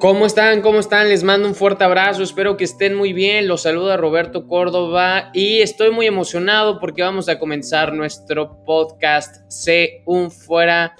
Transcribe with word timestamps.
¿Cómo 0.00 0.26
están? 0.26 0.62
¿Cómo 0.62 0.78
están? 0.78 1.08
Les 1.08 1.24
mando 1.24 1.48
un 1.48 1.56
fuerte 1.56 1.82
abrazo, 1.82 2.22
espero 2.22 2.56
que 2.56 2.62
estén 2.62 2.94
muy 2.94 3.12
bien. 3.12 3.48
Los 3.48 3.62
saluda 3.62 3.96
Roberto 3.96 4.46
Córdoba 4.46 5.30
y 5.34 5.58
estoy 5.58 5.90
muy 5.90 6.06
emocionado 6.06 6.78
porque 6.78 7.02
vamos 7.02 7.28
a 7.28 7.40
comenzar 7.40 7.92
nuestro 7.92 8.62
podcast 8.64 9.50
C 9.50 10.04
un 10.06 10.30
fuera 10.30 10.94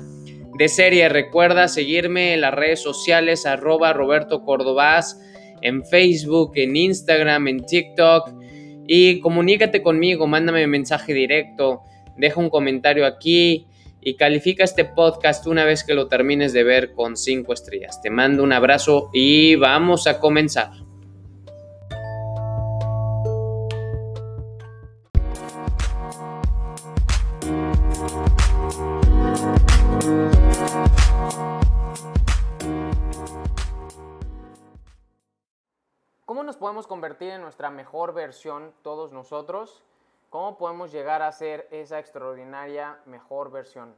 de 0.59 0.69
serie. 0.69 1.09
Recuerda 1.09 1.69
seguirme 1.69 2.35
en 2.35 2.41
las 2.41 2.53
redes 2.53 2.83
sociales 2.83 3.47
arroba 3.47 3.93
Roberto 3.93 4.43
Córdobas, 4.43 5.21
en 5.63 5.85
Facebook, 5.85 6.55
en 6.57 6.75
Instagram, 6.75 7.47
en 7.47 7.65
TikTok 7.65 8.33
y 8.89 9.21
comunícate 9.21 9.81
conmigo, 9.81 10.27
mándame 10.27 10.65
un 10.65 10.71
mensaje 10.73 11.15
directo, 11.15 11.83
deja 12.17 12.41
un 12.41 12.51
comentario 12.51 13.07
aquí 13.07 13.69
y 14.09 14.17
califica 14.17 14.65
este 14.65 14.87
podcast 14.87 15.47
una 15.47 15.67
vez 15.67 15.85
que 15.85 15.93
lo 15.93 16.09
termines 16.09 16.55
de 16.55 16.65
ver 16.65 16.95
con 16.95 17.15
5 17.15 17.53
estrellas. 17.53 18.01
Te 18.01 18.09
mando 18.09 18.43
un 18.43 18.55
abrazo 18.55 19.11
y 19.13 19.55
vamos 19.57 20.07
a 20.07 20.19
comenzar. 20.19 20.71
¿Cómo 36.25 36.43
nos 36.45 36.57
podemos 36.57 36.87
convertir 36.87 37.29
en 37.33 37.43
nuestra 37.43 37.69
mejor 37.69 38.15
versión 38.15 38.73
todos 38.83 39.13
nosotros? 39.13 39.83
¿Cómo 40.31 40.59
podemos 40.59 40.93
llegar 40.93 41.23
a 41.23 41.33
ser 41.33 41.67
esa 41.71 41.99
extraordinaria 41.99 43.01
mejor 43.07 43.51
versión? 43.51 43.95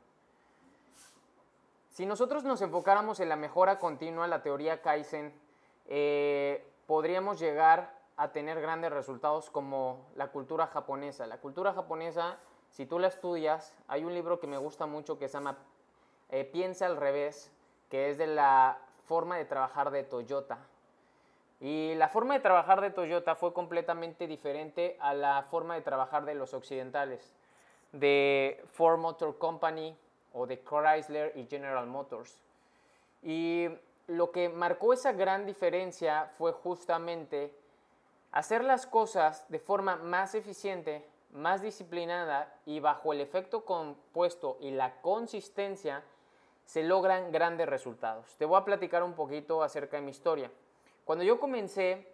Si 1.88 2.06
nosotros 2.06 2.44
nos 2.44 2.62
enfocáramos 2.62 3.18
en 3.18 3.28
la 3.28 3.34
mejora 3.34 3.80
continua, 3.80 4.28
la 4.28 4.40
teoría 4.40 4.80
Kaizen, 4.80 5.34
eh, 5.86 6.64
podríamos 6.86 7.40
llegar 7.40 7.98
a 8.16 8.30
tener 8.30 8.60
grandes 8.60 8.92
resultados 8.92 9.50
como 9.50 10.06
la 10.14 10.28
cultura 10.28 10.68
japonesa. 10.68 11.26
La 11.26 11.38
cultura 11.38 11.72
japonesa, 11.72 12.38
si 12.70 12.86
tú 12.86 13.00
la 13.00 13.08
estudias, 13.08 13.74
hay 13.88 14.04
un 14.04 14.14
libro 14.14 14.38
que 14.38 14.46
me 14.46 14.56
gusta 14.56 14.86
mucho 14.86 15.18
que 15.18 15.26
se 15.26 15.34
llama 15.34 15.58
eh, 16.28 16.44
Piensa 16.44 16.86
al 16.86 16.96
revés, 16.96 17.50
que 17.88 18.08
es 18.08 18.18
de 18.18 18.28
la 18.28 18.78
forma 19.04 19.36
de 19.36 19.46
trabajar 19.46 19.90
de 19.90 20.04
Toyota. 20.04 20.58
Y 21.60 21.94
la 21.96 22.08
forma 22.08 22.34
de 22.34 22.40
trabajar 22.40 22.80
de 22.80 22.90
Toyota 22.90 23.34
fue 23.34 23.52
completamente 23.52 24.26
diferente 24.26 24.96
a 24.98 25.12
la 25.12 25.42
forma 25.42 25.74
de 25.74 25.82
trabajar 25.82 26.24
de 26.24 26.34
los 26.34 26.54
occidentales, 26.54 27.34
de 27.92 28.62
Ford 28.66 28.98
Motor 28.98 29.36
Company 29.36 29.94
o 30.32 30.46
de 30.46 30.62
Chrysler 30.62 31.32
y 31.36 31.46
General 31.46 31.86
Motors. 31.86 32.40
Y 33.22 33.68
lo 34.06 34.30
que 34.30 34.48
marcó 34.48 34.94
esa 34.94 35.12
gran 35.12 35.44
diferencia 35.44 36.30
fue 36.38 36.52
justamente 36.52 37.54
hacer 38.32 38.64
las 38.64 38.86
cosas 38.86 39.44
de 39.50 39.58
forma 39.58 39.96
más 39.96 40.34
eficiente, 40.34 41.06
más 41.32 41.60
disciplinada 41.60 42.52
y 42.64 42.80
bajo 42.80 43.12
el 43.12 43.20
efecto 43.20 43.64
compuesto 43.64 44.56
y 44.60 44.70
la 44.70 45.00
consistencia 45.02 46.02
se 46.64 46.82
logran 46.82 47.32
grandes 47.32 47.68
resultados. 47.68 48.34
Te 48.36 48.46
voy 48.46 48.58
a 48.58 48.64
platicar 48.64 49.02
un 49.02 49.14
poquito 49.14 49.62
acerca 49.62 49.96
de 49.96 50.02
mi 50.02 50.10
historia. 50.10 50.50
Cuando 51.04 51.24
yo 51.24 51.40
comencé 51.40 52.06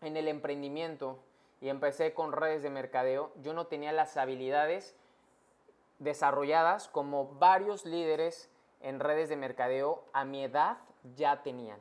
en 0.00 0.16
el 0.16 0.28
emprendimiento 0.28 1.18
y 1.60 1.68
empecé 1.68 2.14
con 2.14 2.32
redes 2.32 2.62
de 2.62 2.70
mercadeo, 2.70 3.32
yo 3.42 3.52
no 3.52 3.66
tenía 3.66 3.92
las 3.92 4.16
habilidades 4.16 4.94
desarrolladas 5.98 6.88
como 6.88 7.26
varios 7.34 7.86
líderes 7.86 8.50
en 8.80 9.00
redes 9.00 9.28
de 9.28 9.36
mercadeo 9.36 10.04
a 10.12 10.24
mi 10.24 10.44
edad 10.44 10.78
ya 11.16 11.42
tenían. 11.42 11.78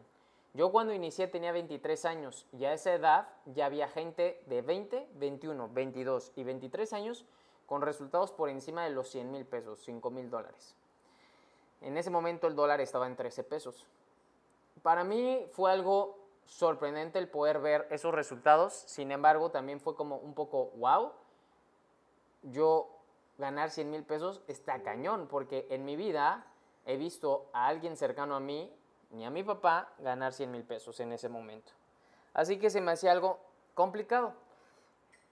Yo 0.53 0.71
cuando 0.71 0.93
inicié 0.93 1.27
tenía 1.27 1.51
23 1.51 2.05
años 2.05 2.45
y 2.51 2.65
a 2.65 2.73
esa 2.73 2.93
edad 2.93 3.29
ya 3.45 3.65
había 3.65 3.87
gente 3.87 4.43
de 4.47 4.61
20, 4.61 5.07
21, 5.15 5.69
22 5.69 6.31
y 6.35 6.43
23 6.43 6.93
años 6.93 7.25
con 7.65 7.81
resultados 7.81 8.31
por 8.31 8.49
encima 8.49 8.83
de 8.83 8.89
los 8.89 9.09
100 9.09 9.31
mil 9.31 9.45
pesos, 9.45 9.81
5 9.85 10.09
mil 10.11 10.29
dólares. 10.29 10.75
En 11.79 11.97
ese 11.97 12.09
momento 12.09 12.47
el 12.47 12.55
dólar 12.55 12.81
estaba 12.81 13.07
en 13.07 13.15
13 13.15 13.43
pesos. 13.45 13.87
Para 14.83 15.03
mí 15.03 15.45
fue 15.51 15.71
algo 15.71 16.20
sorprendente 16.51 17.17
el 17.17 17.29
poder 17.29 17.59
ver 17.59 17.87
esos 17.91 18.13
resultados. 18.13 18.73
Sin 18.73 19.11
embargo, 19.11 19.51
también 19.51 19.79
fue 19.79 19.95
como 19.95 20.17
un 20.17 20.33
poco, 20.33 20.71
wow, 20.75 21.13
yo 22.43 22.89
ganar 23.37 23.71
100 23.71 23.89
mil 23.89 24.03
pesos 24.03 24.41
está 24.47 24.83
cañón, 24.83 25.27
porque 25.29 25.65
en 25.69 25.85
mi 25.85 25.95
vida 25.95 26.45
he 26.85 26.97
visto 26.97 27.49
a 27.53 27.67
alguien 27.67 27.95
cercano 27.95 28.35
a 28.35 28.41
mí, 28.41 28.71
ni 29.11 29.25
a 29.25 29.29
mi 29.29 29.43
papá, 29.43 29.93
ganar 29.99 30.33
100 30.33 30.51
mil 30.51 30.63
pesos 30.63 30.99
en 30.99 31.13
ese 31.13 31.29
momento. 31.29 31.71
Así 32.33 32.59
que 32.59 32.69
se 32.69 32.81
me 32.81 32.91
hacía 32.91 33.13
algo 33.13 33.39
complicado. 33.73 34.33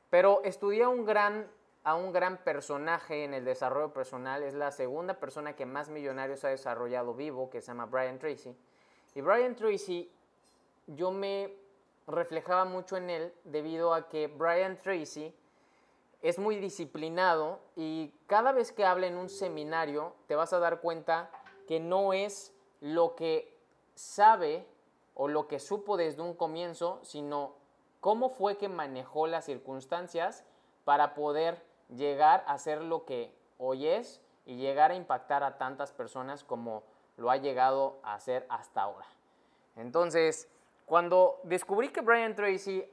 Pero 0.09 0.41
estudié 0.45 0.83
a 0.83 0.89
un, 0.89 1.05
gran, 1.05 1.51
a 1.83 1.95
un 1.95 2.13
gran 2.13 2.37
personaje 2.37 3.25
en 3.25 3.33
el 3.33 3.43
desarrollo 3.43 3.93
personal, 3.93 4.41
es 4.41 4.53
la 4.53 4.71
segunda 4.71 5.15
persona 5.15 5.57
que 5.57 5.65
más 5.65 5.89
millonarios 5.89 6.45
ha 6.45 6.49
desarrollado 6.49 7.13
vivo, 7.13 7.49
que 7.49 7.59
se 7.59 7.67
llama 7.67 7.87
Brian 7.87 8.19
Tracy. 8.19 8.55
Y 9.15 9.21
Brian 9.21 9.55
Tracy 9.55 10.09
yo 10.95 11.11
me 11.11 11.55
reflejaba 12.07 12.65
mucho 12.65 12.97
en 12.97 13.09
él 13.09 13.33
debido 13.43 13.93
a 13.93 14.09
que 14.09 14.27
Brian 14.27 14.77
Tracy 14.77 15.33
es 16.21 16.39
muy 16.39 16.57
disciplinado 16.57 17.59
y 17.75 18.13
cada 18.27 18.51
vez 18.51 18.71
que 18.71 18.85
habla 18.85 19.07
en 19.07 19.15
un 19.15 19.29
seminario 19.29 20.13
te 20.27 20.35
vas 20.35 20.51
a 20.53 20.59
dar 20.59 20.81
cuenta 20.81 21.29
que 21.67 21.79
no 21.79 22.13
es 22.13 22.53
lo 22.81 23.15
que 23.15 23.55
sabe 23.95 24.65
o 25.13 25.27
lo 25.27 25.47
que 25.47 25.59
supo 25.59 25.97
desde 25.97 26.21
un 26.21 26.33
comienzo, 26.33 26.99
sino 27.03 27.53
cómo 27.99 28.29
fue 28.29 28.57
que 28.57 28.69
manejó 28.69 29.27
las 29.27 29.45
circunstancias 29.45 30.43
para 30.85 31.13
poder 31.13 31.63
llegar 31.89 32.43
a 32.47 32.57
ser 32.57 32.81
lo 32.81 33.05
que 33.05 33.33
hoy 33.57 33.87
es 33.87 34.21
y 34.45 34.55
llegar 34.55 34.91
a 34.91 34.95
impactar 34.95 35.43
a 35.43 35.57
tantas 35.57 35.91
personas 35.91 36.43
como 36.43 36.83
lo 37.17 37.29
ha 37.29 37.37
llegado 37.37 37.99
a 38.01 38.15
hacer 38.15 38.45
hasta 38.49 38.81
ahora. 38.81 39.05
Entonces, 39.75 40.49
cuando 40.89 41.39
descubrí 41.43 41.89
que 41.89 42.01
Brian 42.01 42.35
Tracy 42.35 42.83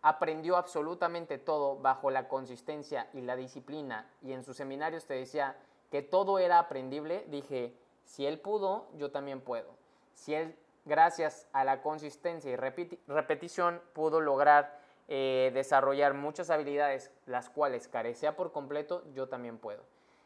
aprendió 0.00 0.56
absolutamente 0.56 1.36
todo 1.36 1.76
bajo 1.76 2.10
la 2.10 2.26
consistencia 2.26 3.10
y 3.12 3.20
la 3.20 3.36
disciplina 3.36 4.10
y 4.22 4.32
en 4.32 4.42
sus 4.42 4.56
seminarios 4.56 5.04
te 5.04 5.12
decía 5.12 5.58
que 5.90 6.00
todo 6.00 6.38
era 6.38 6.58
aprendible, 6.58 7.26
dije, 7.28 7.76
si 8.06 8.24
él 8.24 8.40
pudo, 8.40 8.86
yo 8.96 9.10
también 9.10 9.42
puedo. 9.42 9.68
Si 10.14 10.34
él, 10.34 10.56
gracias 10.86 11.46
a 11.52 11.64
la 11.64 11.82
consistencia 11.82 12.50
y 12.50 12.56
repetición, 12.56 13.82
pudo 13.92 14.22
lograr 14.22 14.80
eh, 15.08 15.50
desarrollar 15.52 16.14
muchas 16.14 16.48
habilidades, 16.48 17.10
las 17.26 17.50
cuales 17.50 17.88
carecía 17.88 18.36
por 18.36 18.52
completo, 18.52 19.04
yo 19.12 19.28
también 19.28 19.58
puedo. 19.58 19.82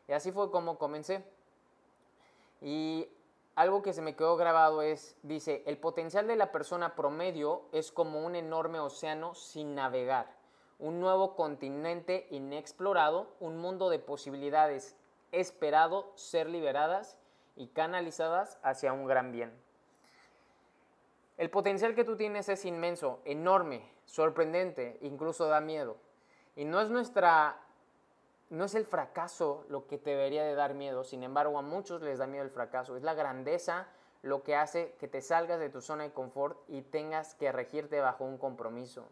Y 0.07 0.13
así 0.13 0.31
fue 0.31 0.53
como 0.53 0.79
comencé. 0.79 1.25
Y 2.61 3.09
algo 3.57 3.83
que 3.83 3.93
se 3.93 4.03
me 4.03 4.17
quedó 4.17 4.37
grabado 4.37 4.83
es, 4.83 5.17
dice, 5.23 5.63
el 5.67 5.79
potencial 5.79 6.27
de 6.27 6.37
la 6.37 6.51
persona 6.51 6.95
promedio 6.97 7.63
es 7.73 7.93
como 7.93 8.25
un 8.25 8.35
enorme 8.35 8.81
océano 8.81 9.35
sin 9.35 9.75
navegar, 9.75 10.35
un 10.79 11.01
nuevo 11.01 11.37
continente 11.37 12.27
inexplorado, 12.31 13.29
un 13.41 13.59
mundo 13.59 13.91
de 13.91 14.01
posibilidades 14.01 14.97
esperado 15.31 16.13
ser 16.17 16.49
liberadas 16.49 17.19
y 17.57 17.69
canalizadas 17.69 18.59
hacia 18.63 18.93
un 18.93 19.07
gran 19.07 19.33
bien. 19.33 19.53
El 21.37 21.51
potencial 21.51 21.95
que 21.95 22.05
tú 22.05 22.17
tienes 22.17 22.49
es 22.49 22.65
inmenso, 22.65 23.21
enorme, 23.25 23.91
sorprendente, 24.05 24.99
incluso 25.01 25.47
da 25.47 25.61
miedo. 25.61 25.97
Y 26.55 26.65
no 26.65 26.81
es 26.81 26.91
nuestra 26.91 27.64
no 28.50 28.65
es 28.65 28.75
el 28.75 28.84
fracaso 28.84 29.65
lo 29.69 29.87
que 29.87 29.99
te 29.99 30.10
debería 30.10 30.44
de 30.44 30.55
dar 30.55 30.75
miedo, 30.75 31.05
sin 31.05 31.23
embargo 31.23 31.58
a 31.58 31.62
muchos 31.62 32.02
les 32.02 32.19
da 32.19 32.26
miedo 32.26 32.44
el 32.44 32.50
fracaso, 32.50 32.96
es 32.96 33.02
la 33.02 33.14
grandeza 33.14 33.88
lo 34.23 34.43
que 34.43 34.56
hace 34.56 34.94
que 34.99 35.06
te 35.06 35.20
salgas 35.20 35.61
de 35.61 35.69
tu 35.69 35.82
zona 35.82 36.05
de 36.05 36.12
confort 36.12 36.58
y 36.69 36.81
tengas 36.82 37.35
que 37.35 37.52
regirte 37.52 38.00
bajo 38.00 38.25
un 38.25 38.38
compromiso. 38.38 39.06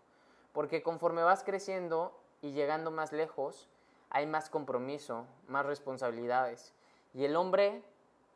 Porque 0.53 0.83
conforme 0.83 1.23
vas 1.23 1.45
creciendo 1.45 2.19
y 2.41 2.53
llegando 2.53 2.91
más 2.91 3.13
lejos, 3.13 3.69
hay 4.09 4.27
más 4.27 4.49
compromiso, 4.49 5.27
más 5.49 5.67
responsabilidades. 5.67 6.75
Y 7.13 7.25
el 7.27 7.37
hombre, 7.37 7.83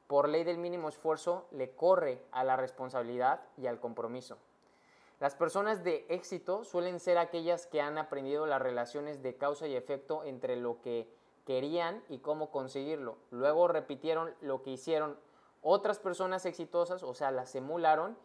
por 0.07 0.29
ley 0.29 0.45
del 0.45 0.59
mínimo 0.59 0.89
esfuerzo, 0.89 1.47
le 1.51 1.71
corre 1.71 2.23
a 2.31 2.45
la 2.45 2.57
responsabilidad 2.57 3.41
y 3.57 3.67
al 3.67 3.81
compromiso. 3.81 4.37
Las 5.19 5.35
personas 5.35 5.83
de 5.83 6.05
éxito 6.11 6.65
suelen 6.65 7.01
ser 7.01 7.17
aquellas 7.17 7.67
que 7.67 7.81
han 7.81 7.97
aprendido 7.97 8.45
las 8.45 8.61
relaciones 8.61 9.23
de 9.23 9.37
causa 9.37 9.67
y 9.67 9.75
efecto 9.75 10.25
entre 10.25 10.57
lo 10.57 10.83
que 10.83 11.09
querían 11.47 12.03
y 12.11 12.19
cómo 12.19 12.51
conseguirlo. 12.51 13.17
Luego 13.31 13.67
repitieron 13.67 14.35
lo 14.43 14.63
que 14.63 14.71
hicieron 14.71 15.19
otras 15.63 15.99
personas 15.99 16.45
exitosas, 16.45 17.03
o 17.03 17.15
sea, 17.15 17.31
las 17.31 17.55
emularon, 17.55 18.19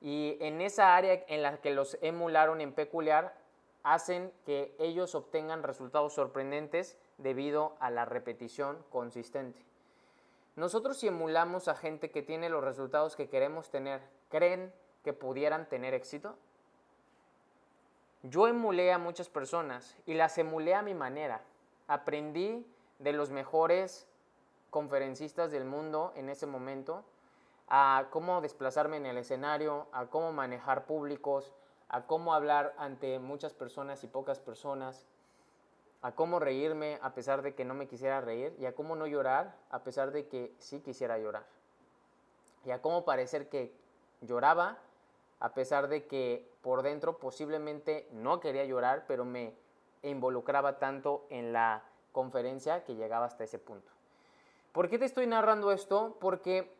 y 0.00 0.36
en 0.40 0.60
esa 0.60 0.96
área 0.96 1.22
en 1.28 1.42
la 1.42 1.58
que 1.58 1.70
los 1.70 1.98
emularon 2.00 2.60
en 2.60 2.72
peculiar, 2.72 3.36
hacen 3.82 4.32
que 4.46 4.74
ellos 4.78 5.14
obtengan 5.14 5.62
resultados 5.62 6.14
sorprendentes 6.14 6.96
debido 7.18 7.76
a 7.78 7.90
la 7.90 8.04
repetición 8.04 8.84
consistente. 8.90 9.64
nosotros 10.56 10.98
si 10.98 11.08
emulamos 11.08 11.68
a 11.68 11.74
gente 11.74 12.10
que 12.10 12.22
tiene 12.22 12.48
los 12.48 12.64
resultados 12.64 13.16
que 13.16 13.28
queremos 13.28 13.70
tener, 13.70 14.00
¿creen 14.28 14.72
que 15.02 15.12
pudieran 15.12 15.68
tener 15.68 15.94
éxito? 15.94 16.36
Yo 18.22 18.46
emulé 18.46 18.92
a 18.92 18.98
muchas 18.98 19.28
personas 19.28 19.96
y 20.06 20.14
las 20.14 20.38
emulé 20.38 20.74
a 20.74 20.82
mi 20.82 20.94
manera. 20.94 21.42
Aprendí 21.88 22.64
de 23.00 23.12
los 23.12 23.30
mejores 23.30 24.06
conferencistas 24.70 25.50
del 25.50 25.64
mundo 25.64 26.12
en 26.14 26.28
ese 26.28 26.46
momento 26.46 27.04
a 27.68 28.06
cómo 28.10 28.40
desplazarme 28.40 28.96
en 28.96 29.06
el 29.06 29.18
escenario, 29.18 29.86
a 29.92 30.06
cómo 30.06 30.32
manejar 30.32 30.86
públicos, 30.86 31.52
a 31.88 32.06
cómo 32.06 32.32
hablar 32.32 32.74
ante 32.78 33.18
muchas 33.18 33.54
personas 33.54 34.04
y 34.04 34.06
pocas 34.06 34.38
personas, 34.38 35.06
a 36.00 36.12
cómo 36.12 36.38
reírme 36.38 36.98
a 37.02 37.14
pesar 37.14 37.42
de 37.42 37.54
que 37.54 37.64
no 37.64 37.74
me 37.74 37.88
quisiera 37.88 38.20
reír 38.20 38.54
y 38.58 38.66
a 38.66 38.74
cómo 38.74 38.94
no 38.94 39.06
llorar 39.06 39.56
a 39.70 39.80
pesar 39.80 40.10
de 40.12 40.26
que 40.28 40.54
sí 40.58 40.80
quisiera 40.80 41.18
llorar. 41.18 41.44
Y 42.64 42.70
a 42.70 42.80
cómo 42.80 43.04
parecer 43.04 43.48
que 43.48 43.74
lloraba 44.20 44.78
a 45.42 45.54
pesar 45.54 45.88
de 45.88 46.06
que 46.06 46.48
por 46.62 46.82
dentro 46.82 47.18
posiblemente 47.18 48.06
no 48.12 48.38
quería 48.38 48.64
llorar, 48.64 49.06
pero 49.08 49.24
me 49.24 49.52
involucraba 50.04 50.78
tanto 50.78 51.26
en 51.30 51.52
la 51.52 51.82
conferencia 52.12 52.84
que 52.84 52.94
llegaba 52.94 53.26
hasta 53.26 53.42
ese 53.42 53.58
punto. 53.58 53.90
¿Por 54.70 54.88
qué 54.88 55.00
te 55.00 55.04
estoy 55.04 55.26
narrando 55.26 55.72
esto? 55.72 56.16
Porque 56.20 56.72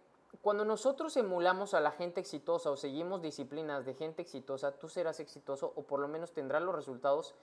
cuando 0.42 0.64
nosotros 0.64 1.16
emulamos 1.16 1.74
a 1.74 1.80
la 1.80 1.90
gente 1.90 2.20
exitosa 2.20 2.70
o 2.70 2.76
seguimos 2.76 3.20
disciplinas 3.20 3.84
de 3.84 3.94
gente 3.94 4.22
exitosa, 4.22 4.70
tú 4.78 4.88
serás 4.88 5.18
exitoso 5.18 5.72
o 5.74 5.82
por 5.82 5.98
lo 5.98 6.06
menos 6.06 6.30
tendrás 6.32 6.62
los 6.62 6.76
resultados 6.76 7.34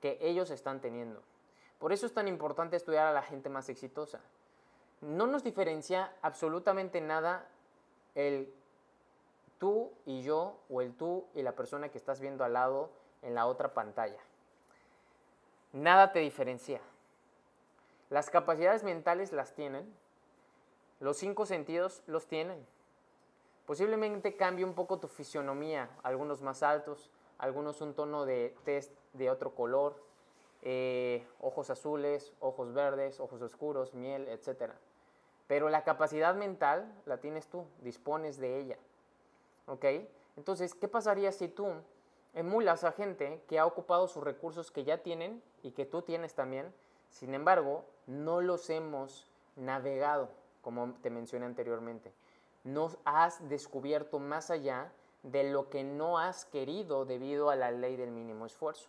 que 0.00 0.18
ellos 0.20 0.50
están 0.50 0.80
teniendo. 0.80 1.22
Por 1.78 1.92
eso 1.92 2.04
es 2.04 2.12
tan 2.12 2.26
importante 2.26 2.74
estudiar 2.74 3.06
a 3.06 3.12
la 3.12 3.22
gente 3.22 3.48
más 3.48 3.68
exitosa. 3.68 4.18
No 5.00 5.28
nos 5.28 5.44
diferencia 5.44 6.12
absolutamente 6.20 7.00
nada 7.00 7.46
el 8.16 8.52
tú 9.58 9.92
y 10.06 10.22
yo 10.22 10.58
o 10.68 10.80
el 10.80 10.94
tú 10.94 11.26
y 11.34 11.42
la 11.42 11.52
persona 11.52 11.88
que 11.88 11.98
estás 11.98 12.20
viendo 12.20 12.44
al 12.44 12.54
lado 12.54 12.90
en 13.22 13.34
la 13.34 13.46
otra 13.46 13.74
pantalla. 13.74 14.20
Nada 15.72 16.12
te 16.12 16.20
diferencia. 16.20 16.80
Las 18.10 18.30
capacidades 18.30 18.84
mentales 18.84 19.32
las 19.32 19.54
tienen, 19.54 19.92
los 21.00 21.16
cinco 21.16 21.46
sentidos 21.46 22.02
los 22.06 22.26
tienen. 22.26 22.64
Posiblemente 23.66 24.36
cambie 24.36 24.64
un 24.64 24.74
poco 24.74 24.98
tu 24.98 25.08
fisionomía, 25.08 25.88
algunos 26.02 26.42
más 26.42 26.62
altos, 26.62 27.10
algunos 27.38 27.80
un 27.80 27.94
tono 27.94 28.24
de 28.24 28.54
test 28.64 28.92
de 29.14 29.30
otro 29.30 29.54
color, 29.54 29.96
eh, 30.62 31.26
ojos 31.40 31.70
azules, 31.70 32.32
ojos 32.40 32.72
verdes, 32.72 33.20
ojos 33.20 33.42
oscuros, 33.42 33.94
miel, 33.94 34.28
etc. 34.28 34.72
Pero 35.46 35.68
la 35.68 35.84
capacidad 35.84 36.34
mental 36.34 36.90
la 37.06 37.18
tienes 37.18 37.48
tú, 37.48 37.66
dispones 37.80 38.38
de 38.38 38.60
ella. 38.60 38.78
¿Ok? 39.66 39.84
Entonces, 40.36 40.74
¿qué 40.74 40.88
pasaría 40.88 41.32
si 41.32 41.48
tú 41.48 41.68
emulas 42.34 42.84
a 42.84 42.92
gente 42.92 43.42
que 43.48 43.58
ha 43.58 43.66
ocupado 43.66 44.08
sus 44.08 44.22
recursos 44.22 44.70
que 44.70 44.84
ya 44.84 44.98
tienen 44.98 45.42
y 45.62 45.72
que 45.72 45.86
tú 45.86 46.02
tienes 46.02 46.34
también? 46.34 46.72
Sin 47.10 47.34
embargo, 47.34 47.84
no 48.06 48.40
los 48.40 48.68
hemos 48.70 49.26
navegado, 49.56 50.28
como 50.62 50.94
te 51.02 51.10
mencioné 51.10 51.46
anteriormente. 51.46 52.12
No 52.64 52.90
has 53.04 53.48
descubierto 53.48 54.18
más 54.18 54.50
allá 54.50 54.92
de 55.22 55.44
lo 55.44 55.70
que 55.70 55.84
no 55.84 56.18
has 56.18 56.44
querido 56.44 57.04
debido 57.04 57.50
a 57.50 57.56
la 57.56 57.70
ley 57.70 57.96
del 57.96 58.10
mínimo 58.10 58.46
esfuerzo. 58.46 58.88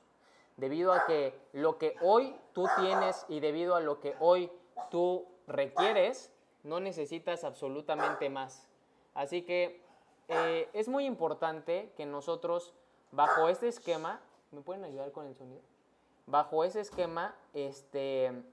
Debido 0.58 0.94
a 0.94 1.06
que 1.06 1.38
lo 1.54 1.78
que 1.78 1.96
hoy 2.02 2.36
tú 2.54 2.66
tienes 2.78 3.26
y 3.30 3.40
debido 3.40 3.76
a 3.76 3.82
lo 3.82 4.00
que 4.00 4.16
hoy 4.20 4.52
tú 4.90 5.26
requieres, 5.48 6.32
no 6.64 6.80
necesitas 6.80 7.44
absolutamente 7.44 8.30
más. 8.30 8.68
Así 9.14 9.44
que 9.44 9.85
eh, 10.28 10.70
es 10.74 10.88
muy 10.88 11.06
importante 11.06 11.92
que 11.96 12.06
nosotros, 12.06 12.74
bajo 13.12 13.50
este 13.50 13.68
esquema, 13.68 14.20
¿me 14.52 14.62
pueden 14.62 14.84
ayudar 14.84 15.12
con 15.12 15.28
el 15.28 15.36
sonido? 15.36 15.62
Bajo 16.26 16.64
ese 16.64 16.82
esquema, 16.82 17.36
este, 17.54 18.44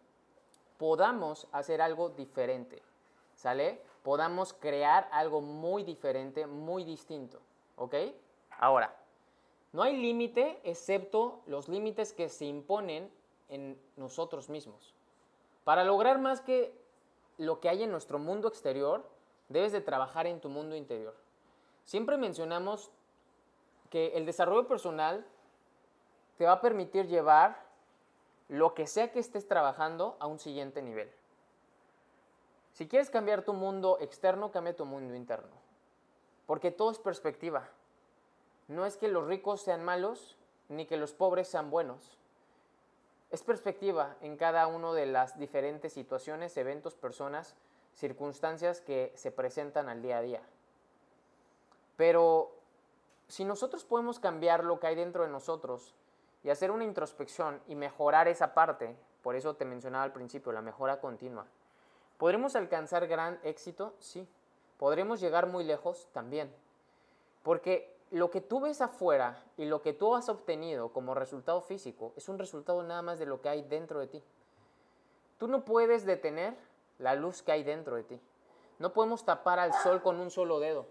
podamos 0.78 1.48
hacer 1.52 1.80
algo 1.80 2.10
diferente, 2.10 2.82
¿sale? 3.34 3.80
Podamos 4.02 4.52
crear 4.52 5.08
algo 5.12 5.40
muy 5.40 5.84
diferente, 5.84 6.46
muy 6.46 6.84
distinto, 6.84 7.40
¿ok? 7.76 7.94
Ahora, 8.58 8.94
no 9.72 9.82
hay 9.82 9.96
límite 9.96 10.60
excepto 10.64 11.40
los 11.46 11.68
límites 11.68 12.12
que 12.12 12.28
se 12.28 12.44
imponen 12.44 13.10
en 13.48 13.80
nosotros 13.96 14.50
mismos. 14.50 14.94
Para 15.64 15.84
lograr 15.84 16.18
más 16.18 16.40
que 16.40 16.74
lo 17.38 17.60
que 17.60 17.68
hay 17.68 17.82
en 17.82 17.90
nuestro 17.90 18.18
mundo 18.18 18.48
exterior, 18.48 19.08
debes 19.48 19.72
de 19.72 19.80
trabajar 19.80 20.26
en 20.26 20.40
tu 20.40 20.48
mundo 20.48 20.76
interior. 20.76 21.14
Siempre 21.84 22.16
mencionamos 22.16 22.90
que 23.90 24.16
el 24.16 24.26
desarrollo 24.26 24.66
personal 24.66 25.26
te 26.38 26.46
va 26.46 26.52
a 26.52 26.60
permitir 26.60 27.06
llevar 27.06 27.62
lo 28.48 28.74
que 28.74 28.86
sea 28.86 29.12
que 29.12 29.18
estés 29.18 29.46
trabajando 29.46 30.16
a 30.20 30.26
un 30.26 30.38
siguiente 30.38 30.82
nivel. 30.82 31.10
Si 32.72 32.88
quieres 32.88 33.10
cambiar 33.10 33.42
tu 33.42 33.52
mundo 33.52 33.98
externo, 34.00 34.50
cambia 34.50 34.74
tu 34.74 34.84
mundo 34.84 35.14
interno. 35.14 35.50
Porque 36.46 36.70
todo 36.70 36.90
es 36.90 36.98
perspectiva. 36.98 37.68
No 38.68 38.86
es 38.86 38.96
que 38.96 39.08
los 39.08 39.26
ricos 39.26 39.62
sean 39.62 39.84
malos, 39.84 40.36
ni 40.68 40.86
que 40.86 40.96
los 40.96 41.12
pobres 41.12 41.48
sean 41.48 41.70
buenos. 41.70 42.18
Es 43.30 43.42
perspectiva 43.42 44.16
en 44.20 44.36
cada 44.36 44.66
una 44.66 44.92
de 44.92 45.06
las 45.06 45.38
diferentes 45.38 45.92
situaciones, 45.92 46.56
eventos, 46.56 46.94
personas, 46.94 47.54
circunstancias 47.94 48.80
que 48.80 49.12
se 49.16 49.30
presentan 49.30 49.88
al 49.88 50.02
día 50.02 50.18
a 50.18 50.22
día. 50.22 50.42
Pero 51.96 52.52
si 53.28 53.44
nosotros 53.44 53.84
podemos 53.84 54.18
cambiar 54.18 54.64
lo 54.64 54.78
que 54.80 54.88
hay 54.88 54.94
dentro 54.94 55.24
de 55.24 55.30
nosotros 55.30 55.94
y 56.42 56.50
hacer 56.50 56.70
una 56.70 56.84
introspección 56.84 57.60
y 57.66 57.74
mejorar 57.74 58.28
esa 58.28 58.54
parte, 58.54 58.96
por 59.22 59.36
eso 59.36 59.54
te 59.54 59.64
mencionaba 59.64 60.04
al 60.04 60.12
principio, 60.12 60.52
la 60.52 60.62
mejora 60.62 61.00
continua, 61.00 61.46
¿podremos 62.18 62.56
alcanzar 62.56 63.06
gran 63.06 63.38
éxito? 63.42 63.94
Sí. 63.98 64.28
¿Podremos 64.78 65.20
llegar 65.20 65.46
muy 65.46 65.64
lejos? 65.64 66.08
También. 66.12 66.52
Porque 67.42 67.96
lo 68.10 68.30
que 68.30 68.40
tú 68.40 68.60
ves 68.60 68.80
afuera 68.80 69.42
y 69.56 69.64
lo 69.64 69.80
que 69.80 69.92
tú 69.92 70.14
has 70.14 70.28
obtenido 70.28 70.92
como 70.92 71.14
resultado 71.14 71.62
físico 71.62 72.12
es 72.16 72.28
un 72.28 72.38
resultado 72.38 72.82
nada 72.82 73.00
más 73.00 73.18
de 73.18 73.26
lo 73.26 73.40
que 73.40 73.48
hay 73.48 73.62
dentro 73.62 74.00
de 74.00 74.08
ti. 74.08 74.22
Tú 75.38 75.48
no 75.48 75.64
puedes 75.64 76.04
detener 76.04 76.54
la 76.98 77.14
luz 77.14 77.42
que 77.42 77.52
hay 77.52 77.62
dentro 77.62 77.96
de 77.96 78.04
ti. 78.04 78.20
No 78.78 78.92
podemos 78.92 79.24
tapar 79.24 79.58
al 79.58 79.72
sol 79.72 80.02
con 80.02 80.20
un 80.20 80.30
solo 80.30 80.60
dedo. 80.60 80.86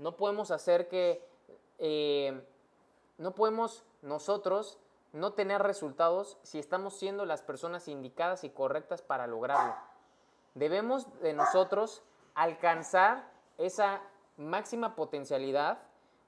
No 0.00 0.16
podemos 0.16 0.50
hacer 0.50 0.88
que, 0.88 1.22
eh, 1.78 2.42
no 3.18 3.34
podemos 3.34 3.84
nosotros 4.00 4.78
no 5.12 5.34
tener 5.34 5.62
resultados 5.62 6.38
si 6.42 6.58
estamos 6.58 6.94
siendo 6.94 7.26
las 7.26 7.42
personas 7.42 7.86
indicadas 7.86 8.42
y 8.44 8.48
correctas 8.48 9.02
para 9.02 9.26
lograrlo. 9.26 9.74
Debemos 10.54 11.06
de 11.20 11.34
nosotros 11.34 12.02
alcanzar 12.34 13.30
esa 13.58 14.00
máxima 14.38 14.96
potencialidad 14.96 15.78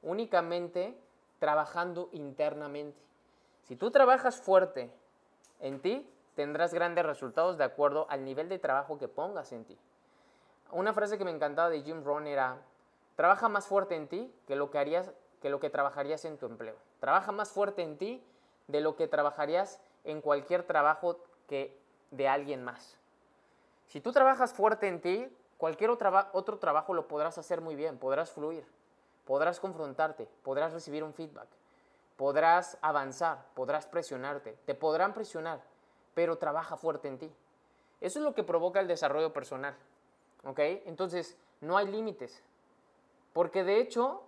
únicamente 0.03 0.99
trabajando 1.39 2.11
internamente. 2.13 3.01
Si 3.63 3.75
tú 3.75 3.91
trabajas 3.91 4.39
fuerte 4.39 4.93
en 5.61 5.81
ti, 5.81 6.07
tendrás 6.35 6.75
grandes 6.75 7.07
resultados 7.07 7.57
de 7.57 7.65
acuerdo 7.65 8.07
al 8.11 8.23
nivel 8.23 8.51
de 8.51 8.59
trabajo 8.59 8.99
que 8.99 9.09
pongas 9.09 9.51
en 9.53 9.65
ti. 9.65 9.79
Una 10.73 10.93
frase 10.93 11.17
que 11.17 11.25
me 11.25 11.31
encantaba 11.31 11.71
de 11.71 11.83
Jim 11.83 12.05
Rohn 12.05 12.27
era, 12.27 12.61
Trabaja 13.17 13.49
más 13.49 13.67
fuerte 13.67 13.95
en 13.95 14.09
ti 14.09 14.35
que 14.47 14.57
lo 14.57 14.71
que 14.71 14.79
harías 14.79 15.13
que 15.43 15.51
lo 15.51 15.61
que 15.61 15.69
trabajarías 15.69 16.25
en 16.25 16.39
tu 16.39 16.47
empleo. 16.47 16.77
Trabaja 17.01 17.33
más 17.33 17.51
fuerte 17.51 17.83
en 17.83 17.99
ti 17.99 18.25
de 18.69 18.81
lo 18.81 18.95
que 18.95 19.09
trabajarías 19.09 19.81
en 20.05 20.21
cualquier 20.21 20.63
trabajo 20.63 21.19
que 21.49 21.77
de 22.13 22.29
alguien 22.29 22.63
más. 22.63 22.97
Si 23.89 24.01
tú 24.01 24.13
trabajas 24.13 24.55
fuerte 24.55 24.87
en 24.87 25.01
ti, 25.01 25.37
cualquier 25.59 25.91
otro, 25.91 26.29
otro 26.33 26.59
trabajo 26.59 26.95
lo 26.95 27.09
podrás 27.09 27.39
hacer 27.39 27.61
muy 27.61 27.75
bien, 27.75 27.99
podrás 27.99 28.31
fluir, 28.31 28.65
podrás 29.27 29.59
confrontarte, 29.59 30.29
podrás 30.45 30.73
recibir 30.73 31.03
un 31.03 31.13
feedback, 31.13 31.49
podrás 32.17 32.79
avanzar, 32.81 33.45
podrás 33.55 33.87
presionarte, 33.87 34.57
te 34.65 34.75
podrán 34.75 35.13
presionar, 35.13 35.61
pero 36.15 36.39
trabaja 36.39 36.77
fuerte 36.77 37.09
en 37.09 37.19
ti. 37.19 37.33
Eso 38.01 38.21
es 38.21 38.25
lo 38.25 38.35
que 38.35 38.45
provoca 38.45 38.81
el 38.81 38.89
desarrollo 38.89 39.33
personal. 39.33 39.75
¿Ok? 40.45 40.59
Entonces, 40.87 41.37
no 41.61 41.77
hay 41.77 41.87
límites. 41.87 42.43
Porque 43.33 43.65
de 43.65 43.81
hecho, 43.81 44.23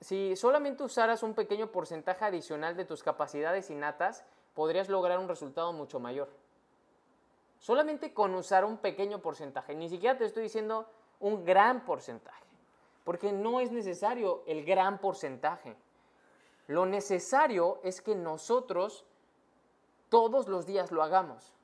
si 0.00 0.36
solamente 0.36 0.82
usaras 0.82 1.22
un 1.22 1.34
pequeño 1.34 1.68
porcentaje 1.68 2.24
adicional 2.24 2.76
de 2.76 2.84
tus 2.84 3.02
capacidades 3.02 3.70
innatas, 3.70 4.24
podrías 4.54 4.88
lograr 4.88 5.18
un 5.18 5.28
resultado 5.28 5.72
mucho 5.72 6.00
mayor. 6.00 6.28
Solamente 7.58 8.12
con 8.12 8.34
usar 8.34 8.64
un 8.64 8.78
pequeño 8.78 9.20
porcentaje, 9.20 9.74
ni 9.74 9.88
siquiera 9.88 10.18
te 10.18 10.24
estoy 10.24 10.44
diciendo 10.44 10.86
un 11.20 11.44
gran 11.44 11.84
porcentaje, 11.84 12.44
porque 13.04 13.32
no 13.32 13.60
es 13.60 13.72
necesario 13.72 14.42
el 14.46 14.64
gran 14.64 14.98
porcentaje. 14.98 15.74
Lo 16.66 16.84
necesario 16.84 17.80
es 17.82 18.00
que 18.02 18.14
nosotros 18.14 19.04
todos 20.08 20.48
los 20.48 20.66
días 20.66 20.92
lo 20.92 21.02
hagamos. 21.02 21.54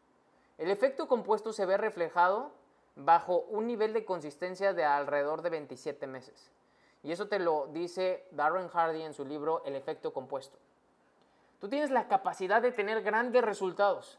El 0.59 0.71
efecto 0.71 1.09
compuesto 1.09 1.53
se 1.53 1.67
ve 1.67 1.77
reflejado 1.77 2.53
bajo 2.97 3.41
un 3.49 3.67
nivel 3.67 3.93
de 3.93 4.05
consistencia 4.05 4.75
de 4.75 4.85
alrededor 4.85 5.43
de 5.43 5.51
27 5.51 6.07
meses. 6.07 6.51
Y 7.03 7.13
eso 7.13 7.29
te 7.29 7.39
lo 7.39 7.67
dice 7.69 8.27
Darren 8.31 8.69
Hardy 8.69 9.03
en 9.03 9.15
su 9.15 9.25
libro 9.25 9.63
El 9.65 9.75
efecto 9.75 10.13
compuesto. 10.13 10.59
Tú 11.61 11.69
tienes 11.69 11.91
la 11.91 12.09
capacidad 12.09 12.61
de 12.61 12.73
tener 12.73 13.03
grandes 13.03 13.43
resultados, 13.43 14.19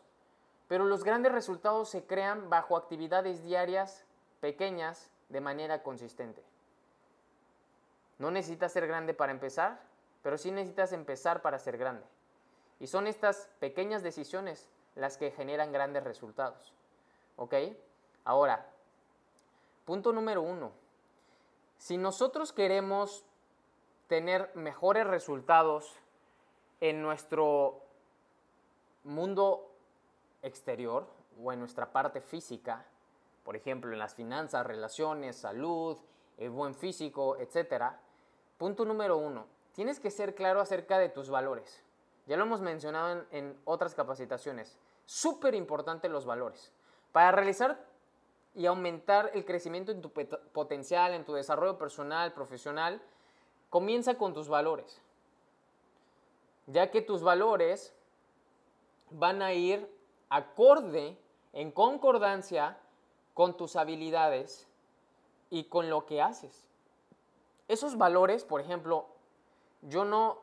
pero 0.68 0.86
los 0.86 1.04
grandes 1.04 1.32
resultados 1.32 1.90
se 1.90 2.06
crean 2.06 2.50
bajo 2.50 2.78
actividades 2.78 3.44
diarias 3.44 4.06
pequeñas 4.40 5.10
de 5.30 5.42
manera 5.42 5.84
consistente. 5.84 6.42
No 8.20 8.32
necesitas 8.32 8.72
ser 8.72 8.88
grande 8.88 9.14
para 9.14 9.32
empezar, 9.32 9.82
pero 10.22 10.38
sí 10.38 10.52
necesitas 10.52 10.94
empezar 10.94 11.42
para 11.42 11.60
ser 11.60 11.78
grande. 11.78 12.06
Y 12.80 12.88
son 12.88 13.08
estas 13.08 13.50
pequeñas 13.60 14.04
decisiones 14.04 14.70
las 14.96 15.18
que 15.18 15.32
generan 15.32 15.72
grandes 15.72 16.04
resultados. 16.04 16.74
¿Ok? 17.36 17.56
Ahora, 18.26 18.66
punto 19.86 20.14
número 20.14 20.42
uno. 20.42 20.72
Si 21.78 21.98
nosotros 21.98 22.54
queremos 22.54 23.26
tener 24.08 24.52
mejores 24.56 25.06
resultados 25.06 25.98
en 26.80 27.02
nuestro 27.02 27.82
mundo 29.04 29.72
exterior 30.42 31.08
o 31.42 31.52
en 31.52 31.60
nuestra 31.60 31.92
parte 31.92 32.22
física, 32.22 32.86
por 33.44 33.56
ejemplo, 33.56 33.92
en 33.92 34.00
las 34.00 34.16
finanzas, 34.16 34.66
relaciones, 34.66 35.36
salud, 35.36 35.98
el 36.38 36.50
buen 36.50 36.76
físico, 36.76 37.38
etc. 37.38 37.94
Punto 38.58 38.86
número 38.86 39.18
uno, 39.18 39.46
tienes 39.74 40.00
que 40.00 40.12
ser 40.12 40.36
claro 40.36 40.62
acerca 40.62 40.98
de 40.98 41.10
tus 41.10 41.30
valores. 41.30 41.84
Ya 42.26 42.38
lo 42.38 42.44
hemos 42.44 42.62
mencionado 42.62 43.26
en, 43.32 43.60
otras 43.66 43.96
capacitaciones. 43.96 44.80
Súper 45.06 45.56
importante 45.56 46.08
los 46.08 46.26
valores. 46.26 46.72
Para 47.12 47.32
realizar 47.32 47.84
y 48.56 48.66
aumentar 48.66 49.32
el 49.34 49.46
crecimiento 49.46 49.92
en 49.92 50.02
tu 50.02 50.12
potencial, 50.12 51.14
en 51.14 51.26
tu 51.26 51.34
desarrollo 51.34 51.78
personal, 51.78 52.34
profesional, 52.34 53.02
comienza 53.70 54.16
con 54.16 54.34
tus 54.34 54.48
valores. 54.48 55.02
Ya 56.68 56.92
que 56.92 57.02
tus 57.02 57.24
valores 57.24 57.94
van 59.10 59.42
a 59.42 59.54
ir 59.54 59.90
acorde, 60.30 61.18
en 61.54 61.72
concordancia 61.72 62.78
con 63.34 63.56
tus 63.56 63.76
habilidades 63.76 64.68
y 65.50 65.66
con 65.66 65.90
lo 65.90 66.06
que 66.06 66.22
haces. 66.22 66.68
Esos 67.68 67.98
valores, 67.98 68.44
por 68.44 68.60
ejemplo, 68.60 69.06
yo 69.84 70.06
no, 70.06 70.40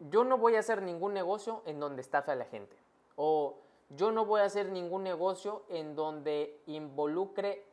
yo 0.00 0.24
no 0.24 0.38
voy 0.38 0.56
a 0.56 0.60
hacer 0.60 0.82
ningún 0.82 1.14
negocio 1.14 1.62
en 1.64 1.80
donde 1.80 2.02
estafe 2.02 2.32
a 2.32 2.34
la 2.36 2.44
gente. 2.44 2.76
O 3.16 3.56
yo 3.90 4.12
no 4.12 4.24
voy 4.24 4.40
a 4.40 4.44
hacer 4.44 4.68
ningún 4.68 5.02
negocio 5.02 5.64
en 5.68 5.94
donde 5.94 6.60
involucre 6.66 7.64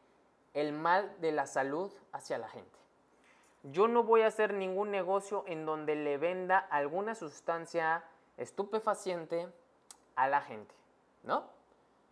el 0.54 0.72
mal 0.72 1.14
de 1.20 1.32
la 1.32 1.46
salud 1.46 1.92
hacia 2.14 2.38
la 2.38 2.48
gente. 2.48 2.80
Yo 3.64 3.88
no 3.88 4.04
voy 4.04 4.22
a 4.22 4.28
hacer 4.28 4.54
ningún 4.54 4.92
negocio 4.92 5.44
en 5.48 5.66
donde 5.66 5.96
le 5.96 6.18
venda 6.18 6.58
alguna 6.58 7.16
sustancia 7.16 8.04
estupefaciente 8.38 9.50
a 10.16 10.28
la 10.28 10.42
gente, 10.42 10.74
¿no? 11.24 11.44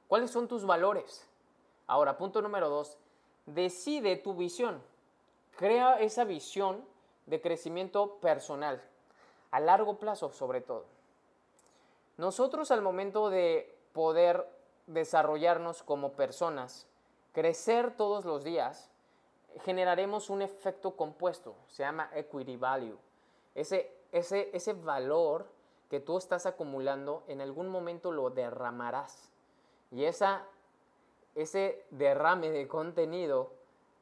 ¿Cuáles 0.08 0.32
son 0.32 0.48
tus 0.48 0.66
valores? 0.66 1.28
Ahora, 1.88 2.18
punto 2.18 2.42
número 2.42 2.70
dos, 2.70 2.98
decide 3.46 4.16
tu 4.18 4.34
visión. 4.34 4.82
Crea 5.56 6.00
esa 6.00 6.24
visión 6.24 6.84
de 7.28 7.40
crecimiento 7.40 8.16
personal, 8.16 8.82
a 9.52 9.60
largo 9.60 9.98
plazo 10.00 10.32
sobre 10.32 10.60
todo. 10.60 10.86
Nosotros 12.18 12.72
al 12.72 12.82
momento 12.82 13.30
de 13.30 13.74
poder 13.94 14.48
desarrollarnos 14.88 15.84
como 15.84 16.14
personas, 16.14 16.88
crecer 17.32 17.96
todos 17.96 18.26
los 18.26 18.44
días, 18.44 18.90
generaremos 19.62 20.30
un 20.30 20.42
efecto 20.42 20.96
compuesto, 20.96 21.56
se 21.68 21.84
llama 21.84 22.10
equity 22.14 22.58
value. 22.58 22.98
Ese, 23.56 23.96
ese, 24.12 24.50
ese 24.54 24.74
valor 24.74 25.48
que 25.90 26.00
tú 26.00 26.18
estás 26.18 26.46
acumulando, 26.46 27.24
en 27.28 27.40
algún 27.40 27.70
momento 27.70 28.12
lo 28.12 28.32
derramarás. 28.32 29.30
Y 29.92 30.06
esa, 30.06 30.44
ese 31.36 31.86
derrame 31.92 32.50
de 32.50 32.68
contenido 32.68 33.54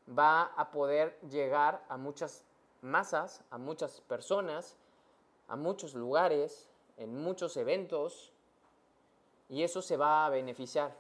va 0.07 0.43
a 0.55 0.71
poder 0.71 1.19
llegar 1.29 1.83
a 1.89 1.98
muchas 1.98 2.45
masas, 2.81 3.43
a 3.50 3.57
muchas 3.57 4.01
personas, 4.01 4.77
a 5.48 5.55
muchos 5.55 5.93
lugares, 5.93 6.69
en 6.98 7.21
muchos 7.21 7.57
eventos, 7.57 8.31
y 9.51 9.63
eso 9.63 9.81
se 9.81 9.98
va 9.98 10.25
a 10.25 10.29
beneficiar. 10.29 10.96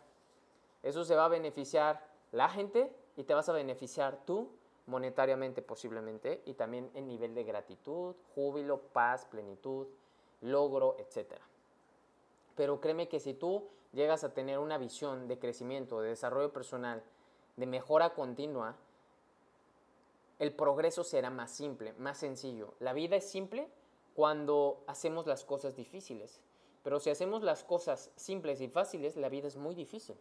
Eso 0.83 1.05
se 1.05 1.15
va 1.15 1.25
a 1.25 1.29
beneficiar 1.29 2.05
la 2.33 2.49
gente 2.49 2.93
y 3.15 3.23
te 3.23 3.33
vas 3.33 3.47
a 3.47 3.53
beneficiar 3.53 4.25
tú 4.25 4.49
monetariamente 4.87 5.61
posiblemente 5.61 6.41
y 6.45 6.53
también 6.53 6.91
en 6.93 7.07
nivel 7.07 7.33
de 7.33 7.45
gratitud, 7.45 8.13
júbilo, 8.35 8.81
paz, 8.81 9.25
plenitud, 9.25 9.87
logro, 10.41 10.97
etc. 10.99 11.35
Pero 12.55 12.81
créeme 12.81 13.07
que 13.07 13.21
si 13.21 13.33
tú 13.33 13.69
llegas 13.93 14.25
a 14.25 14.33
tener 14.33 14.59
una 14.59 14.77
visión 14.77 15.29
de 15.29 15.39
crecimiento, 15.39 16.01
de 16.01 16.09
desarrollo 16.09 16.51
personal, 16.51 17.01
de 17.55 17.65
mejora 17.65 18.13
continua, 18.13 18.75
el 20.39 20.53
progreso 20.53 21.05
será 21.05 21.29
más 21.29 21.51
simple, 21.51 21.93
más 21.93 22.17
sencillo. 22.17 22.73
La 22.79 22.91
vida 22.91 23.15
es 23.15 23.29
simple 23.29 23.69
cuando 24.13 24.83
hacemos 24.87 25.25
las 25.25 25.45
cosas 25.45 25.77
difíciles. 25.77 26.41
Pero 26.83 26.99
si 26.99 27.09
hacemos 27.09 27.43
las 27.43 27.63
cosas 27.63 28.11
simples 28.15 28.61
y 28.61 28.67
fáciles, 28.67 29.15
la 29.15 29.29
vida 29.29 29.47
es 29.47 29.57
muy 29.57 29.75
difícil. 29.75 30.15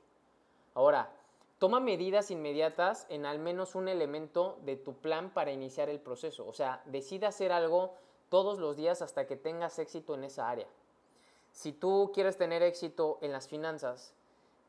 Ahora, 0.74 1.10
toma 1.58 1.80
medidas 1.80 2.30
inmediatas 2.30 3.06
en 3.08 3.26
al 3.26 3.38
menos 3.38 3.74
un 3.74 3.88
elemento 3.88 4.58
de 4.62 4.76
tu 4.76 4.94
plan 4.94 5.30
para 5.30 5.52
iniciar 5.52 5.88
el 5.88 6.00
proceso. 6.00 6.46
O 6.46 6.52
sea, 6.52 6.82
decide 6.86 7.26
hacer 7.26 7.52
algo 7.52 7.94
todos 8.28 8.58
los 8.58 8.76
días 8.76 9.02
hasta 9.02 9.26
que 9.26 9.36
tengas 9.36 9.78
éxito 9.78 10.14
en 10.14 10.24
esa 10.24 10.48
área. 10.48 10.68
Si 11.52 11.72
tú 11.72 12.12
quieres 12.14 12.36
tener 12.36 12.62
éxito 12.62 13.18
en 13.20 13.32
las 13.32 13.48
finanzas, 13.48 14.14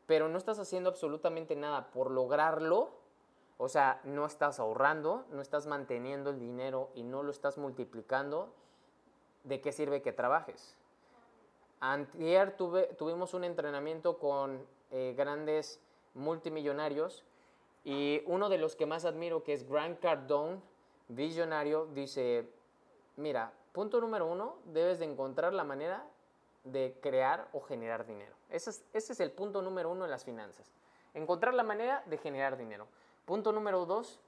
pero 0.08 0.28
no 0.28 0.38
estás 0.38 0.60
haciendo 0.60 0.90
absolutamente 0.90 1.56
nada 1.56 1.92
por 1.92 2.12
lograrlo, 2.12 2.90
o 3.58 3.70
sea, 3.70 4.02
no 4.04 4.26
estás 4.26 4.60
ahorrando, 4.60 5.26
no 5.30 5.42
estás 5.42 5.68
manteniendo 5.68 6.32
el 6.32 6.40
dinero 6.40 6.90
y 6.96 7.04
no 7.04 7.22
lo 7.22 7.32
estás 7.32 7.58
multiplicando, 7.60 8.52
¿de 9.44 9.62
qué 9.62 9.72
sirve 9.72 10.02
que 10.02 10.12
trabajes? 10.12 10.76
Antier 11.82 12.56
tuvimos 12.56 13.34
un 13.34 13.44
entrenamiento 13.44 14.20
con 14.20 14.64
eh, 14.92 15.16
grandes 15.18 15.80
multimillonarios 16.14 17.26
y 17.84 18.22
uno 18.28 18.50
de 18.50 18.60
los 18.60 18.76
que 18.76 18.86
más 18.86 19.04
admiro, 19.04 19.44
que 19.44 19.54
es 19.54 19.68
Grant 19.68 20.00
Cardone, 20.00 20.62
visionario, 21.08 21.88
dice, 21.88 22.48
mira, 23.18 23.52
punto 23.72 24.00
número 24.00 24.28
uno, 24.28 24.58
debes 24.66 25.00
de 25.00 25.06
encontrar 25.06 25.54
la 25.54 25.64
manera 25.64 26.06
de 26.64 26.96
crear 27.02 27.48
o 27.52 27.62
generar 27.62 28.06
dinero. 28.06 28.36
Ese 28.52 28.70
es, 28.70 28.86
ese 28.94 29.14
es 29.14 29.20
el 29.20 29.32
punto 29.32 29.64
número 29.64 29.90
uno 29.90 30.06
en 30.06 30.12
las 30.12 30.24
finanzas. 30.24 30.72
Encontrar 31.16 31.56
la 31.56 31.64
manera 31.64 32.04
de 32.06 32.20
generar 32.20 32.58
dinero. 32.58 32.88
Punto 33.26 33.52
número 33.52 33.88
dos, 33.88 34.20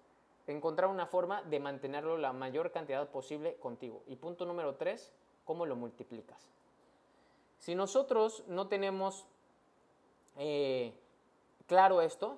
encontrar 0.47 0.89
una 0.89 1.05
forma 1.05 1.43
de 1.43 1.59
mantenerlo 1.59 2.17
la 2.17 2.33
mayor 2.33 2.71
cantidad 2.71 3.07
posible 3.09 3.57
contigo. 3.57 4.01
Y 4.07 4.15
punto 4.15 4.45
número 4.45 4.73
tres, 4.73 5.13
cómo 5.45 5.67
lo 5.67 5.75
multiplicas. 5.75 6.49
Si 7.63 7.75
nosotros 7.75 8.43
no 8.47 8.67
tenemos 8.67 9.25
eh, 10.35 10.93
claro 11.65 12.01
esto, 12.01 12.37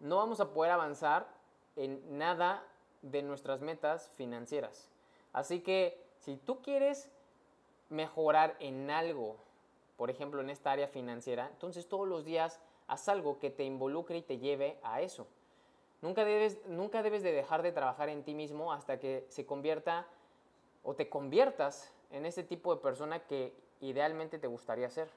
no 0.00 0.16
vamos 0.16 0.40
a 0.40 0.52
poder 0.52 0.72
avanzar 0.72 1.28
en 1.76 2.18
nada 2.18 2.66
de 3.02 3.22
nuestras 3.22 3.60
metas 3.60 4.10
financieras. 4.16 4.90
Así 5.32 5.60
que 5.60 6.04
si 6.18 6.36
tú 6.36 6.62
quieres 6.62 7.08
mejorar 7.90 8.56
en 8.58 8.90
algo, 8.90 9.36
por 9.96 10.10
ejemplo 10.10 10.40
en 10.40 10.50
esta 10.50 10.72
área 10.72 10.88
financiera, 10.88 11.46
entonces 11.52 11.86
todos 11.86 12.08
los 12.08 12.24
días 12.24 12.58
haz 12.88 13.08
algo 13.08 13.38
que 13.38 13.50
te 13.50 13.62
involucre 13.62 14.18
y 14.18 14.22
te 14.22 14.38
lleve 14.38 14.80
a 14.82 15.00
eso. 15.00 15.28
Nunca 16.02 16.24
debes, 16.24 16.58
nunca 16.66 17.04
debes 17.04 17.22
de 17.22 17.30
dejar 17.30 17.62
de 17.62 17.70
trabajar 17.70 18.08
en 18.08 18.24
ti 18.24 18.34
mismo 18.34 18.72
hasta 18.72 18.98
que 18.98 19.26
se 19.28 19.46
convierta 19.46 20.08
o 20.82 20.96
te 20.96 21.08
conviertas 21.08 21.92
en 22.10 22.26
ese 22.26 22.42
tipo 22.42 22.74
de 22.74 22.82
persona 22.82 23.20
que 23.20 23.62
idealmente 23.80 24.38
te 24.38 24.46
gustaría 24.46 24.90
ser. 24.90 25.08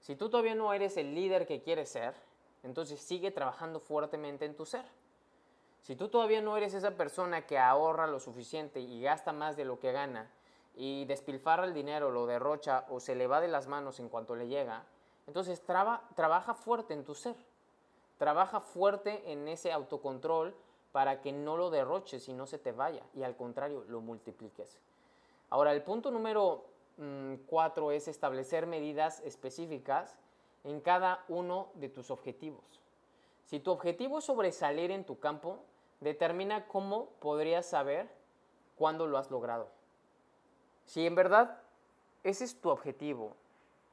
Si 0.00 0.16
tú 0.16 0.28
todavía 0.28 0.54
no 0.54 0.72
eres 0.72 0.96
el 0.96 1.14
líder 1.14 1.46
que 1.46 1.62
quieres 1.62 1.90
ser, 1.90 2.14
entonces 2.62 3.00
sigue 3.00 3.30
trabajando 3.30 3.80
fuertemente 3.80 4.44
en 4.44 4.56
tu 4.56 4.66
ser. 4.66 4.84
Si 5.82 5.96
tú 5.96 6.08
todavía 6.08 6.40
no 6.40 6.56
eres 6.56 6.74
esa 6.74 6.92
persona 6.92 7.46
que 7.46 7.58
ahorra 7.58 8.06
lo 8.06 8.20
suficiente 8.20 8.80
y 8.80 9.02
gasta 9.02 9.32
más 9.32 9.56
de 9.56 9.64
lo 9.64 9.80
que 9.80 9.92
gana 9.92 10.30
y 10.74 11.04
despilfarra 11.06 11.64
el 11.64 11.74
dinero, 11.74 12.10
lo 12.10 12.26
derrocha 12.26 12.86
o 12.88 13.00
se 13.00 13.14
le 13.14 13.26
va 13.26 13.40
de 13.40 13.48
las 13.48 13.66
manos 13.66 13.98
en 13.98 14.08
cuanto 14.08 14.36
le 14.36 14.48
llega, 14.48 14.84
entonces 15.26 15.62
trabaja 15.62 16.54
fuerte 16.54 16.94
en 16.94 17.04
tu 17.04 17.14
ser. 17.14 17.36
Trabaja 18.18 18.60
fuerte 18.60 19.32
en 19.32 19.48
ese 19.48 19.72
autocontrol 19.72 20.54
para 20.92 21.20
que 21.20 21.32
no 21.32 21.56
lo 21.56 21.70
derroches 21.70 22.28
y 22.28 22.32
no 22.32 22.46
se 22.46 22.58
te 22.58 22.70
vaya 22.70 23.02
y 23.14 23.22
al 23.22 23.36
contrario 23.36 23.84
lo 23.88 24.00
multipliques. 24.00 24.78
Ahora, 25.50 25.72
el 25.72 25.82
punto 25.82 26.10
número 26.10 26.64
cuatro 27.46 27.92
es 27.92 28.08
establecer 28.08 28.66
medidas 28.66 29.20
específicas 29.20 30.16
en 30.64 30.80
cada 30.80 31.24
uno 31.28 31.70
de 31.74 31.88
tus 31.88 32.10
objetivos. 32.10 32.82
Si 33.44 33.60
tu 33.60 33.70
objetivo 33.70 34.18
es 34.18 34.24
sobresalir 34.24 34.90
en 34.90 35.04
tu 35.04 35.18
campo, 35.18 35.58
determina 36.00 36.66
cómo 36.68 37.10
podrías 37.20 37.66
saber 37.66 38.08
cuándo 38.76 39.06
lo 39.06 39.18
has 39.18 39.30
logrado. 39.30 39.68
Si 40.84 41.06
en 41.06 41.14
verdad 41.14 41.60
ese 42.24 42.44
es 42.44 42.60
tu 42.60 42.70
objetivo, 42.70 43.36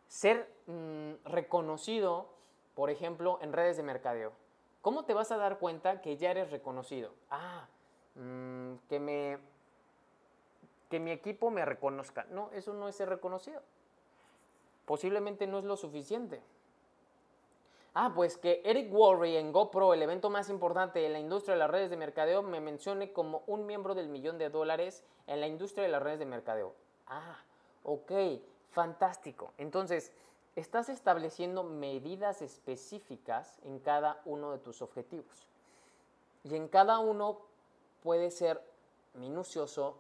ser 0.08 0.52
mm, 0.68 1.26
reconocido, 1.26 2.30
por 2.76 2.90
ejemplo, 2.90 3.40
en 3.42 3.54
redes 3.54 3.78
de 3.78 3.84
mercadeo, 3.84 4.34
¿cómo 4.82 5.06
te 5.06 5.14
vas 5.14 5.32
a 5.32 5.38
dar 5.38 5.60
cuenta 5.60 6.02
que 6.02 6.18
ya 6.18 6.32
eres 6.32 6.52
reconocido? 6.52 7.14
Ah, 7.30 7.68
mm, 8.16 8.76
que 8.88 9.00
me 9.00 9.38
que 10.90 11.00
mi 11.00 11.12
equipo 11.12 11.50
me 11.52 11.66
reconozca. 11.66 12.26
No, 12.32 12.50
eso 12.52 12.74
no 12.74 12.88
es 12.88 12.96
ser 12.96 13.10
reconocido. 13.10 13.62
Posiblemente 14.86 15.48
no 15.48 15.60
es 15.60 15.66
lo 15.66 15.78
suficiente. 15.78 16.42
Ah, 17.94 18.12
pues 18.16 18.38
que 18.38 18.62
Eric 18.64 18.94
Worre 18.94 19.40
en 19.40 19.52
GoPro, 19.52 19.94
el 19.94 20.02
evento 20.02 20.30
más 20.30 20.50
importante 20.50 21.06
en 21.06 21.14
la 21.14 21.20
industria 21.20 21.56
de 21.56 21.60
las 21.60 21.72
redes 21.72 21.90
de 21.90 21.98
mercadeo, 21.98 22.42
me 22.42 22.62
mencione 22.62 23.12
como 23.12 23.44
un 23.48 23.66
miembro 23.66 23.96
del 23.96 24.10
millón 24.10 24.38
de 24.38 24.50
dólares 24.50 25.04
en 25.28 25.42
la 25.42 25.48
industria 25.48 25.84
de 25.84 25.90
las 25.90 26.02
redes 26.02 26.20
de 26.20 26.26
mercadeo. 26.26 26.74
Ah, 27.08 27.38
ok, 27.84 28.12
fantástico. 28.72 29.54
Entonces, 29.58 30.12
estás 30.56 30.90
estableciendo 30.90 31.64
medidas 31.64 32.42
específicas 32.42 33.60
en 33.64 33.80
cada 33.80 34.22
uno 34.26 34.52
de 34.52 34.60
tus 34.60 34.82
objetivos. 34.82 35.48
Y 36.44 36.56
en 36.56 36.68
cada 36.68 37.00
uno 37.00 37.40
puede 38.04 38.32
ser 38.32 38.62
minucioso, 39.16 39.98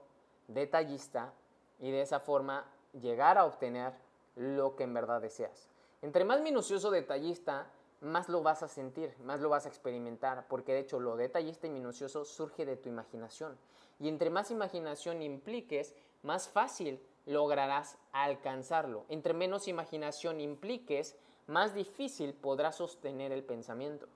detallista 0.50 1.34
y 1.80 1.92
de 1.92 2.02
esa 2.02 2.20
forma 2.20 2.66
llegar 2.94 3.38
a 3.38 3.46
obtener 3.46 3.94
lo 4.36 4.76
que 4.76 4.84
en 4.84 4.94
verdad 4.94 5.22
deseas. 5.22 5.70
Entre 6.02 6.26
más 6.26 6.42
minucioso, 6.42 6.92
detallista, 6.92 7.68
más 8.02 8.30
lo 8.30 8.42
vas 8.42 8.64
a 8.64 8.68
sentir, 8.68 9.14
más 9.20 9.42
lo 9.42 9.50
vas 9.50 9.66
a 9.66 9.70
experimentar, 9.70 10.46
porque 10.48 10.74
de 10.74 10.80
hecho 10.80 11.00
lo 11.00 11.16
detallista 11.16 11.68
y 11.68 11.70
minucioso 11.70 12.26
surge 12.26 12.66
de 12.66 12.78
tu 12.78 12.90
imaginación. 12.90 13.58
Y 14.00 14.08
entre 14.08 14.30
más 14.30 14.52
imaginación 14.52 15.22
impliques, 15.22 15.96
más 16.24 16.48
fácil 16.48 17.02
lograrás 17.26 17.98
alcanzarlo. 18.12 19.06
Entre 19.10 19.34
menos 19.34 19.68
imaginación 19.68 20.40
impliques, 20.40 21.18
más 21.48 21.74
difícil 21.74 22.34
podrás 22.34 22.78
sostener 22.78 23.32
el 23.32 23.44
pensamiento. 23.44 24.08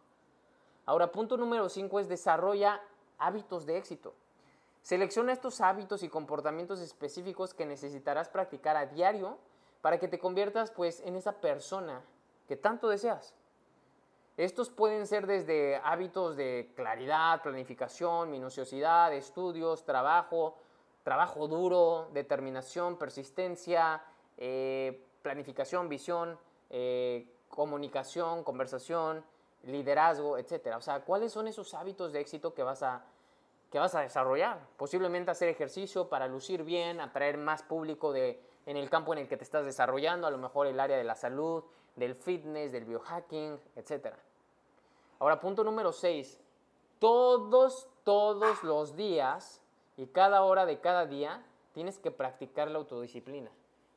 Ahora, 0.86 1.12
punto 1.12 1.38
número 1.38 1.70
5 1.70 2.00
es 2.00 2.08
desarrolla 2.08 2.82
hábitos 3.18 3.66
de 3.66 3.78
éxito. 3.78 4.14
Selecciona 4.84 5.32
estos 5.32 5.62
hábitos 5.62 6.04
y 6.04 6.10
comportamientos 6.10 6.82
específicos 6.82 7.54
que 7.54 7.66
necesitarás 7.66 8.28
practicar 8.28 8.76
a 8.76 8.86
diario 8.86 9.38
para 9.82 9.98
que 9.98 10.10
te 10.10 10.20
conviertas 10.20 10.72
pues 10.72 11.00
en 11.06 11.16
esa 11.16 11.40
persona 11.40 12.02
que 12.50 12.58
tanto 12.58 12.90
deseas. 12.90 13.34
Estos 14.36 14.70
pueden 14.70 15.08
ser 15.08 15.26
desde 15.26 15.78
hábitos 15.86 16.36
de 16.36 16.74
claridad, 16.76 17.42
planificación, 17.42 18.30
minuciosidad, 18.30 19.14
estudios, 19.14 19.86
trabajo, 19.86 20.58
trabajo 21.04 21.48
duro, 21.48 22.10
determinación, 22.12 22.98
persistencia, 22.98 24.04
eh, 24.36 25.06
planificación, 25.22 25.88
visión, 25.88 26.38
eh, 26.70 27.34
comunicación, 27.48 28.44
conversación, 28.44 29.24
liderazgo, 29.64 30.38
etc. 30.38 30.76
O 30.76 30.82
sea, 30.82 31.06
¿cuáles 31.06 31.32
son 31.32 31.48
esos 31.48 31.74
hábitos 31.74 32.12
de 32.12 32.20
éxito 32.20 32.54
que 32.54 32.64
vas 32.64 32.84
a 32.84 33.06
que 33.74 33.80
vas 33.80 33.96
a 33.96 34.02
desarrollar. 34.02 34.60
Posiblemente 34.78 35.32
hacer 35.32 35.50
ejercicio 35.50 36.08
para 36.08 36.28
lucir 36.28 36.64
bien, 36.64 37.02
atraer 37.02 37.40
más 37.40 37.64
público 37.64 38.14
de, 38.14 38.40
en 38.68 38.78
el 38.78 38.88
campo 38.88 39.14
en 39.14 39.20
el 39.20 39.28
que 39.28 39.36
te 39.36 39.44
estás 39.44 39.66
desarrollando, 39.66 40.28
a 40.28 40.30
lo 40.30 40.38
mejor 40.38 40.68
el 40.68 40.80
área 40.80 40.96
de 40.96 41.04
la 41.04 41.16
salud, 41.16 41.64
del 41.96 42.14
fitness, 42.14 42.72
del 42.72 42.86
biohacking, 42.86 43.60
etc. 43.76 44.14
Ahora, 45.18 45.40
punto 45.40 45.64
número 45.64 45.92
6. 45.92 46.40
Todos, 47.00 47.90
todos 48.04 48.64
los 48.64 48.96
días 48.96 49.60
y 49.98 50.06
cada 50.06 50.44
hora 50.44 50.68
de 50.68 50.80
cada 50.80 51.08
día 51.08 51.44
tienes 51.74 51.98
que 51.98 52.12
practicar 52.12 52.70
la 52.70 52.78
autodisciplina. 52.78 53.50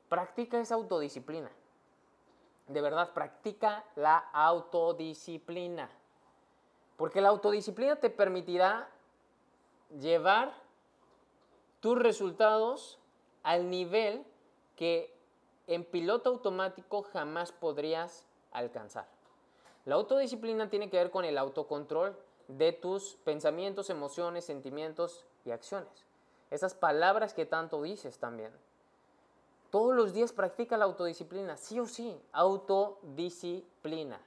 Practica 0.08 0.58
esa 0.58 0.76
autodisciplina. 0.76 1.50
De 2.66 2.80
verdad, 2.80 3.12
practica 3.12 3.84
la 3.94 4.16
autodisciplina. 4.32 5.90
Porque 6.96 7.20
la 7.20 7.28
autodisciplina 7.28 7.96
te 7.96 8.08
permitirá 8.08 8.88
llevar 9.90 10.52
tus 11.80 11.98
resultados 11.98 12.98
al 13.42 13.70
nivel 13.70 14.24
que 14.76 15.14
en 15.66 15.84
piloto 15.84 16.30
automático 16.30 17.02
jamás 17.02 17.52
podrías 17.52 18.24
alcanzar. 18.52 19.06
La 19.84 19.94
autodisciplina 19.94 20.68
tiene 20.68 20.90
que 20.90 20.96
ver 20.96 21.10
con 21.10 21.24
el 21.24 21.38
autocontrol 21.38 22.16
de 22.48 22.72
tus 22.72 23.16
pensamientos, 23.24 23.90
emociones, 23.90 24.44
sentimientos 24.44 25.24
y 25.44 25.50
acciones. 25.50 26.06
Esas 26.50 26.74
palabras 26.74 27.34
que 27.34 27.46
tanto 27.46 27.82
dices 27.82 28.18
también. 28.18 28.52
Todos 29.70 29.94
los 29.94 30.12
días 30.12 30.32
practica 30.32 30.76
la 30.76 30.84
autodisciplina, 30.84 31.56
sí 31.56 31.78
o 31.80 31.86
sí, 31.86 32.20
autodisciplina. 32.32 34.20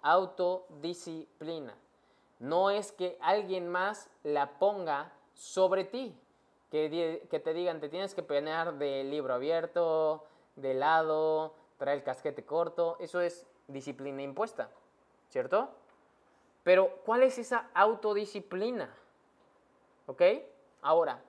Autodisciplina. 0.00 1.74
No 2.42 2.70
es 2.70 2.90
que 2.90 3.16
alguien 3.20 3.68
más 3.68 4.10
la 4.24 4.58
ponga 4.58 5.12
sobre 5.32 5.84
ti. 5.84 6.12
Que, 6.72 6.88
te 7.30 7.54
digan, 7.54 7.78
te 7.78 7.88
tienes 7.88 8.14
que 8.14 8.22
peinar 8.24 8.78
de 8.78 9.04
libro 9.04 9.34
abierto, 9.34 10.24
de 10.56 10.74
lado, 10.74 11.54
traer 11.78 11.98
el 11.98 12.04
casquete 12.04 12.44
corto. 12.44 12.96
Eso 12.98 13.20
es 13.20 13.46
disciplina 13.68 14.22
impuesta, 14.22 14.70
¿cierto? 15.28 15.68
Pero, 16.64 16.90
¿cuál 17.04 17.22
es 17.22 17.38
esa 17.38 17.70
autodisciplina? 17.74 18.92
¿Ok? 20.06 20.22
Ahora, 20.80 21.22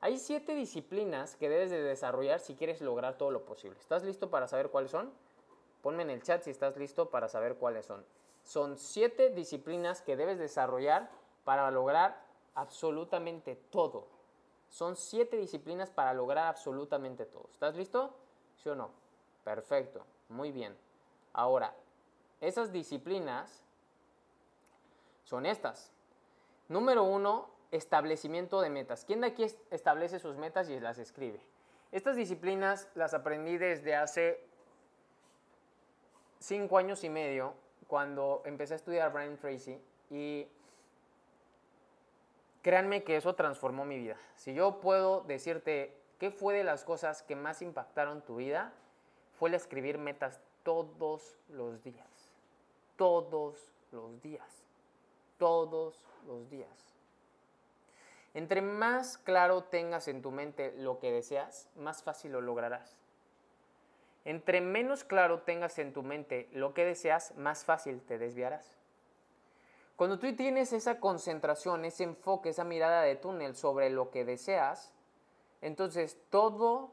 hay 0.00 0.18
siete 0.18 0.56
disciplinas 0.56 1.36
que 1.36 1.48
debes 1.48 1.70
de 1.70 1.80
desarrollar 1.80 2.40
si 2.40 2.56
quieres 2.56 2.80
lograr 2.80 3.16
todo 3.16 3.30
lo 3.30 3.44
posible. 3.44 3.78
¿Estás 3.78 4.02
listo 4.02 4.30
para 4.30 4.48
saber 4.48 4.70
cuáles 4.70 4.90
son? 4.90 5.12
Ponme 5.80 6.02
en 6.02 6.10
el 6.10 6.24
chat 6.24 6.42
si 6.42 6.50
estás 6.50 6.76
listo 6.76 7.08
para 7.08 7.28
saber 7.28 7.54
cuáles 7.54 7.86
son. 7.86 8.04
Son 8.44 8.78
siete 8.78 9.30
disciplinas 9.30 10.02
que 10.02 10.16
debes 10.16 10.38
desarrollar 10.38 11.10
para 11.44 11.70
lograr 11.70 12.22
absolutamente 12.54 13.56
todo. 13.56 14.06
Son 14.68 14.96
siete 14.96 15.36
disciplinas 15.36 15.90
para 15.90 16.14
lograr 16.14 16.46
absolutamente 16.46 17.26
todo. 17.26 17.48
¿Estás 17.50 17.74
listo? 17.74 18.14
¿Sí 18.56 18.68
o 18.68 18.74
no? 18.74 18.90
Perfecto. 19.44 20.04
Muy 20.28 20.52
bien. 20.52 20.76
Ahora, 21.32 21.74
esas 22.40 22.72
disciplinas 22.72 23.62
son 25.24 25.46
estas. 25.46 25.92
Número 26.68 27.02
uno, 27.02 27.50
establecimiento 27.70 28.60
de 28.60 28.70
metas. 28.70 29.04
¿Quién 29.04 29.20
de 29.20 29.28
aquí 29.28 29.44
establece 29.70 30.18
sus 30.18 30.36
metas 30.36 30.68
y 30.68 30.78
las 30.78 30.98
escribe? 30.98 31.40
Estas 31.92 32.16
disciplinas 32.16 32.88
las 32.94 33.14
aprendí 33.14 33.58
desde 33.58 33.96
hace 33.96 34.44
cinco 36.38 36.78
años 36.78 37.02
y 37.02 37.10
medio 37.10 37.54
cuando 37.90 38.40
empecé 38.44 38.74
a 38.74 38.76
estudiar 38.76 39.12
Brian 39.12 39.36
Tracy 39.36 39.76
y 40.10 40.46
créanme 42.62 43.02
que 43.02 43.16
eso 43.16 43.34
transformó 43.34 43.84
mi 43.84 43.98
vida. 43.98 44.16
Si 44.36 44.54
yo 44.54 44.80
puedo 44.80 45.22
decirte 45.22 46.00
qué 46.20 46.30
fue 46.30 46.54
de 46.54 46.62
las 46.62 46.84
cosas 46.84 47.22
que 47.24 47.34
más 47.34 47.62
impactaron 47.62 48.22
tu 48.22 48.36
vida, 48.36 48.72
fue 49.40 49.48
el 49.48 49.56
escribir 49.56 49.98
metas 49.98 50.40
todos 50.62 51.36
los 51.48 51.82
días. 51.82 52.30
Todos 52.94 53.72
los 53.90 54.22
días. 54.22 54.62
Todos 55.36 56.00
los 56.28 56.48
días. 56.48 56.94
Entre 58.34 58.62
más 58.62 59.18
claro 59.18 59.64
tengas 59.64 60.06
en 60.06 60.22
tu 60.22 60.30
mente 60.30 60.72
lo 60.76 61.00
que 61.00 61.10
deseas, 61.10 61.68
más 61.74 62.04
fácil 62.04 62.30
lo 62.30 62.40
lograrás. 62.40 62.99
Entre 64.24 64.60
menos 64.60 65.04
claro 65.04 65.40
tengas 65.40 65.78
en 65.78 65.92
tu 65.92 66.02
mente 66.02 66.48
lo 66.52 66.74
que 66.74 66.84
deseas, 66.84 67.36
más 67.36 67.64
fácil 67.64 68.00
te 68.02 68.18
desviarás. 68.18 68.76
Cuando 69.96 70.18
tú 70.18 70.34
tienes 70.34 70.72
esa 70.72 70.98
concentración, 70.98 71.84
ese 71.84 72.04
enfoque, 72.04 72.50
esa 72.50 72.64
mirada 72.64 73.02
de 73.02 73.16
túnel 73.16 73.54
sobre 73.54 73.90
lo 73.90 74.10
que 74.10 74.24
deseas, 74.24 74.92
entonces 75.60 76.16
todo 76.30 76.90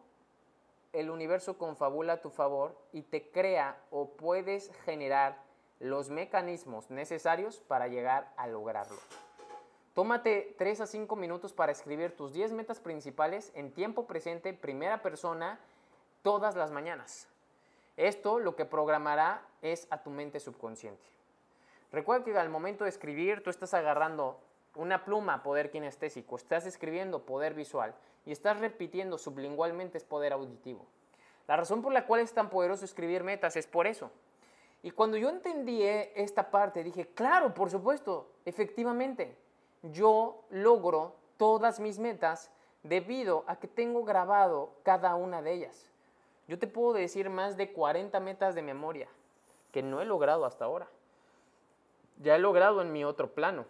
el 0.94 1.10
universo 1.10 1.58
confabula 1.58 2.14
a 2.14 2.22
tu 2.22 2.30
favor 2.30 2.78
y 2.92 3.04
te 3.04 3.30
crea 3.30 3.78
o 3.92 4.10
puedes 4.10 4.72
generar 4.84 5.38
los 5.80 6.10
mecanismos 6.10 6.90
necesarios 6.90 7.60
para 7.60 7.88
llegar 7.88 8.34
a 8.36 8.48
lograrlo. 8.48 8.98
Tómate 9.94 10.56
3 10.58 10.82
a 10.82 10.88
5 10.88 11.16
minutos 11.16 11.54
para 11.54 11.72
escribir 11.72 12.16
tus 12.16 12.34
10 12.34 12.52
metas 12.54 12.80
principales 12.80 13.52
en 13.56 13.72
tiempo 13.72 14.06
presente, 14.06 14.54
primera 14.54 15.02
persona, 15.02 15.60
todas 16.22 16.56
las 16.56 16.72
mañanas. 16.72 17.28
Esto 17.96 18.40
lo 18.40 18.56
que 18.56 18.66
programará 18.66 19.42
es 19.62 19.88
a 19.90 20.04
tu 20.04 20.10
mente 20.10 20.40
subconsciente. 20.40 21.04
Recuerda 21.92 22.26
que 22.26 22.38
al 22.38 22.50
momento 22.50 22.84
de 22.84 22.90
escribir 22.90 23.44
tú 23.44 23.50
estás 23.50 23.74
agarrando 23.74 24.40
una 24.76 25.04
pluma, 25.04 25.42
poder 25.42 25.72
kinestésico, 25.72 26.36
estás 26.36 26.66
escribiendo 26.66 27.24
poder 27.24 27.54
visual 27.54 27.96
y 28.26 28.32
estás 28.32 28.60
repitiendo 28.60 29.18
sublingualmente 29.18 29.98
es 29.98 30.04
poder 30.04 30.34
auditivo. 30.34 30.86
La 31.48 31.56
razón 31.56 31.82
por 31.82 31.94
la 31.94 32.06
cual 32.06 32.22
es 32.22 32.34
tan 32.34 32.50
poderoso 32.50 32.86
escribir 32.86 33.24
metas 33.24 33.56
es 33.56 33.68
por 33.68 33.88
eso. 33.88 34.12
Y 34.84 34.92
cuando 34.92 35.18
yo 35.18 35.30
entendí 35.30 35.82
eh, 35.82 36.12
esta 36.16 36.52
parte, 36.52 36.84
dije, 36.84 37.08
claro, 37.08 37.54
por 37.54 37.70
supuesto, 37.70 38.30
efectivamente, 38.46 39.36
yo 39.82 40.44
logro 40.50 41.16
todas 41.38 41.80
mis 41.80 42.00
metas 42.00 42.52
debido 42.84 43.44
a 43.48 43.58
que 43.58 43.68
tengo 43.68 44.04
grabado 44.04 44.72
cada 44.84 45.16
una 45.16 45.42
de 45.42 45.54
ellas. 45.54 45.90
Yo 46.48 46.58
te 46.58 46.68
puedo 46.68 46.94
decir 46.94 47.30
más 47.30 47.58
de 47.58 47.74
40 47.74 48.20
metas 48.20 48.56
de 48.56 48.62
memoria 48.62 49.10
que 49.72 49.84
no 49.84 50.02
he 50.02 50.06
logrado 50.06 50.46
hasta 50.46 50.66
ahora. 50.66 50.88
Ya 52.20 52.36
he 52.36 52.40
logrado 52.40 52.82
en 52.82 52.92
mi 52.92 53.04
otro 53.04 53.34
plano. 53.34 53.66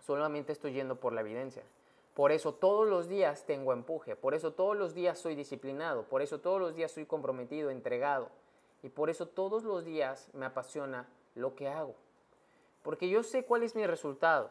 Solamente 0.00 0.52
estoy 0.52 0.72
yendo 0.72 0.96
por 0.96 1.12
la 1.12 1.20
evidencia. 1.20 1.62
Por 2.14 2.32
eso 2.32 2.54
todos 2.54 2.88
los 2.88 3.08
días 3.08 3.44
tengo 3.44 3.74
empuje, 3.74 4.16
por 4.16 4.32
eso 4.32 4.54
todos 4.54 4.74
los 4.74 4.94
días 4.94 5.18
soy 5.18 5.34
disciplinado, 5.34 6.04
por 6.04 6.22
eso 6.22 6.40
todos 6.40 6.58
los 6.58 6.74
días 6.74 6.90
soy 6.92 7.04
comprometido, 7.04 7.68
entregado. 7.68 8.30
Y 8.82 8.88
por 8.88 9.10
eso 9.10 9.26
todos 9.26 9.64
los 9.64 9.84
días 9.84 10.30
me 10.32 10.46
apasiona 10.46 11.06
lo 11.34 11.54
que 11.54 11.68
hago. 11.68 11.94
Porque 12.82 13.10
yo 13.10 13.22
sé 13.22 13.44
cuál 13.44 13.64
es 13.64 13.76
mi 13.76 13.86
resultado. 13.86 14.50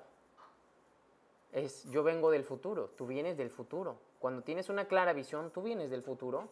Es, 1.53 1.89
yo 1.89 2.03
vengo 2.03 2.29
del 2.29 2.43
futuro, 2.43 2.89
tú 2.97 3.07
vienes 3.07 3.35
del 3.35 3.49
futuro. 3.49 3.95
Cuando 4.19 4.43
tienes 4.43 4.69
una 4.69 4.85
clara 4.85 5.13
visión, 5.13 5.49
tú 5.51 5.63
vienes 5.63 5.89
del 5.89 6.03
futuro 6.03 6.49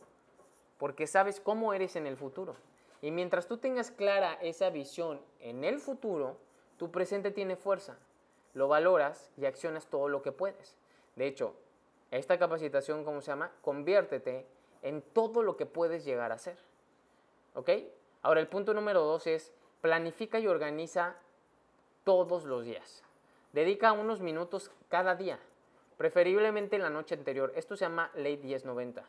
porque 0.84 1.08
sabes 1.08 1.40
cómo 1.40 1.74
eres 1.74 1.96
en 1.96 2.08
el 2.08 2.18
futuro. 2.18 2.58
Y 3.02 3.12
mientras 3.12 3.48
tú 3.48 3.58
tengas 3.58 3.90
clara 3.90 4.34
esa 4.42 4.70
visión 4.70 5.22
en 5.40 5.64
el 5.64 5.80
futuro, 5.80 6.36
tu 6.76 6.92
presente 6.92 7.32
tiene 7.32 7.56
fuerza. 7.56 7.96
Lo 8.54 8.68
valoras 8.68 9.32
y 9.38 9.46
accionas 9.46 9.88
todo 9.88 10.10
lo 10.10 10.22
que 10.22 10.34
puedes. 10.34 10.76
De 11.16 11.26
hecho, 11.26 11.56
esta 12.12 12.38
capacitación, 12.38 13.06
¿cómo 13.06 13.22
se 13.22 13.28
llama? 13.28 13.54
Conviértete 13.62 14.46
en 14.82 15.02
todo 15.02 15.42
lo 15.42 15.56
que 15.56 15.66
puedes 15.66 16.04
llegar 16.04 16.34
a 16.34 16.38
ser. 16.38 16.58
¿Ok? 17.54 17.70
Ahora, 18.22 18.42
el 18.42 18.50
punto 18.50 18.74
número 18.74 19.04
dos 19.04 19.26
es 19.26 19.54
planifica 19.80 20.38
y 20.40 20.48
organiza 20.48 21.16
todos 22.04 22.44
los 22.44 22.66
días. 22.66 23.04
Dedica 23.54 23.94
unos 23.94 24.20
minutos 24.20 24.70
cada 24.90 25.16
día, 25.16 25.40
preferiblemente 25.96 26.76
en 26.76 26.82
la 26.82 26.90
noche 26.90 27.16
anterior. 27.16 27.54
Esto 27.56 27.78
se 27.78 27.86
llama 27.86 28.12
ley 28.16 28.36
1090. 28.36 29.06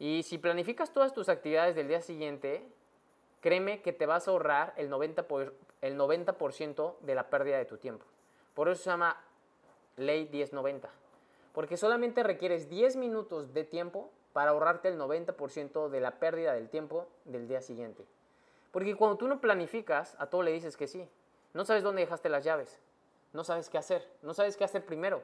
Y 0.00 0.22
si 0.22 0.38
planificas 0.38 0.94
todas 0.94 1.12
tus 1.12 1.28
actividades 1.28 1.76
del 1.76 1.86
día 1.86 2.00
siguiente, 2.00 2.66
créeme 3.42 3.82
que 3.82 3.92
te 3.92 4.06
vas 4.06 4.26
a 4.26 4.30
ahorrar 4.30 4.72
el 4.78 4.90
90%, 4.90 5.24
por, 5.24 5.54
el 5.82 5.96
90 5.98 6.34
de 7.02 7.14
la 7.14 7.28
pérdida 7.28 7.58
de 7.58 7.66
tu 7.66 7.76
tiempo. 7.76 8.06
Por 8.54 8.70
eso 8.70 8.82
se 8.82 8.88
llama 8.88 9.22
ley 9.98 10.26
1090. 10.32 10.88
Porque 11.52 11.76
solamente 11.76 12.22
requieres 12.22 12.70
10 12.70 12.96
minutos 12.96 13.52
de 13.52 13.62
tiempo 13.64 14.10
para 14.32 14.52
ahorrarte 14.52 14.88
el 14.88 14.98
90% 14.98 15.90
de 15.90 16.00
la 16.00 16.12
pérdida 16.12 16.54
del 16.54 16.70
tiempo 16.70 17.06
del 17.26 17.46
día 17.46 17.60
siguiente. 17.60 18.06
Porque 18.70 18.96
cuando 18.96 19.18
tú 19.18 19.28
no 19.28 19.38
planificas, 19.38 20.16
a 20.18 20.28
todo 20.28 20.42
le 20.42 20.52
dices 20.52 20.78
que 20.78 20.86
sí. 20.86 21.06
No 21.52 21.66
sabes 21.66 21.82
dónde 21.82 22.00
dejaste 22.00 22.30
las 22.30 22.44
llaves. 22.44 22.80
No 23.34 23.44
sabes 23.44 23.68
qué 23.68 23.76
hacer. 23.76 24.08
No 24.22 24.32
sabes 24.32 24.56
qué 24.56 24.64
hacer 24.64 24.86
primero. 24.86 25.22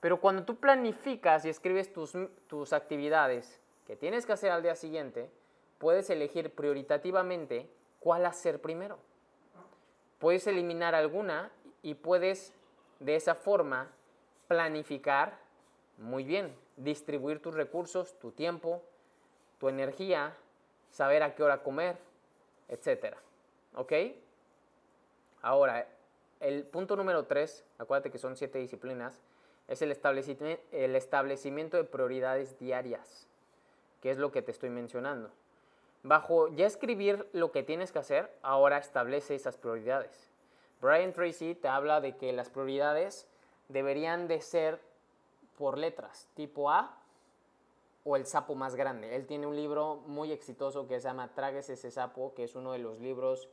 Pero 0.00 0.20
cuando 0.20 0.44
tú 0.44 0.56
planificas 0.56 1.46
y 1.46 1.48
escribes 1.48 1.90
tus, 1.90 2.12
tus 2.48 2.74
actividades 2.74 3.59
que 3.90 3.96
tienes 3.96 4.24
que 4.24 4.32
hacer 4.32 4.52
al 4.52 4.62
día 4.62 4.76
siguiente, 4.76 5.28
puedes 5.78 6.10
elegir 6.10 6.54
prioritativamente 6.54 7.68
cuál 7.98 8.24
hacer 8.24 8.60
primero. 8.60 9.00
Puedes 10.20 10.46
eliminar 10.46 10.94
alguna 10.94 11.50
y 11.82 11.94
puedes 11.94 12.54
de 13.00 13.16
esa 13.16 13.34
forma 13.34 13.90
planificar 14.46 15.40
muy 15.98 16.22
bien, 16.22 16.54
distribuir 16.76 17.42
tus 17.42 17.52
recursos, 17.52 18.16
tu 18.20 18.30
tiempo, 18.30 18.80
tu 19.58 19.68
energía, 19.68 20.36
saber 20.90 21.24
a 21.24 21.34
qué 21.34 21.42
hora 21.42 21.64
comer, 21.64 21.98
etc. 22.68 23.16
¿Ok? 23.74 23.92
Ahora, 25.42 25.88
el 26.38 26.62
punto 26.62 26.94
número 26.94 27.26
tres, 27.26 27.64
acuérdate 27.76 28.12
que 28.12 28.18
son 28.18 28.36
siete 28.36 28.60
disciplinas, 28.60 29.20
es 29.66 29.82
el 29.82 29.90
establecimiento, 29.90 30.62
el 30.70 30.94
establecimiento 30.94 31.76
de 31.76 31.82
prioridades 31.82 32.56
diarias, 32.56 33.26
que 34.00 34.10
es 34.10 34.18
lo 34.18 34.32
que 34.32 34.42
te 34.42 34.50
estoy 34.50 34.70
mencionando. 34.70 35.30
Bajo 36.02 36.48
ya 36.48 36.66
escribir 36.66 37.28
lo 37.32 37.52
que 37.52 37.62
tienes 37.62 37.92
que 37.92 37.98
hacer, 37.98 38.34
ahora 38.42 38.78
establece 38.78 39.34
esas 39.34 39.56
prioridades. 39.56 40.30
Brian 40.80 41.12
Tracy 41.12 41.54
te 41.54 41.68
habla 41.68 42.00
de 42.00 42.16
que 42.16 42.32
las 42.32 42.48
prioridades 42.48 43.26
deberían 43.68 44.28
de 44.28 44.40
ser 44.40 44.80
por 45.58 45.76
letras, 45.76 46.26
tipo 46.34 46.70
A 46.70 46.96
o 48.04 48.16
el 48.16 48.24
sapo 48.26 48.54
más 48.54 48.76
grande. 48.76 49.14
Él 49.14 49.26
tiene 49.26 49.46
un 49.46 49.56
libro 49.56 49.96
muy 50.06 50.32
exitoso 50.32 50.88
que 50.88 51.00
se 51.00 51.08
llama 51.08 51.34
Tragues 51.34 51.68
ese 51.68 51.90
sapo, 51.90 52.32
que 52.34 52.44
es 52.44 52.54
uno 52.54 52.72
de 52.72 52.78
los 52.78 52.98
libros 52.98 53.48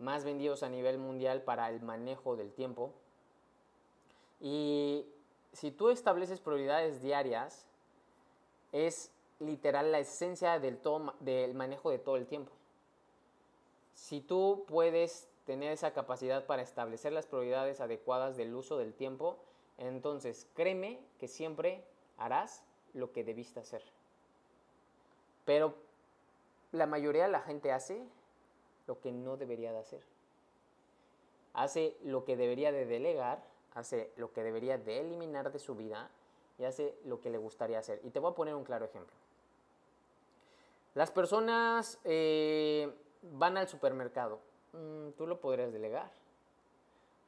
más 0.00 0.24
vendidos 0.24 0.64
a 0.64 0.68
nivel 0.68 0.98
mundial 0.98 1.42
para 1.42 1.70
el 1.70 1.80
manejo 1.80 2.34
del 2.34 2.52
tiempo. 2.52 2.92
Y 4.40 5.06
si 5.52 5.70
tú 5.70 5.90
estableces 5.90 6.40
prioridades 6.40 7.00
diarias, 7.00 7.64
es 8.72 9.12
literal 9.46 9.92
la 9.92 9.98
esencia 9.98 10.58
del, 10.58 10.78
del 11.20 11.54
manejo 11.54 11.90
de 11.90 11.98
todo 11.98 12.16
el 12.16 12.26
tiempo. 12.26 12.52
Si 13.94 14.20
tú 14.20 14.64
puedes 14.66 15.28
tener 15.44 15.72
esa 15.72 15.92
capacidad 15.92 16.46
para 16.46 16.62
establecer 16.62 17.12
las 17.12 17.26
prioridades 17.26 17.80
adecuadas 17.80 18.36
del 18.36 18.54
uso 18.54 18.78
del 18.78 18.94
tiempo, 18.94 19.38
entonces 19.78 20.46
créeme 20.54 21.00
que 21.18 21.28
siempre 21.28 21.84
harás 22.16 22.62
lo 22.94 23.12
que 23.12 23.24
debiste 23.24 23.60
hacer. 23.60 23.82
Pero 25.44 25.74
la 26.70 26.86
mayoría 26.86 27.24
de 27.24 27.32
la 27.32 27.40
gente 27.40 27.72
hace 27.72 28.06
lo 28.86 29.00
que 29.00 29.12
no 29.12 29.36
debería 29.36 29.72
de 29.72 29.78
hacer. 29.78 30.02
Hace 31.54 31.96
lo 32.02 32.24
que 32.24 32.36
debería 32.36 32.72
de 32.72 32.86
delegar, 32.86 33.44
hace 33.74 34.12
lo 34.16 34.32
que 34.32 34.42
debería 34.42 34.78
de 34.78 35.00
eliminar 35.00 35.52
de 35.52 35.58
su 35.58 35.74
vida 35.74 36.10
y 36.58 36.64
hace 36.64 36.96
lo 37.04 37.20
que 37.20 37.30
le 37.30 37.38
gustaría 37.38 37.78
hacer. 37.78 38.00
Y 38.04 38.10
te 38.10 38.20
voy 38.20 38.32
a 38.32 38.34
poner 38.34 38.54
un 38.54 38.64
claro 38.64 38.84
ejemplo. 38.84 39.14
Las 40.94 41.10
personas 41.10 41.98
eh, 42.04 42.92
van 43.22 43.56
al 43.56 43.68
supermercado. 43.68 44.40
Mm, 44.72 45.10
tú 45.16 45.26
lo 45.26 45.40
podrías 45.40 45.72
delegar. 45.72 46.10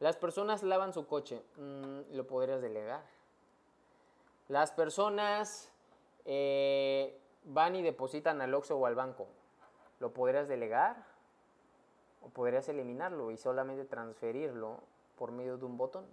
Las 0.00 0.16
personas 0.16 0.62
lavan 0.62 0.92
su 0.92 1.06
coche, 1.06 1.42
mm, 1.56 2.14
lo 2.14 2.26
podrías 2.26 2.60
delegar. 2.60 3.02
Las 4.48 4.72
personas 4.72 5.70
eh, 6.26 7.18
van 7.44 7.76
y 7.76 7.82
depositan 7.82 8.40
al 8.42 8.54
Oxxo 8.54 8.76
o 8.76 8.86
al 8.86 8.94
banco, 8.94 9.26
lo 10.00 10.12
podrías 10.12 10.48
delegar 10.48 11.04
o 12.22 12.28
podrías 12.28 12.68
eliminarlo 12.68 13.30
y 13.30 13.36
solamente 13.36 13.84
transferirlo 13.84 14.80
por 15.16 15.32
medio 15.32 15.56
de 15.56 15.64
un 15.64 15.76
botón. 15.76 16.06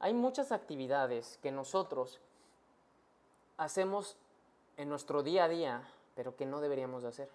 Hay 0.00 0.12
muchas 0.12 0.52
actividades 0.52 1.38
que 1.42 1.52
nosotros 1.52 2.20
hacemos 3.56 4.18
en 4.76 4.88
nuestro 4.88 5.22
día 5.22 5.44
a 5.44 5.48
día, 5.48 5.88
pero 6.14 6.36
que 6.36 6.46
no 6.46 6.60
deberíamos 6.60 7.02
de 7.02 7.08
hacer. 7.08 7.28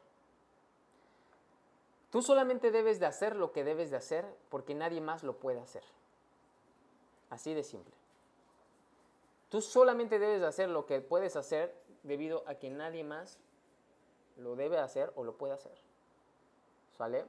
Tú 2.11 2.21
solamente 2.21 2.71
debes 2.71 2.99
de 2.99 3.05
hacer 3.05 3.35
lo 3.35 3.51
que 3.51 3.63
debes 3.63 3.91
de 3.91 3.97
hacer 3.97 4.25
porque 4.49 4.73
nadie 4.73 5.01
más 5.01 5.23
lo 5.23 5.37
puede 5.37 5.59
hacer. 5.59 5.83
Así 7.29 7.53
de 7.53 7.63
simple. 7.63 7.93
Tú 9.49 9.61
solamente 9.61 10.19
debes 10.19 10.41
de 10.41 10.47
hacer 10.47 10.69
lo 10.69 10.85
que 10.85 11.01
puedes 11.01 11.35
hacer 11.35 11.75
debido 12.03 12.43
a 12.47 12.55
que 12.55 12.69
nadie 12.69 13.03
más 13.03 13.39
lo 14.37 14.55
debe 14.55 14.79
hacer 14.79 15.11
o 15.15 15.23
lo 15.23 15.37
puede 15.37 15.53
hacer. 15.53 15.77
¿Sale? 16.97 17.25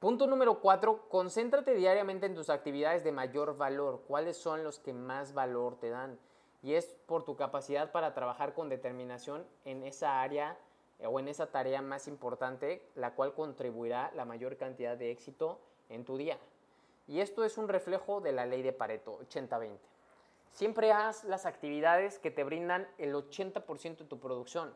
Punto 0.00 0.26
número 0.26 0.60
cuatro, 0.60 1.08
concéntrate 1.08 1.74
diariamente 1.74 2.26
en 2.26 2.34
tus 2.34 2.50
actividades 2.50 3.02
de 3.02 3.12
mayor 3.12 3.56
valor. 3.56 4.02
¿Cuáles 4.06 4.36
son 4.36 4.62
los 4.62 4.78
que 4.78 4.92
más 4.92 5.32
valor 5.32 5.78
te 5.78 5.88
dan? 5.88 6.18
Y 6.66 6.74
es 6.74 6.96
por 7.06 7.24
tu 7.24 7.36
capacidad 7.36 7.92
para 7.92 8.12
trabajar 8.12 8.52
con 8.52 8.68
determinación 8.68 9.46
en 9.64 9.84
esa 9.84 10.20
área 10.20 10.58
o 11.04 11.20
en 11.20 11.28
esa 11.28 11.52
tarea 11.52 11.80
más 11.80 12.08
importante, 12.08 12.82
la 12.96 13.14
cual 13.14 13.34
contribuirá 13.34 14.10
la 14.16 14.24
mayor 14.24 14.56
cantidad 14.56 14.96
de 14.96 15.12
éxito 15.12 15.60
en 15.90 16.04
tu 16.04 16.16
día. 16.16 16.36
Y 17.06 17.20
esto 17.20 17.44
es 17.44 17.56
un 17.56 17.68
reflejo 17.68 18.20
de 18.20 18.32
la 18.32 18.46
ley 18.46 18.62
de 18.62 18.72
Pareto, 18.72 19.20
80-20. 19.30 19.78
Siempre 20.50 20.90
haz 20.90 21.22
las 21.22 21.46
actividades 21.46 22.18
que 22.18 22.32
te 22.32 22.42
brindan 22.42 22.88
el 22.98 23.14
80% 23.14 23.98
de 23.98 24.04
tu 24.04 24.18
producción. 24.18 24.74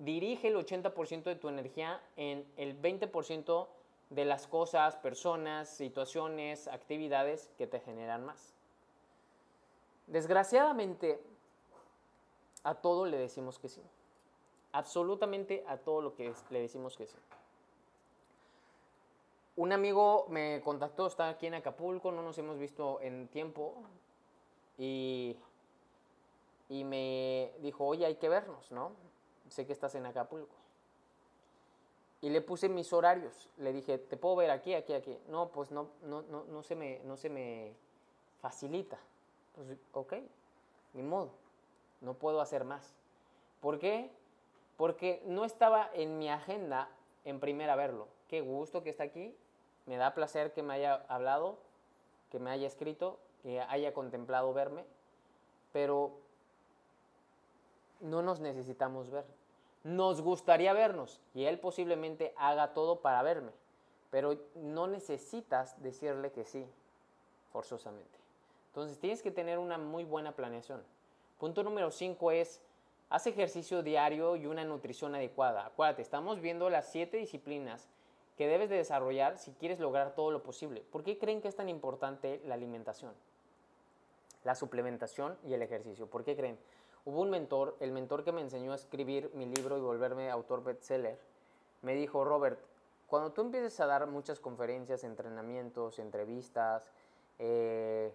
Dirige 0.00 0.48
el 0.48 0.56
80% 0.56 1.22
de 1.22 1.36
tu 1.36 1.48
energía 1.48 2.02
en 2.16 2.44
el 2.56 2.76
20% 2.82 3.68
de 4.10 4.24
las 4.24 4.48
cosas, 4.48 4.96
personas, 4.96 5.68
situaciones, 5.68 6.66
actividades 6.66 7.52
que 7.56 7.68
te 7.68 7.78
generan 7.78 8.24
más. 8.24 8.56
Desgraciadamente, 10.06 11.20
a 12.62 12.74
todo 12.74 13.06
le 13.06 13.18
decimos 13.18 13.58
que 13.58 13.68
sí 13.68 13.82
absolutamente 14.74 15.64
a 15.68 15.76
todo 15.76 16.02
lo 16.02 16.14
que 16.14 16.34
le 16.50 16.60
decimos 16.60 16.96
que 16.96 17.06
sí. 17.06 17.16
Un 19.56 19.72
amigo 19.72 20.26
me 20.28 20.60
contactó, 20.64 21.06
está 21.06 21.28
aquí 21.28 21.46
en 21.46 21.54
Acapulco, 21.54 22.10
no 22.10 22.22
nos 22.22 22.36
hemos 22.38 22.58
visto 22.58 23.00
en 23.00 23.28
tiempo 23.28 23.74
y, 24.76 25.36
y 26.68 26.82
me 26.82 27.52
dijo, 27.60 27.86
oye, 27.86 28.04
hay 28.04 28.16
que 28.16 28.28
vernos, 28.28 28.72
¿no? 28.72 28.90
Sé 29.48 29.64
que 29.64 29.72
estás 29.72 29.94
en 29.94 30.06
Acapulco. 30.06 30.56
Y 32.20 32.30
le 32.30 32.40
puse 32.40 32.68
mis 32.68 32.92
horarios. 32.92 33.48
Le 33.58 33.72
dije, 33.72 33.98
¿te 33.98 34.16
puedo 34.16 34.34
ver 34.34 34.50
aquí, 34.50 34.74
aquí, 34.74 34.92
aquí? 34.92 35.16
No, 35.28 35.50
pues 35.50 35.70
no, 35.70 35.90
no, 36.02 36.22
no, 36.22 36.44
no, 36.46 36.62
se, 36.64 36.74
me, 36.74 36.98
no 37.04 37.16
se 37.16 37.28
me 37.28 37.76
facilita. 38.40 38.98
Pues, 39.54 39.78
ok, 39.92 40.14
ni 40.94 41.02
modo. 41.02 41.30
No 42.00 42.14
puedo 42.14 42.40
hacer 42.40 42.64
más. 42.64 42.94
¿Por 43.60 43.78
qué? 43.78 44.10
Porque 44.76 45.22
no 45.26 45.44
estaba 45.44 45.90
en 45.94 46.18
mi 46.18 46.28
agenda 46.28 46.88
en 47.24 47.40
primera 47.40 47.76
verlo. 47.76 48.08
Qué 48.28 48.40
gusto 48.40 48.82
que 48.82 48.90
está 48.90 49.04
aquí. 49.04 49.36
Me 49.86 49.96
da 49.96 50.14
placer 50.14 50.52
que 50.52 50.62
me 50.62 50.74
haya 50.74 51.04
hablado, 51.08 51.58
que 52.30 52.38
me 52.38 52.50
haya 52.50 52.66
escrito, 52.66 53.18
que 53.42 53.60
haya 53.60 53.94
contemplado 53.94 54.52
verme. 54.52 54.84
Pero 55.72 56.18
no 58.00 58.22
nos 58.22 58.40
necesitamos 58.40 59.10
ver. 59.10 59.24
Nos 59.82 60.22
gustaría 60.22 60.72
vernos 60.72 61.20
y 61.34 61.44
él 61.44 61.58
posiblemente 61.58 62.34
haga 62.38 62.72
todo 62.72 63.00
para 63.00 63.22
verme, 63.22 63.52
pero 64.10 64.34
no 64.54 64.86
necesitas 64.86 65.80
decirle 65.82 66.32
que 66.32 66.44
sí, 66.44 66.66
forzosamente. 67.52 68.23
Entonces 68.74 68.98
tienes 68.98 69.22
que 69.22 69.30
tener 69.30 69.60
una 69.60 69.78
muy 69.78 70.02
buena 70.02 70.32
planeación. 70.32 70.82
Punto 71.38 71.62
número 71.62 71.92
5 71.92 72.32
es, 72.32 72.60
haz 73.08 73.24
ejercicio 73.28 73.84
diario 73.84 74.34
y 74.34 74.46
una 74.46 74.64
nutrición 74.64 75.14
adecuada. 75.14 75.66
Acuérdate, 75.66 76.02
estamos 76.02 76.40
viendo 76.40 76.68
las 76.70 76.90
siete 76.90 77.18
disciplinas 77.18 77.86
que 78.36 78.48
debes 78.48 78.70
de 78.70 78.76
desarrollar 78.78 79.38
si 79.38 79.52
quieres 79.52 79.78
lograr 79.78 80.16
todo 80.16 80.32
lo 80.32 80.42
posible. 80.42 80.82
¿Por 80.90 81.04
qué 81.04 81.18
creen 81.18 81.40
que 81.40 81.46
es 81.46 81.54
tan 81.54 81.68
importante 81.68 82.42
la 82.46 82.54
alimentación? 82.54 83.12
La 84.42 84.56
suplementación 84.56 85.38
y 85.46 85.54
el 85.54 85.62
ejercicio. 85.62 86.08
¿Por 86.08 86.24
qué 86.24 86.34
creen? 86.34 86.58
Hubo 87.04 87.20
un 87.20 87.30
mentor, 87.30 87.76
el 87.78 87.92
mentor 87.92 88.24
que 88.24 88.32
me 88.32 88.40
enseñó 88.40 88.72
a 88.72 88.74
escribir 88.74 89.30
mi 89.34 89.46
libro 89.46 89.78
y 89.78 89.82
volverme 89.82 90.32
autor 90.32 90.64
bestseller, 90.64 91.16
me 91.82 91.94
dijo, 91.94 92.24
Robert, 92.24 92.58
cuando 93.06 93.30
tú 93.30 93.42
empieces 93.42 93.78
a 93.78 93.86
dar 93.86 94.08
muchas 94.08 94.40
conferencias, 94.40 95.04
entrenamientos, 95.04 96.00
entrevistas, 96.00 96.90
eh, 97.38 98.12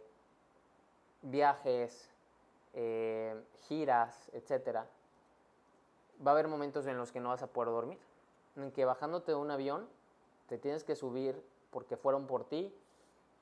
viajes, 1.21 2.09
eh, 2.73 3.35
giras, 3.67 4.29
etc., 4.33 4.79
va 6.25 6.31
a 6.31 6.33
haber 6.33 6.47
momentos 6.47 6.85
en 6.87 6.97
los 6.97 7.11
que 7.11 7.19
no 7.19 7.29
vas 7.29 7.43
a 7.43 7.47
poder 7.47 7.69
dormir, 7.69 7.99
en 8.55 8.71
que 8.71 8.85
bajándote 8.85 9.31
de 9.31 9.37
un 9.37 9.51
avión 9.51 9.87
te 10.47 10.57
tienes 10.57 10.83
que 10.83 10.95
subir 10.95 11.41
porque 11.71 11.95
fueron 11.95 12.27
por 12.27 12.43
ti 12.43 12.73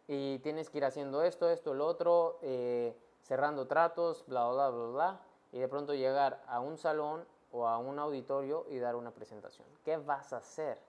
y 0.07 0.39
tienes 0.39 0.69
que 0.69 0.77
ir 0.77 0.85
haciendo 0.85 1.23
esto, 1.23 1.49
esto, 1.49 1.73
lo 1.73 1.85
otro, 1.85 2.39
eh, 2.41 2.95
cerrando 3.23 3.67
tratos, 3.67 4.23
bla, 4.27 4.49
bla, 4.49 4.69
bla, 4.69 4.85
bla, 4.87 5.19
y 5.51 5.59
de 5.59 5.67
pronto 5.67 5.93
llegar 5.93 6.43
a 6.47 6.59
un 6.59 6.77
salón 6.77 7.25
o 7.51 7.67
a 7.67 7.77
un 7.77 7.99
auditorio 7.99 8.65
y 8.69 8.77
dar 8.77 8.95
una 8.95 9.11
presentación. 9.11 9.67
¿Qué 9.83 9.97
vas 9.97 10.33
a 10.33 10.37
hacer 10.37 10.79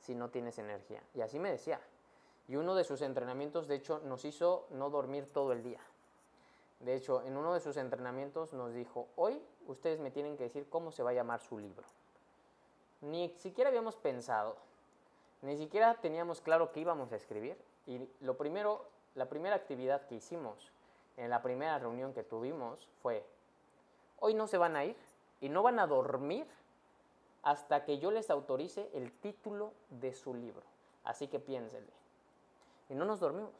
si 0.00 0.14
no 0.14 0.30
tienes 0.30 0.58
energía? 0.58 1.02
Y 1.14 1.20
así 1.20 1.38
me 1.38 1.50
decía. 1.50 1.80
Y 2.46 2.56
uno 2.56 2.74
de 2.74 2.84
sus 2.84 3.02
entrenamientos, 3.02 3.68
de 3.68 3.74
hecho, 3.74 4.00
nos 4.04 4.24
hizo 4.24 4.66
no 4.70 4.88
dormir 4.88 5.30
todo 5.32 5.52
el 5.52 5.62
día. 5.62 5.80
De 6.80 6.94
hecho, 6.94 7.22
en 7.22 7.36
uno 7.36 7.54
de 7.54 7.60
sus 7.60 7.76
entrenamientos 7.76 8.52
nos 8.52 8.72
dijo, 8.72 9.08
hoy 9.16 9.42
ustedes 9.66 9.98
me 10.00 10.10
tienen 10.10 10.36
que 10.36 10.44
decir 10.44 10.68
cómo 10.68 10.92
se 10.92 11.02
va 11.02 11.10
a 11.10 11.14
llamar 11.14 11.40
su 11.40 11.58
libro. 11.58 11.84
Ni 13.00 13.30
siquiera 13.30 13.68
habíamos 13.68 13.96
pensado, 13.96 14.56
ni 15.42 15.56
siquiera 15.56 15.94
teníamos 15.94 16.40
claro 16.40 16.72
qué 16.72 16.80
íbamos 16.80 17.12
a 17.12 17.16
escribir. 17.16 17.56
Y 17.86 18.08
lo 18.20 18.36
primero, 18.36 18.86
la 19.14 19.28
primera 19.28 19.56
actividad 19.56 20.06
que 20.06 20.16
hicimos 20.16 20.72
en 21.16 21.30
la 21.30 21.42
primera 21.42 21.78
reunión 21.78 22.12
que 22.12 22.22
tuvimos 22.22 22.88
fue, 23.02 23.24
hoy 24.20 24.34
no 24.34 24.46
se 24.46 24.58
van 24.58 24.76
a 24.76 24.84
ir 24.84 24.96
y 25.40 25.48
no 25.48 25.62
van 25.62 25.78
a 25.78 25.86
dormir 25.86 26.46
hasta 27.42 27.84
que 27.84 27.98
yo 27.98 28.10
les 28.10 28.30
autorice 28.30 28.90
el 28.94 29.12
título 29.12 29.72
de 29.90 30.12
su 30.12 30.34
libro. 30.34 30.62
Así 31.04 31.28
que 31.28 31.38
piénsenle. 31.38 31.92
Y 32.88 32.94
no 32.94 33.04
nos 33.04 33.20
dormimos. 33.20 33.52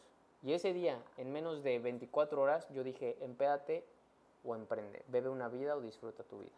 Y 0.42 0.52
ese 0.52 0.72
día, 0.72 1.02
en 1.16 1.32
menos 1.32 1.62
de 1.62 1.78
24 1.78 2.40
horas, 2.40 2.68
yo 2.70 2.84
dije, 2.84 3.16
empédate 3.20 3.84
o 4.44 4.54
emprende, 4.54 5.04
bebe 5.08 5.28
una 5.28 5.48
vida 5.48 5.76
o 5.76 5.80
disfruta 5.80 6.22
tu 6.22 6.38
vida. 6.38 6.56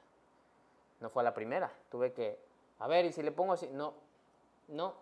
No 1.01 1.09
fue 1.09 1.23
a 1.23 1.25
la 1.25 1.35
primera, 1.35 1.73
tuve 1.90 2.12
que, 2.12 2.38
a 2.79 2.87
ver, 2.87 3.07
y 3.07 3.12
si 3.12 3.23
le 3.23 3.33
pongo 3.33 3.55
así, 3.55 3.69
no, 3.69 3.95
no. 4.69 4.95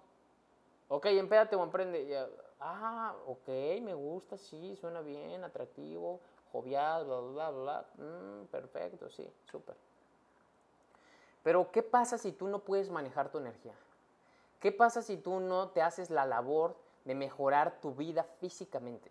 Ok, 0.89 1.07
empédate 1.07 1.57
o 1.57 1.65
emprende. 1.65 2.29
ah, 2.61 3.15
ok, 3.27 3.49
me 3.83 3.95
gusta, 3.95 4.37
sí, 4.37 4.77
suena 4.77 5.01
bien, 5.01 5.43
atractivo, 5.43 6.21
jovial, 6.53 7.05
bla, 7.05 7.21
bla, 7.21 7.51
bla, 7.51 7.87
mm, 7.97 8.47
perfecto, 8.47 9.11
sí, 9.11 9.29
súper. 9.51 9.77
Pero, 11.43 11.71
¿qué 11.73 11.83
pasa 11.83 12.17
si 12.17 12.31
tú 12.31 12.47
no 12.47 12.61
puedes 12.61 12.91
manejar 12.91 13.31
tu 13.31 13.39
energía? 13.39 13.75
¿Qué 14.61 14.73
pasa 14.73 15.03
si 15.03 15.17
tú 15.17 15.41
no 15.41 15.71
te 15.71 15.83
haces 15.83 16.11
la 16.11 16.27
labor 16.27 16.77
de 17.09 17.15
mejorar 17.15 17.81
tu 17.81 17.95
vida 17.95 18.23
físicamente? 18.39 19.11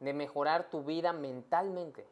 De 0.00 0.12
mejorar 0.12 0.70
tu 0.70 0.82
vida 0.82 1.12
mentalmente, 1.12 2.04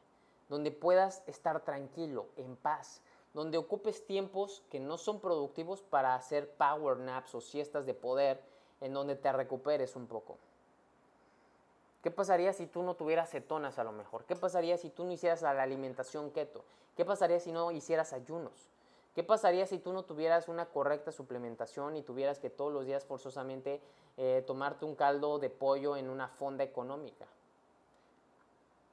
donde 0.49 0.71
puedas 0.71 1.25
estar 1.27 1.65
tranquilo, 1.65 2.27
en 2.37 2.55
paz, 2.55 3.03
donde 3.35 3.59
ocupes 3.59 4.07
tiempos 4.07 4.63
que 4.71 4.79
no 4.79 4.97
son 4.99 5.19
productivos 5.19 5.83
para 5.83 6.15
hacer 6.15 6.49
power 6.53 6.99
naps 6.99 7.35
o 7.35 7.41
siestas 7.41 7.87
de 7.87 7.95
poder, 7.95 8.41
en 8.81 8.95
donde 8.95 9.17
te 9.17 9.33
recuperes 9.33 9.97
un 9.97 10.07
poco. 10.07 10.39
¿Qué 12.05 12.13
pasaría 12.13 12.53
si 12.53 12.69
tú 12.69 12.85
no 12.85 12.95
tuvieras 12.95 13.29
cetonas 13.29 13.81
a 13.81 13.85
lo 13.85 13.91
mejor? 13.91 14.27
¿Qué 14.27 14.37
pasaría 14.37 14.79
si 14.79 14.91
tú 14.91 15.05
no 15.05 15.11
hicieras 15.11 15.43
la 15.43 15.61
alimentación 15.61 16.31
keto? 16.31 16.65
¿Qué 16.97 17.05
pasaría 17.05 17.41
si 17.41 17.51
no 17.51 17.73
hicieras 17.73 18.13
ayunos? 18.13 18.69
¿Qué 19.17 19.25
pasaría 19.25 19.65
si 19.65 19.79
tú 19.79 19.95
no 19.95 20.05
tuvieras 20.05 20.47
una 20.47 20.67
correcta 20.67 21.11
suplementación 21.11 21.97
y 21.97 22.03
tuvieras 22.03 22.39
que 22.39 22.51
todos 22.51 22.71
los 22.71 22.85
días 22.85 23.07
forzosamente 23.07 23.81
eh, 24.19 24.45
tomarte 24.47 24.85
un 24.85 24.95
caldo 24.95 25.39
de 25.39 25.49
pollo 25.49 25.97
en 25.97 26.11
una 26.11 26.29
fonda 26.29 26.63
económica? 26.63 27.25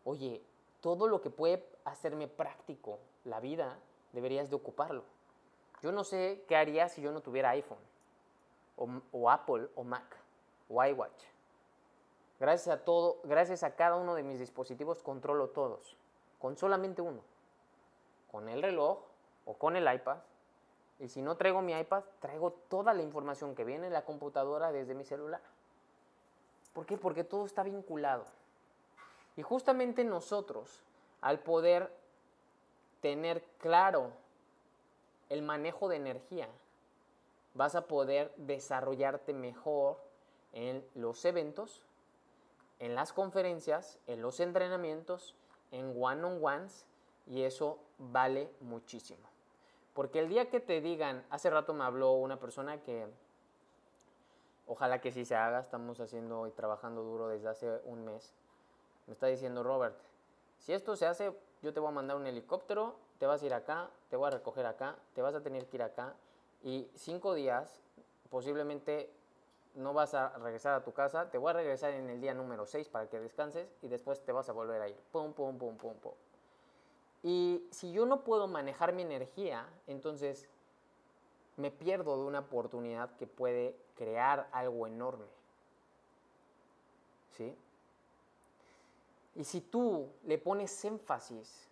Oye, 0.05 0.41
todo 0.79 1.09
lo 1.09 1.19
que 1.19 1.29
puede 1.29 1.67
hacerme 1.83 2.29
práctico 2.29 2.99
la 3.25 3.41
vida, 3.41 3.77
deberías 4.13 4.49
de 4.49 4.55
ocuparlo. 4.55 5.03
Yo 5.81 5.91
no 5.91 6.05
sé 6.05 6.45
qué 6.47 6.55
haría 6.55 6.87
si 6.87 7.01
yo 7.01 7.11
no 7.11 7.19
tuviera 7.19 7.49
iPhone, 7.49 7.83
o, 8.77 8.87
o 9.11 9.29
Apple, 9.29 9.67
o 9.75 9.83
Mac, 9.83 10.15
o 10.69 10.81
iWatch. 10.81 11.21
Gracias 12.39 12.73
a 12.73 12.85
todo, 12.85 13.17
gracias 13.25 13.61
a 13.63 13.75
cada 13.75 13.97
uno 13.97 14.15
de 14.15 14.23
mis 14.23 14.39
dispositivos 14.39 15.03
controlo 15.03 15.49
todos, 15.49 15.97
con 16.39 16.55
solamente 16.55 17.01
uno, 17.01 17.19
con 18.31 18.47
el 18.47 18.61
reloj 18.61 18.99
o 19.45 19.53
con 19.55 19.75
el 19.75 19.91
iPad. 19.91 20.17
Y 20.99 21.09
si 21.09 21.21
no 21.21 21.35
traigo 21.35 21.61
mi 21.61 21.73
iPad, 21.73 22.03
traigo 22.19 22.51
toda 22.69 22.93
la 22.93 23.01
información 23.01 23.55
que 23.55 23.63
viene 23.63 23.87
en 23.87 23.93
la 23.93 24.05
computadora 24.05 24.71
desde 24.71 24.93
mi 24.93 25.03
celular. 25.03 25.41
¿Por 26.73 26.85
qué? 26.85 26.97
Porque 26.97 27.23
todo 27.23 27.45
está 27.45 27.63
vinculado. 27.63 28.25
Y 29.35 29.41
justamente 29.41 30.03
nosotros, 30.03 30.81
al 31.21 31.39
poder 31.39 31.91
tener 33.01 33.43
claro 33.59 34.11
el 35.29 35.41
manejo 35.41 35.89
de 35.89 35.97
energía, 35.97 36.47
vas 37.53 37.75
a 37.75 37.87
poder 37.87 38.33
desarrollarte 38.37 39.33
mejor 39.33 39.97
en 40.53 40.85
los 40.95 41.25
eventos 41.25 41.83
en 42.83 42.95
las 42.95 43.13
conferencias, 43.13 43.97
en 44.07 44.21
los 44.21 44.41
entrenamientos, 44.41 45.35
en 45.71 45.95
one-on-ones 45.97 46.85
y 47.25 47.43
eso 47.43 47.79
vale 47.97 48.51
muchísimo. 48.59 49.32
Porque 49.93 50.19
el 50.19 50.29
día 50.29 50.49
que 50.49 50.59
te 50.59 50.81
digan, 50.81 51.25
hace 51.29 51.49
rato 51.49 51.73
me 51.73 51.83
habló 51.83 52.13
una 52.13 52.39
persona 52.39 52.81
que 52.81 53.07
ojalá 54.67 55.01
que 55.01 55.11
sí 55.11 55.25
se 55.25 55.35
haga, 55.35 55.59
estamos 55.59 55.99
haciendo 55.99 56.47
y 56.47 56.51
trabajando 56.51 57.03
duro 57.03 57.27
desde 57.27 57.49
hace 57.49 57.81
un 57.85 58.05
mes. 58.05 58.33
Me 59.07 59.13
está 59.13 59.27
diciendo 59.27 59.63
Robert, 59.63 59.95
si 60.59 60.73
esto 60.73 60.95
se 60.95 61.05
hace, 61.05 61.37
yo 61.61 61.73
te 61.73 61.79
voy 61.79 61.89
a 61.89 61.93
mandar 61.93 62.17
un 62.17 62.25
helicóptero, 62.25 62.95
te 63.19 63.25
vas 63.25 63.43
a 63.43 63.45
ir 63.45 63.53
acá, 63.53 63.89
te 64.09 64.15
voy 64.15 64.27
a 64.27 64.31
recoger 64.31 64.65
acá, 64.65 64.95
te 65.13 65.21
vas 65.21 65.35
a 65.35 65.41
tener 65.41 65.67
que 65.67 65.77
ir 65.77 65.83
acá 65.83 66.13
y 66.63 66.89
cinco 66.95 67.33
días 67.33 67.79
posiblemente 68.29 69.11
no 69.75 69.93
vas 69.93 70.13
a 70.13 70.29
regresar 70.37 70.73
a 70.73 70.83
tu 70.83 70.93
casa, 70.93 71.29
te 71.29 71.37
voy 71.37 71.51
a 71.51 71.53
regresar 71.53 71.91
en 71.93 72.09
el 72.09 72.21
día 72.21 72.33
número 72.33 72.65
6 72.65 72.89
para 72.89 73.07
que 73.07 73.19
descanses 73.19 73.67
y 73.81 73.87
después 73.87 74.23
te 74.23 74.31
vas 74.31 74.49
a 74.49 74.53
volver 74.53 74.81
a 74.81 74.89
ir. 74.89 74.95
Pum, 75.11 75.33
pum, 75.33 75.57
pum, 75.57 75.77
pum, 75.77 75.95
pum. 75.95 76.13
Y 77.23 77.65
si 77.71 77.91
yo 77.93 78.05
no 78.05 78.21
puedo 78.21 78.47
manejar 78.47 78.93
mi 78.93 79.01
energía, 79.01 79.65
entonces 79.87 80.47
me 81.55 81.71
pierdo 81.71 82.17
de 82.17 82.23
una 82.23 82.39
oportunidad 82.39 83.15
que 83.15 83.27
puede 83.27 83.75
crear 83.95 84.49
algo 84.51 84.87
enorme. 84.87 85.25
¿Sí? 87.37 87.55
Y 89.35 89.43
si 89.45 89.61
tú 89.61 90.09
le 90.25 90.37
pones 90.37 90.83
énfasis 90.85 91.67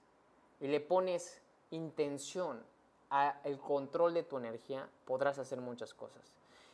y 0.59 0.67
le 0.67 0.79
pones 0.79 1.41
intención 1.69 2.63
al 3.09 3.59
control 3.59 4.13
de 4.13 4.23
tu 4.23 4.37
energía, 4.37 4.87
podrás 5.05 5.37
hacer 5.37 5.59
muchas 5.59 5.93
cosas. 5.93 6.21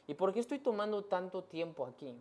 ¿Y 0.06 0.13
por 0.13 0.34
qué 0.34 0.40
estoy 0.40 0.60
tomando 0.60 1.04
tanto 1.04 1.44
tiempo 1.44 1.86
aquí? 1.86 2.16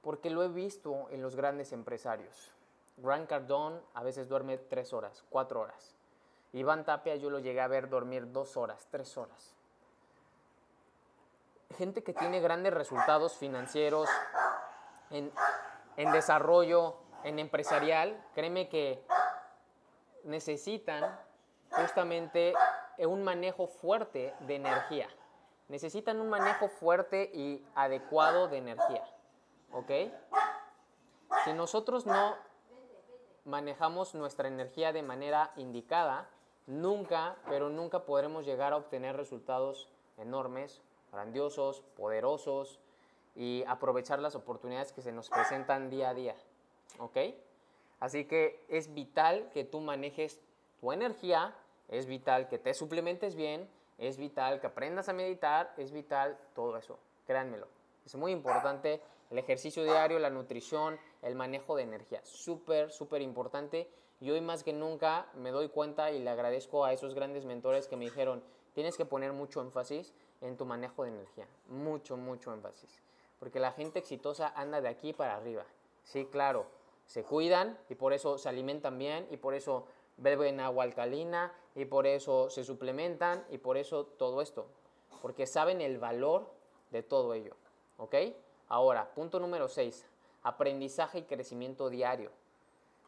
Porque 0.00 0.30
lo 0.30 0.42
he 0.42 0.48
visto 0.48 1.08
en 1.10 1.20
los 1.20 1.34
grandes 1.34 1.72
empresarios. 1.72 2.52
Grant 2.96 3.28
Cardone 3.28 3.80
a 3.94 4.02
veces 4.02 4.28
duerme 4.28 4.58
tres 4.58 4.92
horas, 4.92 5.24
cuatro 5.30 5.60
horas. 5.60 5.94
Iván 6.52 6.84
Tapia 6.84 7.16
yo 7.16 7.30
lo 7.30 7.40
llegué 7.40 7.60
a 7.60 7.68
ver 7.68 7.88
dormir 7.88 8.30
dos 8.32 8.56
horas, 8.56 8.86
tres 8.90 9.16
horas. 9.16 9.54
gente 11.76 12.04
que 12.04 12.12
tiene 12.12 12.40
grandes 12.40 12.72
resultados 12.72 13.36
financieros 13.36 14.08
en, 15.10 15.32
en 15.96 16.12
desarrollo, 16.12 16.96
en 17.24 17.40
empresarial, 17.40 18.22
créeme 18.34 18.68
que 18.68 19.04
necesitan 20.22 21.18
justamente 21.70 22.54
un 22.98 23.24
manejo 23.24 23.66
fuerte 23.66 24.34
de 24.40 24.56
energía. 24.56 25.08
Necesitan 25.68 26.20
un 26.20 26.28
manejo 26.28 26.68
fuerte 26.68 27.30
y 27.32 27.66
adecuado 27.74 28.48
de 28.48 28.58
energía. 28.58 29.04
¿Ok? 29.72 29.90
Si 31.44 31.52
nosotros 31.52 32.06
no 32.06 32.36
manejamos 33.44 34.14
nuestra 34.14 34.48
energía 34.48 34.92
de 34.92 35.02
manera 35.02 35.52
indicada, 35.56 36.28
nunca, 36.66 37.36
pero 37.48 37.68
nunca 37.68 38.04
podremos 38.04 38.44
llegar 38.44 38.72
a 38.72 38.76
obtener 38.76 39.16
resultados 39.16 39.88
enormes, 40.16 40.80
grandiosos, 41.12 41.82
poderosos 41.96 42.80
y 43.36 43.64
aprovechar 43.66 44.18
las 44.18 44.34
oportunidades 44.34 44.92
que 44.92 45.02
se 45.02 45.12
nos 45.12 45.28
presentan 45.28 45.90
día 45.90 46.10
a 46.10 46.14
día. 46.14 46.36
¿Ok? 46.98 47.16
Así 48.00 48.24
que 48.24 48.64
es 48.68 48.92
vital 48.92 49.50
que 49.52 49.64
tú 49.64 49.80
manejes 49.80 50.40
tu 50.80 50.92
energía, 50.92 51.54
es 51.88 52.06
vital 52.06 52.48
que 52.48 52.58
te 52.58 52.74
suplementes 52.74 53.34
bien, 53.34 53.68
es 53.98 54.18
vital 54.18 54.60
que 54.60 54.66
aprendas 54.66 55.08
a 55.08 55.12
meditar, 55.12 55.72
es 55.76 55.92
vital 55.92 56.38
todo 56.54 56.76
eso, 56.76 56.98
créanmelo. 57.26 57.68
Es 58.04 58.14
muy 58.16 58.32
importante 58.32 59.00
el 59.34 59.38
ejercicio 59.40 59.82
diario, 59.82 60.20
la 60.20 60.30
nutrición, 60.30 60.96
el 61.20 61.34
manejo 61.34 61.74
de 61.74 61.82
energía, 61.82 62.20
súper, 62.22 62.92
súper 62.92 63.20
importante. 63.20 63.90
Y 64.20 64.30
hoy 64.30 64.40
más 64.40 64.62
que 64.62 64.72
nunca 64.72 65.26
me 65.34 65.50
doy 65.50 65.68
cuenta 65.70 66.12
y 66.12 66.20
le 66.20 66.30
agradezco 66.30 66.84
a 66.84 66.92
esos 66.92 67.14
grandes 67.14 67.44
mentores 67.44 67.88
que 67.88 67.96
me 67.96 68.04
dijeron, 68.04 68.44
tienes 68.74 68.96
que 68.96 69.04
poner 69.04 69.32
mucho 69.32 69.60
énfasis 69.60 70.14
en 70.40 70.56
tu 70.56 70.64
manejo 70.64 71.02
de 71.02 71.10
energía, 71.10 71.48
mucho, 71.66 72.16
mucho 72.16 72.54
énfasis. 72.54 73.02
Porque 73.40 73.58
la 73.58 73.72
gente 73.72 73.98
exitosa 73.98 74.52
anda 74.54 74.80
de 74.80 74.88
aquí 74.88 75.12
para 75.12 75.34
arriba. 75.34 75.64
Sí, 76.04 76.26
claro, 76.26 76.66
se 77.04 77.24
cuidan 77.24 77.76
y 77.88 77.96
por 77.96 78.12
eso 78.12 78.38
se 78.38 78.48
alimentan 78.48 78.98
bien 78.98 79.26
y 79.32 79.36
por 79.36 79.54
eso 79.54 79.88
beben 80.16 80.60
agua 80.60 80.84
alcalina 80.84 81.52
y 81.74 81.86
por 81.86 82.06
eso 82.06 82.50
se 82.50 82.62
suplementan 82.62 83.44
y 83.50 83.58
por 83.58 83.78
eso 83.78 84.06
todo 84.06 84.42
esto. 84.42 84.68
Porque 85.20 85.48
saben 85.48 85.80
el 85.80 85.98
valor 85.98 86.48
de 86.92 87.02
todo 87.02 87.34
ello. 87.34 87.56
¿Ok? 87.96 88.14
Ahora, 88.68 89.14
punto 89.14 89.40
número 89.40 89.68
6. 89.68 90.06
Aprendizaje 90.42 91.18
y 91.18 91.22
crecimiento 91.22 91.90
diario. 91.90 92.30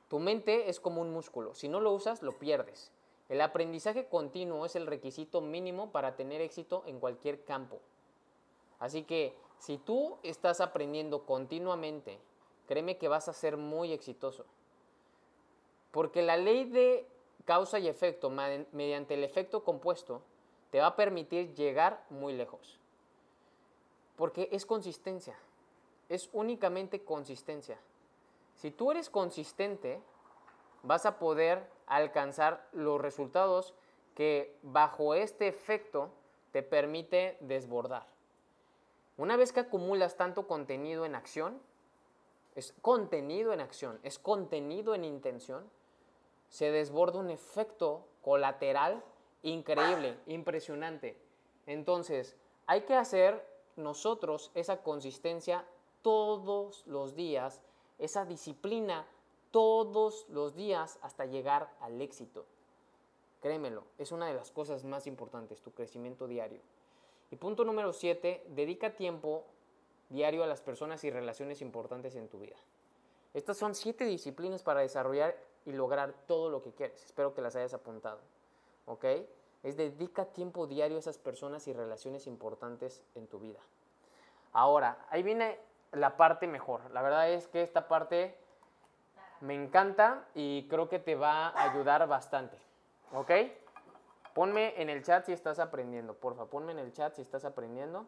Tu 0.08 0.18
mente 0.18 0.68
es 0.68 0.80
como 0.80 1.00
un 1.00 1.12
músculo. 1.12 1.54
Si 1.54 1.68
no 1.68 1.80
lo 1.80 1.92
usas, 1.92 2.22
lo 2.22 2.38
pierdes. 2.38 2.92
El 3.28 3.40
aprendizaje 3.40 4.06
continuo 4.06 4.64
es 4.66 4.76
el 4.76 4.86
requisito 4.86 5.40
mínimo 5.40 5.90
para 5.90 6.14
tener 6.14 6.40
éxito 6.40 6.84
en 6.86 7.00
cualquier 7.00 7.44
campo. 7.44 7.80
Así 8.78 9.02
que 9.02 9.34
si 9.58 9.78
tú 9.78 10.18
estás 10.22 10.60
aprendiendo 10.60 11.24
continuamente, 11.24 12.18
créeme 12.68 12.98
que 12.98 13.08
vas 13.08 13.28
a 13.28 13.32
ser 13.32 13.56
muy 13.56 13.92
exitoso. 13.92 14.44
Porque 15.90 16.22
la 16.22 16.36
ley 16.36 16.64
de 16.64 17.06
causa 17.44 17.78
y 17.78 17.88
efecto 17.88 18.30
mediante 18.30 19.14
el 19.14 19.24
efecto 19.24 19.64
compuesto 19.64 20.20
te 20.70 20.80
va 20.80 20.88
a 20.88 20.96
permitir 20.96 21.54
llegar 21.54 22.04
muy 22.10 22.34
lejos. 22.34 22.78
Porque 24.16 24.48
es 24.52 24.66
consistencia, 24.66 25.36
es 26.08 26.30
únicamente 26.32 27.04
consistencia. 27.04 27.78
Si 28.54 28.70
tú 28.70 28.90
eres 28.90 29.10
consistente, 29.10 30.00
vas 30.82 31.06
a 31.06 31.18
poder 31.18 31.68
alcanzar 31.86 32.66
los 32.72 33.00
resultados 33.00 33.74
que 34.14 34.56
bajo 34.62 35.14
este 35.14 35.46
efecto 35.48 36.10
te 36.52 36.62
permite 36.62 37.36
desbordar. 37.40 38.06
Una 39.18 39.36
vez 39.36 39.52
que 39.52 39.60
acumulas 39.60 40.16
tanto 40.16 40.46
contenido 40.46 41.04
en 41.04 41.14
acción, 41.14 41.60
es 42.54 42.72
contenido 42.80 43.52
en 43.52 43.60
acción, 43.60 44.00
es 44.02 44.18
contenido 44.18 44.94
en 44.94 45.04
intención, 45.04 45.70
se 46.48 46.70
desborda 46.70 47.18
un 47.18 47.30
efecto 47.30 48.06
colateral 48.22 49.02
increíble, 49.42 50.18
impresionante. 50.26 51.18
Entonces, 51.66 52.36
hay 52.66 52.82
que 52.82 52.94
hacer 52.94 53.46
nosotros 53.76 54.50
esa 54.54 54.82
consistencia 54.82 55.66
todos 56.06 56.86
los 56.86 57.16
días, 57.16 57.60
esa 57.98 58.24
disciplina 58.24 59.08
todos 59.50 60.24
los 60.28 60.54
días 60.54 61.00
hasta 61.02 61.26
llegar 61.26 61.74
al 61.80 62.00
éxito. 62.00 62.46
Créemelo, 63.40 63.82
es 63.98 64.12
una 64.12 64.28
de 64.28 64.34
las 64.34 64.52
cosas 64.52 64.84
más 64.84 65.08
importantes, 65.08 65.62
tu 65.62 65.72
crecimiento 65.72 66.28
diario. 66.28 66.60
Y 67.32 67.36
punto 67.36 67.64
número 67.64 67.92
7, 67.92 68.44
dedica 68.50 68.94
tiempo 68.94 69.42
diario 70.08 70.44
a 70.44 70.46
las 70.46 70.60
personas 70.60 71.02
y 71.02 71.10
relaciones 71.10 71.60
importantes 71.60 72.14
en 72.14 72.28
tu 72.28 72.38
vida. 72.38 72.54
Estas 73.34 73.56
son 73.56 73.74
siete 73.74 74.04
disciplinas 74.04 74.62
para 74.62 74.82
desarrollar 74.82 75.36
y 75.64 75.72
lograr 75.72 76.14
todo 76.28 76.50
lo 76.50 76.62
que 76.62 76.70
quieres. 76.70 77.04
Espero 77.04 77.34
que 77.34 77.42
las 77.42 77.56
hayas 77.56 77.74
apuntado. 77.74 78.20
¿Ok? 78.84 79.06
Es 79.64 79.76
dedica 79.76 80.26
tiempo 80.26 80.68
diario 80.68 80.98
a 80.98 81.00
esas 81.00 81.18
personas 81.18 81.66
y 81.66 81.72
relaciones 81.72 82.28
importantes 82.28 83.02
en 83.16 83.26
tu 83.26 83.40
vida. 83.40 83.58
Ahora, 84.52 85.04
ahí 85.10 85.24
viene 85.24 85.58
la 85.92 86.16
parte 86.16 86.46
mejor. 86.46 86.90
La 86.90 87.02
verdad 87.02 87.30
es 87.30 87.48
que 87.48 87.62
esta 87.62 87.88
parte 87.88 88.36
me 89.40 89.54
encanta 89.54 90.24
y 90.34 90.66
creo 90.68 90.88
que 90.88 90.98
te 90.98 91.14
va 91.14 91.48
a 91.48 91.70
ayudar 91.70 92.06
bastante. 92.06 92.58
¿Ok? 93.12 93.30
Ponme 94.34 94.80
en 94.80 94.90
el 94.90 95.02
chat 95.02 95.24
si 95.24 95.32
estás 95.32 95.58
aprendiendo, 95.58 96.14
porfa. 96.14 96.46
Ponme 96.46 96.72
en 96.72 96.78
el 96.78 96.92
chat 96.92 97.14
si 97.14 97.22
estás 97.22 97.44
aprendiendo. 97.44 98.06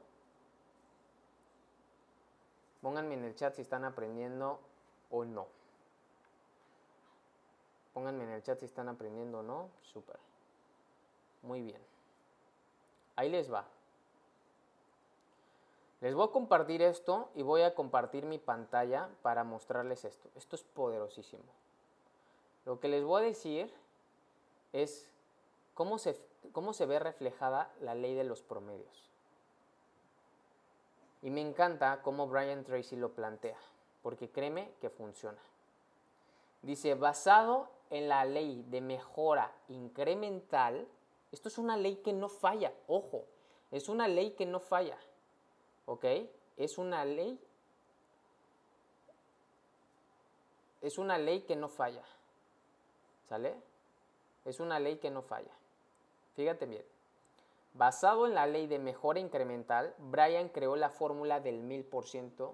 Pónganme 2.82 3.14
en 3.14 3.24
el 3.24 3.34
chat 3.34 3.54
si 3.54 3.62
están 3.62 3.84
aprendiendo 3.84 4.60
o 5.10 5.24
no. 5.24 5.46
Pónganme 7.94 8.24
en 8.24 8.30
el 8.30 8.42
chat 8.42 8.58
si 8.58 8.66
están 8.66 8.88
aprendiendo 8.88 9.40
o 9.40 9.42
no. 9.42 9.70
Súper. 9.82 10.18
Muy 11.42 11.62
bien. 11.62 11.80
Ahí 13.16 13.28
les 13.28 13.52
va. 13.52 13.64
Les 16.00 16.14
voy 16.14 16.28
a 16.28 16.32
compartir 16.32 16.80
esto 16.82 17.28
y 17.34 17.42
voy 17.42 17.62
a 17.62 17.74
compartir 17.74 18.24
mi 18.24 18.38
pantalla 18.38 19.08
para 19.22 19.42
mostrarles 19.42 20.04
esto. 20.04 20.28
Esto 20.37 20.54
es 20.54 20.62
poderosísimo. 20.62 21.42
Lo 22.64 22.78
que 22.78 22.88
les 22.88 23.02
voy 23.02 23.22
a 23.22 23.26
decir 23.26 23.72
es 24.72 25.11
cómo 25.74 25.98
se, 25.98 26.20
cómo 26.52 26.72
se 26.72 26.87
ve 26.87 27.00
reflejada 27.00 27.72
la 27.80 27.94
ley 27.94 28.14
de 28.14 28.24
los 28.24 28.42
promedios. 28.42 29.11
Y 31.22 31.30
me 31.30 31.40
encanta 31.40 32.00
cómo 32.02 32.28
Brian 32.28 32.62
Tracy 32.62 32.94
lo 32.94 33.12
plantea, 33.12 33.58
porque 34.02 34.30
créeme 34.30 34.70
que 34.80 34.90
funciona. 34.90 35.40
Dice, 36.62 36.94
basado 36.94 37.68
en 37.90 38.08
la 38.08 38.24
ley 38.24 38.64
de 38.68 38.80
mejora 38.80 39.50
incremental, 39.68 40.87
esto 41.32 41.48
es 41.48 41.58
una 41.58 41.76
ley 41.76 41.96
que 41.96 42.12
no 42.12 42.28
falla, 42.28 42.72
ojo, 42.87 43.24
es 43.72 43.88
una 43.88 44.06
ley 44.06 44.32
que 44.32 44.46
no 44.46 44.61
falla, 44.61 44.96
¿ok? 45.88 46.05
Es 46.59 46.77
una 46.77 47.05
ley, 47.07 47.40
es 50.83 50.98
una 50.98 51.16
ley 51.16 51.40
que 51.42 51.57
no 51.57 51.68
falla, 51.68 52.05
¿sale? 53.29 53.57
Es 54.44 54.61
una 54.61 54.79
ley 54.79 54.98
que 54.98 55.11
no 55.11 55.22
falla. 55.22 55.53
Fíjate 56.35 56.66
bien. 56.66 56.85
Basado 57.72 58.27
en 58.27 58.35
la 58.35 58.46
ley 58.46 58.66
de 58.66 58.79
mejora 58.79 59.18
incremental, 59.18 59.94
Brian 59.98 60.51
creó 60.51 60.77
la 60.77 60.90
fórmula 60.90 61.40
del 61.40 61.62
1000% 61.62 62.53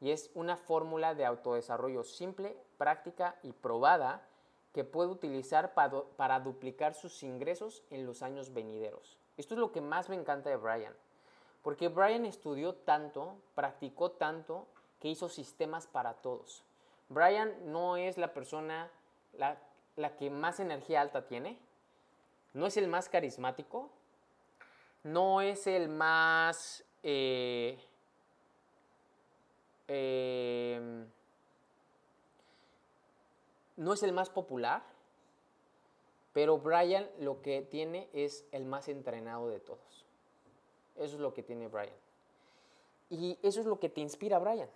y 0.00 0.10
es 0.10 0.30
una 0.34 0.56
fórmula 0.56 1.14
de 1.14 1.24
autodesarrollo 1.24 2.04
simple, 2.04 2.56
práctica 2.76 3.38
y 3.42 3.52
probada 3.52 4.26
que 4.74 4.84
puede 4.84 5.10
utilizar 5.10 5.72
para, 5.72 6.40
duplicar 6.40 6.94
sus 6.94 7.22
ingresos 7.22 7.84
en 7.90 8.04
los 8.04 8.22
años 8.22 8.52
venideros. 8.52 9.18
Esto 9.36 9.54
es 9.54 9.60
lo 9.60 9.72
que 9.72 9.80
más 9.80 10.08
me 10.08 10.16
encanta 10.16 10.50
de 10.50 10.56
Brian, 10.56 10.94
porque 11.62 11.88
Brian 11.88 12.24
estudió 12.24 12.74
tanto, 12.74 13.36
practicó 13.54 14.12
tanto, 14.12 14.66
que 15.00 15.08
hizo 15.08 15.28
sistemas 15.28 15.86
para 15.86 16.14
todos. 16.14 16.64
Brian 17.08 17.72
no 17.72 17.96
es 17.96 18.18
la 18.18 18.32
persona 18.32 18.90
la, 19.32 19.58
que 20.16 20.30
más 20.30 20.60
energía 20.60 21.00
alta 21.00 21.26
tiene, 21.26 21.58
no 22.52 22.66
es 22.66 22.76
el 22.76 22.88
más 22.88 23.08
carismático, 23.08 23.90
no 25.02 25.40
es 25.40 25.66
el 25.66 25.88
más... 25.88 26.84
Eh, 27.02 27.78
Em, 29.88 31.08
no 33.76 33.94
es 33.94 34.02
el 34.02 34.12
más 34.12 34.28
popular, 34.28 34.82
pero 36.34 36.58
Brian 36.58 37.08
lo 37.18 37.40
que 37.40 37.62
tiene 37.62 38.10
es 38.12 38.44
el 38.52 38.66
más 38.66 38.88
entrenado 38.88 39.48
de 39.48 39.60
todos. 39.60 40.04
Eso 40.98 41.16
es 41.16 41.20
lo 41.20 41.32
que 41.32 41.42
tiene 41.42 41.68
Brian. 41.68 41.94
Y 43.10 43.38
eso 43.42 43.60
es 43.60 43.66
lo 43.66 43.78
que 43.78 43.88
te 43.88 44.00
inspira 44.00 44.38
Brian. 44.38 44.68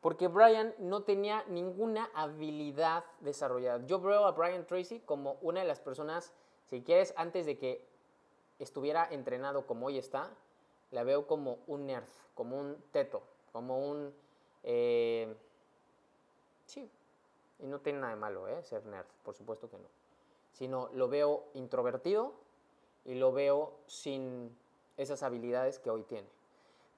Porque 0.00 0.28
Brian 0.28 0.74
no 0.78 1.04
tenía 1.04 1.44
ninguna 1.48 2.10
habilidad 2.14 3.04
desarrollada. 3.20 3.84
Yo 3.86 4.00
veo 4.00 4.24
a 4.26 4.32
Brian 4.32 4.66
Tracy 4.66 5.00
como 5.00 5.38
una 5.42 5.60
de 5.60 5.66
las 5.66 5.80
personas, 5.80 6.32
si 6.66 6.82
quieres, 6.82 7.14
antes 7.16 7.46
de 7.46 7.56
que 7.56 7.86
estuviera 8.58 9.06
entrenado 9.10 9.66
como 9.66 9.86
hoy 9.86 9.98
está, 9.98 10.30
la 10.90 11.04
veo 11.04 11.26
como 11.26 11.58
un 11.66 11.86
nerd, 11.86 12.08
como 12.34 12.58
un 12.58 12.76
teto, 12.90 13.22
como 13.52 13.88
un... 13.88 14.12
Eh, 14.64 15.34
sí, 16.66 16.88
y 17.60 17.66
no 17.66 17.80
tiene 17.80 18.00
nada 18.00 18.14
de 18.14 18.20
malo, 18.20 18.48
¿eh? 18.48 18.62
Ser 18.64 18.84
nerd, 18.86 19.06
por 19.22 19.34
supuesto 19.34 19.70
que 19.70 19.78
no. 19.78 19.88
Sino 20.52 20.90
lo 20.94 21.08
veo 21.08 21.44
introvertido 21.54 22.34
y 23.04 23.14
lo 23.14 23.32
veo 23.32 23.72
sin 23.86 24.56
esas 24.96 25.22
habilidades 25.22 25.78
que 25.78 25.90
hoy 25.90 26.02
tiene. 26.02 26.28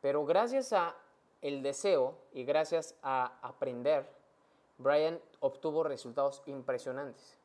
Pero 0.01 0.24
gracias 0.24 0.72
a 0.72 0.97
el 1.40 1.62
deseo 1.62 2.14
y 2.32 2.45
gracias 2.45 2.95
a 3.03 3.38
aprender, 3.42 4.07
Brian 4.78 5.20
obtuvo 5.40 5.84
resultados 5.84 6.42
impresionantes. 6.47 7.38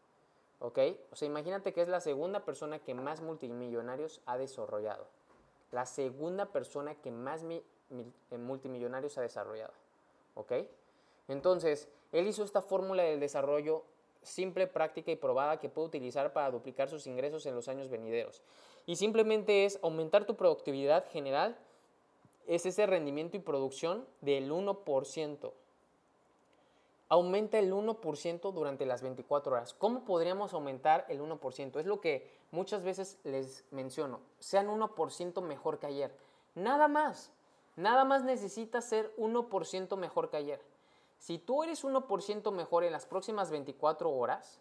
¿Ok? 0.59 0.79
O 1.11 1.15
sea, 1.15 1.25
imagínate 1.25 1.73
que 1.73 1.81
es 1.81 1.87
la 1.87 2.01
segunda 2.01 2.43
persona 2.43 2.79
que 2.79 2.93
más 2.93 3.21
multimillonarios 3.21 4.21
ha 4.25 4.37
desarrollado. 4.37 5.05
La 5.71 5.85
segunda 5.85 6.47
persona 6.47 6.95
que 6.95 7.11
más 7.11 7.43
eh, 7.43 7.63
multimillonarios 8.37 9.17
ha 9.17 9.21
desarrollado. 9.21 9.73
¿Ok? 10.35 10.53
Entonces, 11.27 11.87
él 12.11 12.27
hizo 12.27 12.43
esta 12.43 12.61
fórmula 12.61 13.03
del 13.03 13.19
desarrollo 13.19 13.83
simple, 14.21 14.67
práctica 14.67 15.11
y 15.11 15.15
probada 15.15 15.59
que 15.59 15.69
puede 15.69 15.87
utilizar 15.87 16.33
para 16.33 16.51
duplicar 16.51 16.89
sus 16.89 17.07
ingresos 17.07 17.45
en 17.45 17.55
los 17.55 17.67
años 17.67 17.89
venideros. 17.89 18.41
Y 18.89 18.95
simplemente 18.95 19.65
es 19.65 19.77
aumentar 19.83 20.25
tu 20.25 20.35
productividad 20.35 21.07
general, 21.11 21.55
es 22.47 22.65
ese 22.65 22.87
rendimiento 22.87 23.37
y 23.37 23.39
producción 23.39 24.03
del 24.21 24.51
1%. 24.51 25.51
Aumenta 27.07 27.59
el 27.59 27.71
1% 27.71 28.51
durante 28.51 28.87
las 28.87 29.03
24 29.03 29.51
horas. 29.51 29.75
¿Cómo 29.75 30.05
podríamos 30.05 30.55
aumentar 30.55 31.05
el 31.07 31.21
1%? 31.21 31.79
Es 31.79 31.85
lo 31.85 32.01
que 32.01 32.31
muchas 32.49 32.81
veces 32.81 33.19
les 33.23 33.63
menciono. 33.69 34.21
Sean 34.39 34.67
1% 34.69 35.39
mejor 35.43 35.77
que 35.77 35.85
ayer. 35.85 36.11
Nada 36.55 36.87
más. 36.87 37.31
Nada 37.75 38.05
más 38.05 38.23
necesitas 38.23 38.89
ser 38.89 39.15
1% 39.17 39.97
mejor 39.97 40.31
que 40.31 40.37
ayer. 40.37 40.61
Si 41.19 41.37
tú 41.37 41.61
eres 41.61 41.83
1% 41.83 42.51
mejor 42.51 42.83
en 42.83 42.91
las 42.91 43.05
próximas 43.05 43.51
24 43.51 44.09
horas, 44.09 44.59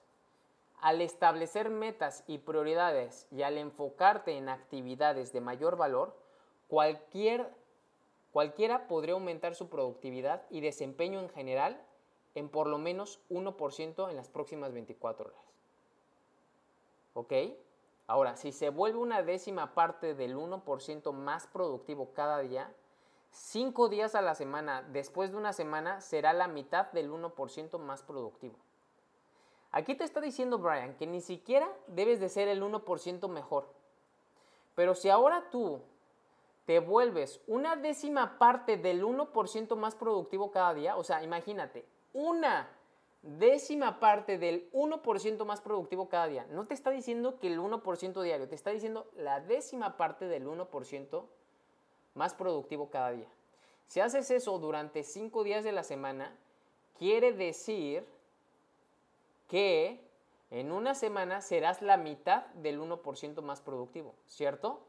al 0.80 1.00
establecer 1.00 1.70
metas 1.70 2.24
y 2.26 2.38
prioridades 2.38 3.26
y 3.30 3.42
al 3.42 3.58
enfocarte 3.58 4.36
en 4.36 4.48
actividades 4.48 5.32
de 5.32 5.40
mayor 5.40 5.76
valor, 5.76 6.16
cualquier, 6.68 7.52
cualquiera 8.32 8.86
podría 8.88 9.14
aumentar 9.14 9.54
su 9.54 9.68
productividad 9.68 10.42
y 10.50 10.60
desempeño 10.60 11.20
en 11.20 11.28
general 11.28 11.80
en 12.34 12.48
por 12.48 12.66
lo 12.66 12.78
menos 12.78 13.20
1% 13.30 14.10
en 14.10 14.16
las 14.16 14.28
próximas 14.28 14.72
24 14.72 15.26
horas. 15.26 15.54
¿Ok? 17.14 17.32
Ahora, 18.06 18.36
si 18.36 18.52
se 18.52 18.70
vuelve 18.70 18.98
una 18.98 19.22
décima 19.22 19.74
parte 19.74 20.14
del 20.14 20.36
1% 20.36 21.12
más 21.12 21.46
productivo 21.46 22.12
cada 22.14 22.38
día, 22.38 22.72
Cinco 23.30 23.88
días 23.88 24.14
a 24.14 24.22
la 24.22 24.34
semana, 24.34 24.82
después 24.82 25.30
de 25.30 25.36
una 25.36 25.52
semana, 25.52 26.00
será 26.00 26.32
la 26.32 26.48
mitad 26.48 26.90
del 26.92 27.10
1% 27.10 27.78
más 27.78 28.02
productivo. 28.02 28.56
Aquí 29.70 29.94
te 29.94 30.04
está 30.04 30.20
diciendo 30.20 30.58
Brian 30.58 30.96
que 30.96 31.06
ni 31.06 31.20
siquiera 31.20 31.70
debes 31.86 32.20
de 32.20 32.28
ser 32.28 32.48
el 32.48 32.62
1% 32.62 33.28
mejor. 33.28 33.68
Pero 34.74 34.94
si 34.94 35.10
ahora 35.10 35.50
tú 35.50 35.80
te 36.64 36.80
vuelves 36.80 37.40
una 37.46 37.76
décima 37.76 38.38
parte 38.38 38.76
del 38.76 39.02
1% 39.04 39.76
más 39.76 39.94
productivo 39.94 40.50
cada 40.50 40.74
día, 40.74 40.96
o 40.96 41.04
sea, 41.04 41.22
imagínate, 41.22 41.84
una 42.12 42.68
décima 43.22 44.00
parte 44.00 44.38
del 44.38 44.70
1% 44.72 45.44
más 45.44 45.60
productivo 45.60 46.08
cada 46.08 46.26
día. 46.26 46.46
No 46.50 46.66
te 46.66 46.74
está 46.74 46.90
diciendo 46.90 47.38
que 47.38 47.48
el 47.48 47.58
1% 47.58 48.22
diario, 48.22 48.48
te 48.48 48.54
está 48.54 48.70
diciendo 48.70 49.10
la 49.16 49.40
décima 49.40 49.96
parte 49.96 50.26
del 50.26 50.46
1% 50.46 51.24
más 52.14 52.34
productivo 52.34 52.90
cada 52.90 53.12
día. 53.12 53.28
Si 53.86 54.00
haces 54.00 54.30
eso 54.30 54.58
durante 54.58 55.02
cinco 55.02 55.44
días 55.44 55.64
de 55.64 55.72
la 55.72 55.82
semana, 55.82 56.36
quiere 56.98 57.32
decir 57.32 58.06
que 59.48 60.06
en 60.50 60.72
una 60.72 60.94
semana 60.94 61.40
serás 61.40 61.82
la 61.82 61.96
mitad 61.96 62.46
del 62.54 62.80
1% 62.80 63.42
más 63.42 63.60
productivo, 63.60 64.14
¿cierto? 64.26 64.80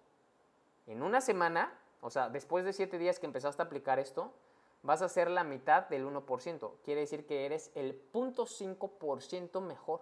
En 0.88 1.02
una 1.02 1.22
semana, 1.22 1.74
o 2.02 2.10
sea, 2.10 2.30
después 2.30 2.64
de 2.66 2.74
siete 2.74 2.98
días 2.98 3.20
que 3.20 3.26
empezaste 3.26 3.62
a 3.62 3.66
aplicar 3.66 4.00
esto, 4.00 4.32
vas 4.84 5.02
a 5.02 5.10
ser 5.10 5.30
la 5.30 5.44
mitad 5.44 5.88
del 5.90 6.06
1%. 6.06 6.72
Quiere 6.84 7.02
decir 7.02 7.26
que 7.26 7.46
eres 7.46 7.72
el 7.76 8.02
0.5% 8.12 9.62
mejor. 9.62 10.02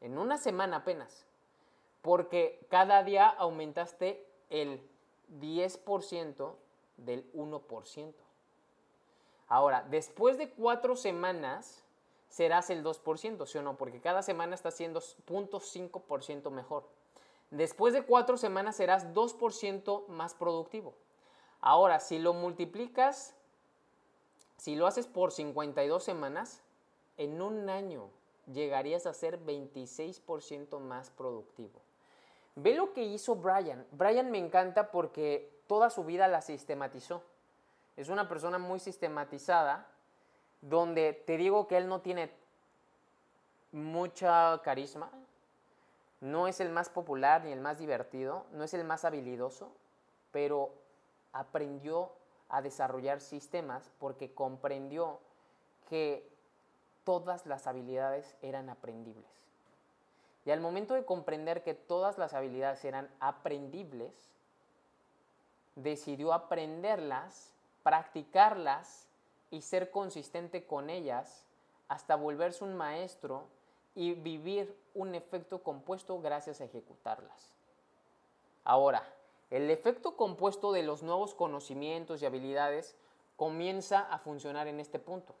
En 0.00 0.18
una 0.18 0.38
semana 0.38 0.78
apenas. 0.78 1.26
Porque 2.02 2.66
cada 2.70 3.02
día 3.02 3.28
aumentaste 3.28 4.26
el 4.48 4.82
10% 5.38 6.54
del 6.96 7.30
1%. 7.32 8.14
Ahora, 9.48 9.84
después 9.90 10.38
de 10.38 10.50
cuatro 10.50 10.96
semanas, 10.96 11.84
serás 12.30 12.70
el 12.70 12.82
2%, 12.82 13.46
¿sí 13.46 13.58
o 13.58 13.62
no? 13.62 13.76
Porque 13.76 14.00
cada 14.00 14.22
semana 14.22 14.54
está 14.54 14.70
siendo 14.70 15.00
0.5% 15.00 16.50
mejor. 16.50 16.88
Después 17.50 17.92
de 17.92 18.02
cuatro 18.02 18.36
semanas 18.38 18.76
serás 18.76 19.12
2% 19.12 20.06
más 20.06 20.34
productivo. 20.34 20.94
Ahora, 21.60 22.00
si 22.00 22.18
lo 22.18 22.32
multiplicas, 22.32 23.34
si 24.56 24.76
lo 24.76 24.86
haces 24.86 25.06
por 25.06 25.32
52 25.32 26.02
semanas, 26.02 26.62
en 27.18 27.42
un 27.42 27.68
año 27.68 28.08
llegarías 28.46 29.06
a 29.06 29.12
ser 29.12 29.44
26% 29.44 30.78
más 30.78 31.10
productivo. 31.10 31.80
Ve 32.54 32.74
lo 32.74 32.92
que 32.92 33.02
hizo 33.02 33.34
Brian. 33.34 33.86
Brian 33.90 34.30
me 34.30 34.38
encanta 34.38 34.90
porque 34.90 35.62
toda 35.66 35.90
su 35.90 36.04
vida 36.04 36.28
la 36.28 36.42
sistematizó. 36.42 37.22
Es 37.96 38.08
una 38.08 38.28
persona 38.28 38.58
muy 38.58 38.80
sistematizada, 38.80 39.88
donde 40.60 41.12
te 41.12 41.36
digo 41.36 41.66
que 41.66 41.76
él 41.76 41.88
no 41.88 42.00
tiene 42.00 42.30
mucha 43.72 44.60
carisma, 44.62 45.10
no 46.20 46.46
es 46.46 46.60
el 46.60 46.70
más 46.70 46.90
popular 46.90 47.44
ni 47.44 47.52
el 47.52 47.60
más 47.60 47.78
divertido, 47.78 48.44
no 48.52 48.64
es 48.64 48.74
el 48.74 48.84
más 48.84 49.04
habilidoso, 49.04 49.72
pero 50.32 50.70
aprendió 51.32 52.10
a 52.48 52.60
desarrollar 52.62 53.20
sistemas 53.20 53.90
porque 53.98 54.34
comprendió 54.34 55.18
que 55.88 56.28
todas 57.04 57.46
las 57.46 57.66
habilidades 57.66 58.36
eran 58.42 58.68
aprendibles. 58.68 59.30
Y 60.44 60.50
al 60.50 60.60
momento 60.60 60.94
de 60.94 61.04
comprender 61.04 61.62
que 61.62 61.74
todas 61.74 62.18
las 62.18 62.34
habilidades 62.34 62.84
eran 62.84 63.08
aprendibles, 63.20 64.34
decidió 65.76 66.32
aprenderlas, 66.32 67.54
practicarlas 67.82 69.09
y 69.50 69.62
ser 69.62 69.90
consistente 69.90 70.64
con 70.64 70.90
ellas 70.90 71.44
hasta 71.88 72.16
volverse 72.16 72.64
un 72.64 72.76
maestro 72.76 73.44
y 73.94 74.14
vivir 74.14 74.76
un 74.94 75.14
efecto 75.14 75.62
compuesto 75.62 76.20
gracias 76.20 76.60
a 76.60 76.64
ejecutarlas. 76.64 77.52
Ahora, 78.64 79.02
el 79.50 79.70
efecto 79.70 80.16
compuesto 80.16 80.72
de 80.72 80.82
los 80.82 81.02
nuevos 81.02 81.34
conocimientos 81.34 82.22
y 82.22 82.26
habilidades 82.26 82.94
comienza 83.36 84.00
a 84.00 84.18
funcionar 84.18 84.68
en 84.68 84.78
este 84.78 84.98
punto 84.98 85.34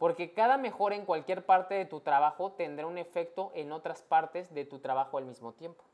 porque 0.00 0.32
cada 0.32 0.56
mejora 0.56 0.96
en 0.96 1.04
cualquier 1.04 1.44
parte 1.44 1.74
de 1.74 1.84
tu 1.84 2.00
trabajo 2.00 2.52
tendrá 2.52 2.86
un 2.86 2.96
efecto 2.96 3.52
en 3.54 3.70
otras 3.70 4.00
partes 4.00 4.54
de 4.54 4.64
tu 4.64 4.78
trabajo 4.78 5.18
al 5.18 5.26
mismo 5.26 5.52
tiempo. 5.52 5.84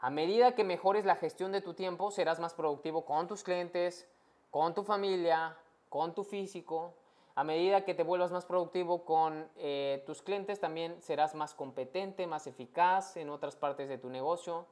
A 0.00 0.08
medida 0.08 0.54
que 0.54 0.64
mejores 0.64 1.04
la 1.04 1.16
gestión 1.16 1.52
de 1.52 1.60
tu 1.60 1.74
tiempo, 1.74 2.10
serás 2.10 2.40
más 2.40 2.54
productivo 2.54 3.04
con 3.04 3.28
tus 3.28 3.42
clientes, 3.42 4.08
con 4.52 4.74
tu 4.74 4.84
familia, 4.84 5.56
con 5.88 6.14
tu 6.14 6.24
físico. 6.24 6.92
A 7.34 7.42
medida 7.42 7.86
que 7.86 7.94
te 7.94 8.02
vuelvas 8.02 8.32
más 8.32 8.44
productivo 8.44 9.06
con 9.06 9.48
eh, 9.56 10.02
tus 10.04 10.20
clientes, 10.20 10.60
también 10.60 11.00
serás 11.00 11.34
más 11.34 11.54
competente, 11.54 12.26
más 12.26 12.46
eficaz 12.46 13.16
en 13.16 13.30
otras 13.30 13.56
partes 13.56 13.88
de 13.88 13.96
tu 13.96 14.10
negocio. 14.10 14.66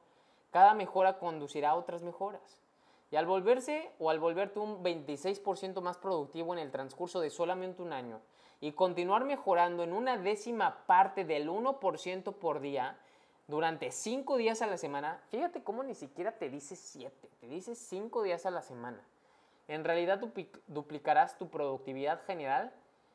Cada 0.51 0.75
mejora 0.75 1.17
conducirá 1.17 1.71
a 1.71 1.75
otras 1.75 2.03
mejoras. 2.03 2.61
Y 3.09 3.15
al 3.15 3.25
volverse 3.25 3.91
o 3.97 4.11
al 4.11 4.19
volverte 4.19 4.59
un 4.59 4.83
26% 4.83 5.81
más 5.81 5.97
productivo 5.97 6.53
en 6.53 6.59
el 6.59 6.69
transcurso 6.69 7.19
de 7.19 7.31
solamente 7.31 7.81
un 7.81 7.91
año 7.91 8.21
y 8.59 8.73
continuar 8.73 9.25
mejorando 9.25 9.81
en 9.81 9.93
una 9.93 10.17
décima 10.19 10.85
parte 10.85 11.25
del 11.25 11.49
1% 11.49 12.33
por 12.35 12.59
día 12.59 12.99
durante 13.47 13.89
5 13.91 14.37
días 14.37 14.61
a 14.61 14.67
la 14.67 14.77
semana, 14.77 15.23
fíjate 15.31 15.63
cómo 15.63 15.81
ni 15.81 15.95
siquiera 15.95 16.37
te 16.37 16.49
dice 16.49 16.75
7, 16.75 17.29
te 17.39 17.47
dice 17.47 17.73
5 17.73 18.21
días 18.21 18.45
a 18.45 18.51
la 18.51 18.61
semana. 18.61 19.03
En 19.71 19.85
realidad 19.85 20.19
duplicarás 20.67 21.37
tu 21.37 21.47
productividad 21.47 22.21
general, 22.25 22.73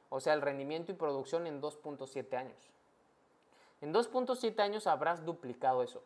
o 0.09 0.21
sea, 0.21 0.33
el 0.33 0.41
rendimiento 0.41 0.91
y 0.91 0.95
producción 0.95 1.47
en 1.47 1.61
2.7 1.61 2.35
años. 2.35 2.57
En 3.83 3.93
2.7 3.93 4.59
años 4.61 4.87
habrás 4.87 5.27
duplicado 5.27 5.83
eso. 5.83 6.03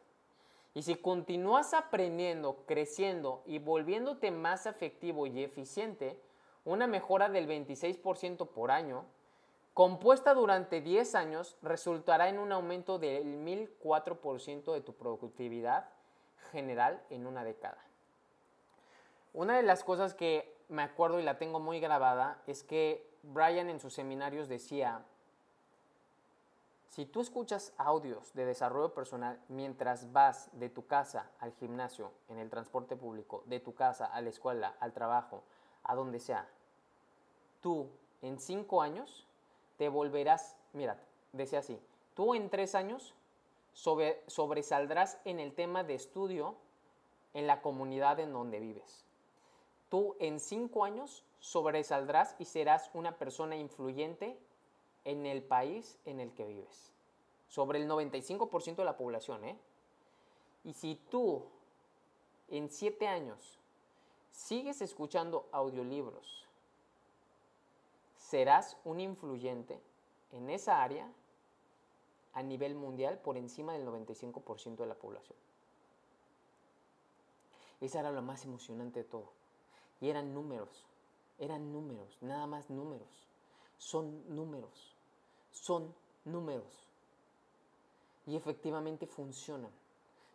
Y 0.75 0.83
si 0.83 0.97
continúas 0.97 1.73
aprendiendo, 1.73 2.65
creciendo 2.67 3.45
y 3.47 3.61
volviéndote 3.61 4.33
más 4.33 4.67
efectivo 4.67 5.29
y 5.29 5.45
eficiente, 5.45 6.21
una 6.65 6.89
mejora 6.89 7.29
del 7.29 7.47
26% 7.47 8.49
por 8.49 8.73
año, 8.73 9.05
compuesta 9.73 10.35
durante 10.35 10.81
10 10.81 11.15
años, 11.15 11.57
resultará 11.63 12.29
en 12.29 12.41
un 12.41 12.51
aumento 12.51 12.99
del 12.99 13.37
1004% 13.37 14.75
de 14.75 14.81
tu 14.81 14.95
productividad 14.95 15.91
general 16.51 17.01
en 17.09 17.29
una 17.29 17.45
década. 17.45 17.79
Una 19.33 19.57
de 19.57 19.63
las 19.63 19.85
cosas 19.85 20.15
que 20.15 20.57
me 20.69 20.83
acuerdo 20.83 21.21
y 21.21 21.23
la 21.23 21.39
tengo 21.39 21.61
muy 21.61 21.79
grabada 21.81 22.43
es 22.47 22.65
que 22.65 23.09
Brian 23.23 23.69
en 23.69 23.81
sus 23.81 23.95
seminarios 23.95 24.49
decía, 24.49 25.05
si 26.89 27.07
tú 27.07 27.21
escuchas 27.21 27.73
audios 27.79 28.35
de 28.35 28.45
desarrollo 28.45 28.93
personal 28.93 29.41
mientras 29.49 30.13
vas 30.13 30.51
de 30.53 30.69
tu 30.69 30.87
casa 30.87 31.31
al 31.39 31.53
gimnasio, 31.53 32.11
en 32.29 32.39
el 32.39 32.51
transporte 32.51 32.97
público, 32.97 33.45
de 33.47 33.61
tu 33.61 33.75
casa 33.75 34.07
a 34.07 34.21
la 34.21 34.31
escuela, 34.31 34.75
al 34.81 34.93
trabajo, 34.93 35.45
a 35.85 35.95
donde 35.95 36.19
sea, 36.19 36.49
tú 37.61 37.89
en 38.23 38.41
cinco 38.41 38.83
años 38.83 39.27
te 39.77 39.89
volverás, 39.89 40.57
mira, 40.73 40.99
decía 41.33 41.61
así, 41.61 41.81
tú 42.15 42.35
en 42.35 42.51
tres 42.51 42.75
años 42.75 43.15
sobresaldrás 43.73 45.19
en 45.25 45.39
el 45.39 45.55
tema 45.55 45.85
de 45.85 45.95
estudio 45.95 46.57
en 47.35 47.47
la 47.47 47.63
comunidad 47.63 48.19
en 48.19 48.33
donde 48.33 48.59
vives. 48.59 49.05
Tú 49.91 50.17
en 50.21 50.41
cinco 50.41 50.85
años 50.85 51.25
sobresaldrás 51.41 52.37
y 52.39 52.47
serás 52.47 52.91
una 52.95 53.19
persona 53.19 53.57
influyente 53.57 54.39
en 55.05 55.27
el 55.27 55.43
país 55.43 55.99
en 56.07 56.21
el 56.21 56.33
que 56.33 56.47
vives. 56.47 56.93
Sobre 57.49 57.81
el 57.81 57.89
95% 57.89 58.77
de 58.77 58.85
la 58.85 58.97
población, 58.97 59.45
¿eh? 59.45 59.59
Y 60.65 60.75
si 60.75 60.95
tú 61.11 61.43
en 62.49 62.71
siete 62.71 63.09
años 63.09 63.59
sigues 64.31 64.81
escuchando 64.81 65.49
audiolibros, 65.51 66.47
serás 68.17 68.77
un 68.85 69.01
influyente 69.01 69.81
en 70.33 70.51
esa 70.51 70.83
área 70.83 71.11
a 72.33 72.43
nivel 72.43 72.77
mundial 72.77 73.19
por 73.19 73.37
encima 73.37 73.73
del 73.73 73.87
95% 73.87 74.77
de 74.77 74.87
la 74.87 74.95
población. 74.95 75.37
Esa 77.81 78.01
era 78.01 78.13
lo 78.13 78.23
más 78.23 78.45
emocionante 78.45 79.01
de 79.01 79.05
todo. 79.05 79.40
Y 80.01 80.09
eran 80.09 80.35
números, 80.35 80.87
eran 81.39 81.73
números, 81.73 82.19
nada 82.21 82.47
más 82.47 82.71
números. 82.71 83.09
Son 83.79 84.35
números, 84.35 84.95
son 85.51 85.95
números. 86.25 86.87
Y 88.27 88.37
efectivamente 88.37 89.07
funcionan. 89.07 89.71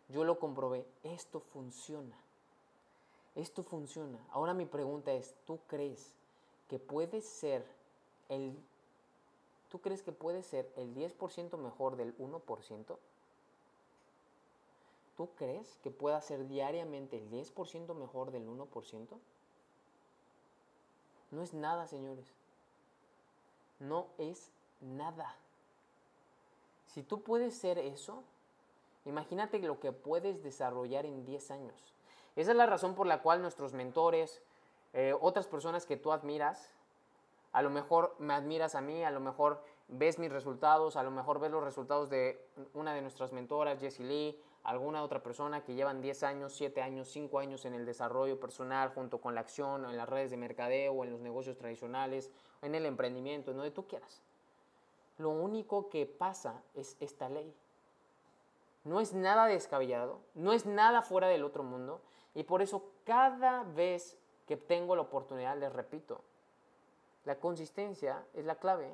Yo 0.08 0.24
lo 0.24 0.38
comprobé, 0.38 0.86
esto 1.02 1.40
funciona. 1.40 2.16
Esto 3.34 3.62
funciona. 3.62 4.18
Ahora 4.30 4.54
mi 4.54 4.66
pregunta 4.66 5.12
es, 5.12 5.34
¿tú 5.46 5.58
crees 5.66 6.14
que 6.68 6.78
puedes 6.78 7.26
ser 7.26 7.66
el 8.28 8.56
¿Tú 9.70 9.80
crees 9.80 10.02
que 10.02 10.12
puede 10.12 10.42
ser 10.42 10.72
el 10.76 10.94
10% 10.94 11.58
mejor 11.58 11.96
del 11.96 12.16
1%? 12.18 12.96
¿Tú 15.16 15.28
crees 15.36 15.78
que 15.82 15.90
pueda 15.90 16.20
ser 16.20 16.46
diariamente 16.46 17.16
el 17.16 17.30
10% 17.30 17.94
mejor 17.94 18.30
del 18.30 18.46
1%? 18.46 19.18
No 21.30 21.42
es 21.42 21.54
nada, 21.54 21.86
señores. 21.86 22.26
No 23.78 24.06
es 24.18 24.50
nada. 24.80 25.36
Si 26.86 27.02
tú 27.02 27.22
puedes 27.22 27.56
ser 27.56 27.78
eso, 27.78 28.22
imagínate 29.04 29.58
lo 29.58 29.80
que 29.80 29.92
puedes 29.92 30.42
desarrollar 30.42 31.04
en 31.04 31.24
10 31.24 31.50
años. 31.50 31.94
Esa 32.36 32.50
es 32.50 32.56
la 32.56 32.66
razón 32.66 32.94
por 32.94 33.06
la 33.06 33.22
cual 33.22 33.42
nuestros 33.42 33.72
mentores, 33.72 34.42
eh, 34.92 35.14
otras 35.20 35.46
personas 35.46 35.86
que 35.86 35.96
tú 35.96 36.12
admiras, 36.12 36.70
a 37.52 37.62
lo 37.62 37.70
mejor 37.70 38.14
me 38.18 38.34
admiras 38.34 38.74
a 38.74 38.80
mí, 38.80 39.02
a 39.02 39.10
lo 39.10 39.20
mejor 39.20 39.62
ves 39.88 40.18
mis 40.18 40.30
resultados, 40.30 40.96
a 40.96 41.02
lo 41.02 41.10
mejor 41.10 41.40
ves 41.40 41.50
los 41.50 41.64
resultados 41.64 42.10
de 42.10 42.38
una 42.74 42.94
de 42.94 43.02
nuestras 43.02 43.32
mentoras, 43.32 43.80
Jessie 43.80 44.04
Lee, 44.04 44.42
alguna 44.66 45.04
otra 45.04 45.22
persona 45.22 45.62
que 45.62 45.74
llevan 45.74 46.00
10 46.00 46.24
años, 46.24 46.52
7 46.54 46.82
años, 46.82 47.08
5 47.08 47.38
años 47.38 47.64
en 47.64 47.74
el 47.74 47.86
desarrollo 47.86 48.40
personal 48.40 48.92
junto 48.92 49.20
con 49.20 49.34
la 49.34 49.40
acción, 49.40 49.84
en 49.84 49.96
las 49.96 50.08
redes 50.08 50.32
de 50.32 50.36
mercadeo, 50.36 50.92
o 50.92 51.04
en 51.04 51.12
los 51.12 51.20
negocios 51.20 51.56
tradicionales, 51.56 52.30
en 52.62 52.74
el 52.74 52.84
emprendimiento, 52.84 53.52
en 53.52 53.58
donde 53.58 53.70
tú 53.70 53.86
quieras. 53.86 54.22
Lo 55.18 55.30
único 55.30 55.88
que 55.88 56.04
pasa 56.04 56.62
es 56.74 56.96
esta 56.98 57.28
ley. 57.28 57.54
No 58.82 59.00
es 59.00 59.14
nada 59.14 59.46
descabellado, 59.46 60.20
no 60.34 60.52
es 60.52 60.66
nada 60.66 61.00
fuera 61.00 61.28
del 61.28 61.44
otro 61.44 61.62
mundo 61.62 62.00
y 62.34 62.42
por 62.42 62.60
eso 62.60 62.90
cada 63.04 63.62
vez 63.62 64.18
que 64.48 64.56
tengo 64.56 64.96
la 64.96 65.02
oportunidad 65.02 65.56
les 65.56 65.72
repito, 65.72 66.22
la 67.24 67.36
consistencia 67.36 68.24
es 68.34 68.44
la 68.44 68.56
clave. 68.56 68.92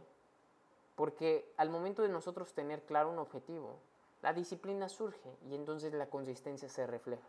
Porque 0.97 1.51
al 1.57 1.71
momento 1.71 2.03
de 2.03 2.11
nosotros 2.11 2.53
tener 2.53 2.83
claro 2.83 3.11
un 3.11 3.19
objetivo, 3.19 3.79
la 4.23 4.33
disciplina 4.33 4.89
surge 4.89 5.37
y 5.49 5.55
entonces 5.55 5.93
la 5.93 6.07
consistencia 6.07 6.69
se 6.69 6.87
refleja. 6.87 7.29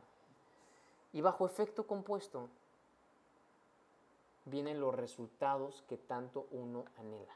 Y 1.12 1.22
bajo 1.22 1.46
efecto 1.46 1.86
compuesto 1.86 2.50
vienen 4.46 4.80
los 4.80 4.96
resultados 4.96 5.84
que 5.88 5.98
tanto 5.98 6.48
uno 6.52 6.86
anhela. 6.98 7.34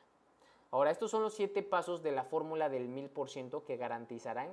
Ahora, 0.72 0.92
estos 0.92 1.12
son 1.12 1.24
los 1.24 1.34
siete 1.34 1.64
pasos 1.64 2.04
de 2.04 2.12
la 2.12 2.24
fórmula 2.24 2.70
del 2.70 2.88
mil 2.88 3.10
por 3.10 3.30
ciento 3.30 3.64
que 3.64 3.78
garantizarán 3.78 4.50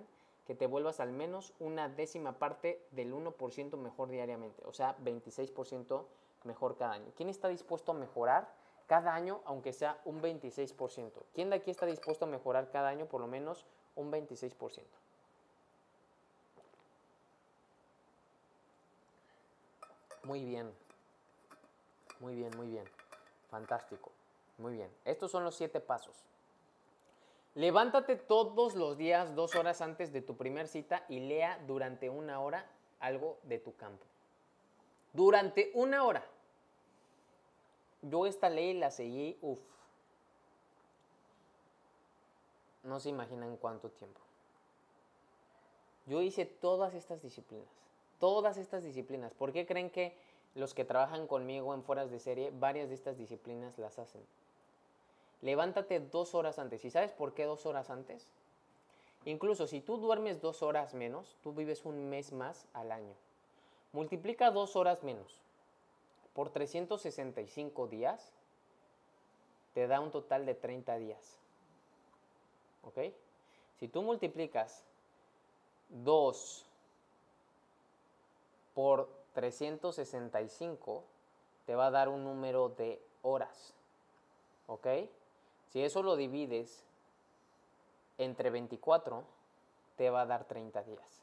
que 0.46 0.54
te 0.54 0.66
vuelvas 0.66 1.00
al 1.00 1.10
menos 1.10 1.54
una 1.58 1.88
décima 1.88 2.38
parte 2.38 2.86
del 2.92 3.14
1% 3.14 3.76
mejor 3.78 4.10
diariamente, 4.10 4.62
o 4.66 4.72
sea, 4.72 4.96
26% 4.98 6.04
mejor 6.44 6.76
cada 6.76 6.92
año. 6.92 7.10
¿Quién 7.16 7.30
está 7.30 7.48
dispuesto 7.48 7.92
a 7.92 7.94
mejorar? 7.94 8.52
cada 8.86 9.14
año, 9.14 9.40
aunque 9.44 9.72
sea 9.72 10.00
un 10.04 10.20
26%. 10.20 11.10
¿Quién 11.34 11.50
de 11.50 11.56
aquí 11.56 11.70
está 11.70 11.86
dispuesto 11.86 12.24
a 12.24 12.28
mejorar 12.28 12.70
cada 12.70 12.88
año 12.88 13.06
por 13.06 13.20
lo 13.20 13.26
menos 13.26 13.64
un 13.96 14.10
26%? 14.10 14.82
Muy 20.24 20.44
bien, 20.44 20.72
muy 22.20 22.34
bien, 22.34 22.50
muy 22.56 22.68
bien. 22.68 22.84
Fantástico, 23.50 24.10
muy 24.58 24.72
bien. 24.72 24.90
Estos 25.04 25.30
son 25.30 25.44
los 25.44 25.54
siete 25.54 25.80
pasos. 25.80 26.24
Levántate 27.54 28.16
todos 28.16 28.74
los 28.74 28.96
días 28.96 29.34
dos 29.36 29.54
horas 29.54 29.80
antes 29.80 30.12
de 30.12 30.22
tu 30.22 30.36
primer 30.36 30.66
cita 30.66 31.04
y 31.08 31.20
lea 31.20 31.62
durante 31.66 32.10
una 32.10 32.40
hora 32.40 32.68
algo 32.98 33.38
de 33.44 33.58
tu 33.58 33.76
campo. 33.76 34.04
Durante 35.12 35.70
una 35.74 36.04
hora. 36.04 36.26
Yo 38.02 38.26
esta 38.26 38.50
ley 38.50 38.74
la 38.74 38.90
seguí, 38.90 39.38
uff, 39.40 39.60
no 42.84 43.00
se 43.00 43.08
imaginan 43.08 43.56
cuánto 43.56 43.90
tiempo. 43.90 44.20
Yo 46.06 46.22
hice 46.22 46.44
todas 46.44 46.94
estas 46.94 47.22
disciplinas, 47.22 47.68
todas 48.20 48.56
estas 48.58 48.84
disciplinas. 48.84 49.32
¿Por 49.34 49.52
qué 49.52 49.66
creen 49.66 49.90
que 49.90 50.16
los 50.54 50.74
que 50.74 50.84
trabajan 50.84 51.26
conmigo 51.26 51.74
en 51.74 51.82
fueras 51.82 52.10
de 52.10 52.20
serie, 52.20 52.52
varias 52.52 52.88
de 52.88 52.94
estas 52.94 53.16
disciplinas 53.16 53.78
las 53.78 53.98
hacen? 53.98 54.22
Levántate 55.40 56.00
dos 56.00 56.34
horas 56.34 56.58
antes. 56.58 56.84
¿Y 56.84 56.90
sabes 56.90 57.12
por 57.12 57.34
qué 57.34 57.44
dos 57.44 57.66
horas 57.66 57.90
antes? 57.90 58.28
Incluso 59.24 59.66
si 59.66 59.80
tú 59.80 59.96
duermes 59.96 60.40
dos 60.40 60.62
horas 60.62 60.94
menos, 60.94 61.36
tú 61.42 61.52
vives 61.52 61.84
un 61.84 62.10
mes 62.10 62.32
más 62.32 62.66
al 62.74 62.92
año. 62.92 63.14
Multiplica 63.92 64.50
dos 64.50 64.76
horas 64.76 65.02
menos 65.02 65.40
por 66.34 66.50
365 66.50 67.86
días, 67.86 68.32
te 69.72 69.86
da 69.86 70.00
un 70.00 70.10
total 70.10 70.44
de 70.44 70.54
30 70.54 70.98
días. 70.98 71.38
¿Ok? 72.86 72.98
Si 73.78 73.88
tú 73.88 74.02
multiplicas 74.02 74.84
2 75.88 76.66
por 78.74 79.08
365, 79.34 81.04
te 81.66 81.74
va 81.74 81.86
a 81.86 81.90
dar 81.90 82.08
un 82.08 82.24
número 82.24 82.68
de 82.70 83.00
horas. 83.22 83.74
¿Ok? 84.66 84.86
Si 85.68 85.82
eso 85.82 86.02
lo 86.02 86.16
divides 86.16 86.84
entre 88.18 88.50
24, 88.50 89.24
te 89.96 90.10
va 90.10 90.22
a 90.22 90.26
dar 90.26 90.44
30 90.44 90.82
días. 90.84 91.22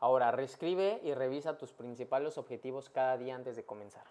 Ahora, 0.00 0.30
reescribe 0.32 1.00
y 1.04 1.14
revisa 1.14 1.58
tus 1.58 1.72
principales 1.72 2.38
objetivos 2.38 2.88
cada 2.88 3.16
día 3.18 3.34
antes 3.34 3.56
de 3.56 3.64
comenzar. 3.64 4.04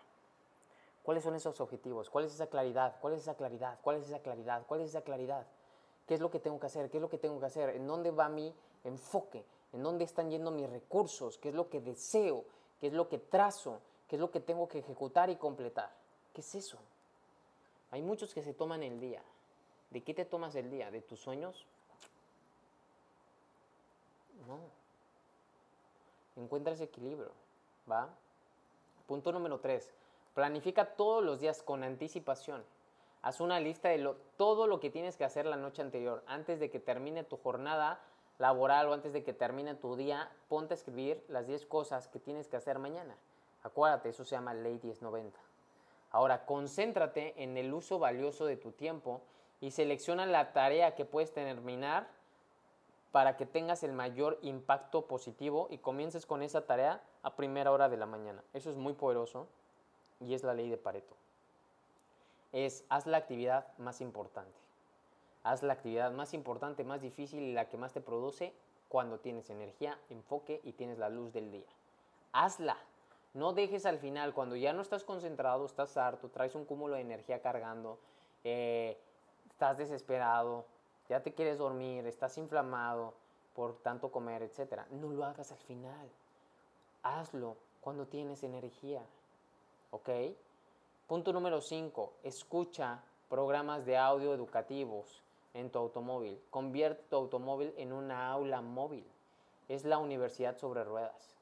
¿Cuáles 1.04 1.24
son 1.24 1.36
esos 1.36 1.60
objetivos? 1.60 2.10
¿Cuál 2.10 2.26
es 2.26 2.34
esa 2.34 2.48
claridad? 2.48 2.96
¿Cuál 3.02 3.14
es 3.14 3.22
esa 3.22 3.36
claridad? 3.36 3.80
¿Cuál 3.82 3.98
es 3.98 4.08
esa 4.08 4.20
claridad? 4.20 4.64
¿Cuál 4.68 4.82
es 4.82 4.90
esa 4.90 5.02
claridad? 5.02 5.46
¿Qué 6.08 6.14
es 6.14 6.20
lo 6.20 6.30
que 6.30 6.40
tengo 6.40 6.60
que 6.60 6.68
hacer? 6.68 6.90
¿Qué 6.90 6.98
es 6.98 7.02
lo 7.02 7.10
que 7.10 7.18
tengo 7.18 7.40
que 7.40 7.46
hacer? 7.46 7.70
¿En 7.70 7.88
dónde 7.88 8.12
va 8.12 8.30
mi 8.30 8.54
enfoque? 8.84 9.44
¿En 9.74 9.82
dónde 9.82 10.04
están 10.04 10.30
yendo 10.30 10.52
mis 10.52 10.70
recursos? 10.70 11.38
¿Qué 11.38 11.50
es 11.50 11.56
lo 11.56 11.70
que 11.70 11.82
deseo? 11.82 12.46
¿Qué 12.80 12.88
es 12.88 12.94
lo 12.94 13.08
que 13.08 13.18
trazo? 13.18 13.80
¿Qué 14.08 14.18
es 14.18 14.20
lo 14.20 14.30
que 14.30 14.42
tengo 14.42 14.68
que 14.68 14.80
ejecutar 14.80 15.30
y 15.30 15.38
completar? 15.38 15.92
¿Qué 16.34 16.42
es 16.42 16.56
eso? 16.56 16.78
Hay 17.92 18.02
muchos 18.02 18.34
que 18.34 18.44
se 18.44 18.54
toman 18.54 18.84
el 18.84 19.00
día. 19.00 19.22
¿De 19.90 20.04
qué 20.04 20.14
te 20.14 20.26
tomas 20.26 20.56
el 20.56 20.70
día? 20.70 20.92
¿De 20.92 21.02
tus 21.02 21.20
sueños? 21.20 21.66
No 24.48 24.82
encuentra 26.44 26.74
ese 26.74 26.86
equilibrio, 26.86 27.32
¿va? 27.90 28.10
Punto 29.08 29.32
número 29.32 29.60
tres, 29.60 29.92
planifica 30.34 30.96
todos 30.96 31.24
los 31.24 31.40
días 31.40 31.64
con 31.64 31.84
anticipación. 31.84 32.64
Haz 33.22 33.40
una 33.40 33.60
lista 33.60 33.90
de 33.90 34.16
todo 34.38 34.66
lo 34.66 34.80
que 34.80 34.90
tienes 34.90 35.16
que 35.16 35.24
hacer 35.24 35.46
la 35.46 35.58
noche 35.58 35.82
anterior. 35.82 36.24
Antes 36.26 36.60
de 36.60 36.70
que 36.70 36.80
termine 36.80 37.24
tu 37.24 37.38
jornada 37.38 38.00
laboral 38.40 38.88
o 38.88 38.94
antes 38.94 39.14
de 39.14 39.24
que 39.24 39.34
termine 39.34 39.76
tu 39.76 39.96
día, 39.96 40.32
ponte 40.50 40.74
a 40.74 40.78
escribir 40.78 41.24
las 41.28 41.46
10 41.46 41.68
cosas 41.68 42.08
que 42.08 42.20
tienes 42.20 42.48
que 42.48 42.58
hacer 42.58 42.80
mañana. 42.80 43.16
Acuérdate, 43.64 44.10
eso 44.10 44.26
se 44.26 44.32
llama 44.32 44.56
ley 44.56 44.80
1090. 44.82 45.40
Ahora, 46.12 46.46
concéntrate 46.46 47.42
en 47.44 47.58
el 47.58 47.74
uso 47.74 48.00
valioso 48.00 48.46
de 48.46 48.58
tu 48.58 48.72
tiempo 48.72 49.22
y 49.60 49.72
selecciona 49.72 50.26
la 50.26 50.52
tarea 50.52 50.96
que 50.96 51.06
puedes 51.06 51.32
terminar 51.32 52.08
para 53.12 53.38
que 53.38 53.46
tengas 53.46 53.84
el 53.84 53.94
mayor 53.94 54.40
impacto 54.42 55.06
positivo 55.06 55.68
y 55.70 55.78
comiences 55.78 56.26
con 56.26 56.42
esa 56.42 56.66
tarea 56.66 57.04
a 57.22 57.36
primera 57.36 57.72
hora 57.72 57.88
de 57.88 57.98
la 57.98 58.08
mañana. 58.08 58.44
Eso 58.54 58.72
es 58.72 58.78
muy 58.78 58.94
poderoso 58.94 59.48
y 60.22 60.34
es 60.34 60.44
la 60.44 60.54
ley 60.54 60.70
de 60.70 60.78
Pareto. 60.78 61.16
Es 62.52 62.86
haz 62.90 63.08
la 63.08 63.18
actividad 63.18 63.78
más 63.78 64.02
importante. 64.02 64.60
Haz 65.44 65.64
la 65.64 65.74
actividad 65.74 66.12
más 66.12 66.34
importante, 66.34 66.84
más 66.84 67.02
difícil 67.02 67.40
y 67.40 67.54
la 67.54 67.68
que 67.68 67.78
más 67.78 67.94
te 67.94 68.02
produce 68.02 68.54
cuando 68.90 69.20
tienes 69.20 69.50
energía, 69.50 69.98
enfoque 70.10 70.62
y 70.64 70.74
tienes 70.74 70.98
la 70.98 71.10
luz 71.10 71.34
del 71.34 71.52
día. 71.52 71.68
Hazla. 72.34 72.78
No 73.34 73.54
dejes 73.54 73.86
al 73.86 73.98
final, 73.98 74.34
cuando 74.34 74.58
ya 74.58 74.74
no 74.74 74.82
estás 74.82 75.06
concentrado, 75.06 75.66
estás 75.66 75.96
harto, 75.96 76.28
traes 76.28 76.54
un 76.54 76.66
cúmulo 76.66 76.96
de 76.96 77.02
energía 77.02 77.42
cargando, 77.42 77.98
eh, 78.44 78.98
estás 79.50 79.78
desesperado, 79.78 80.66
ya 81.08 81.24
te 81.24 81.34
quieres 81.34 81.58
dormir, 81.58 82.06
estás 82.08 82.38
inflamado 82.38 83.14
por 83.56 83.78
tanto 83.78 84.12
comer, 84.12 84.44
etc. 84.44 84.82
No 84.92 85.10
lo 85.10 85.24
hagas 85.24 85.52
al 85.52 85.60
final. 85.60 86.10
Hazlo 87.04 87.56
cuando 87.80 88.06
tienes 88.06 88.44
energía. 88.44 89.02
¿Ok? 89.92 90.10
Punto 91.08 91.34
número 91.34 91.60
5. 91.60 92.14
Escucha 92.24 93.04
programas 93.30 93.86
de 93.86 93.98
audio 93.98 94.34
educativos 94.34 95.22
en 95.54 95.70
tu 95.70 95.80
automóvil. 95.80 96.42
Convierte 96.50 97.04
tu 97.10 97.18
automóvil 97.18 97.74
en 97.76 97.92
una 97.92 98.32
aula 98.32 98.62
móvil. 98.62 99.06
Es 99.68 99.84
la 99.84 99.98
universidad 99.98 100.58
sobre 100.58 100.86
ruedas. 100.86 101.36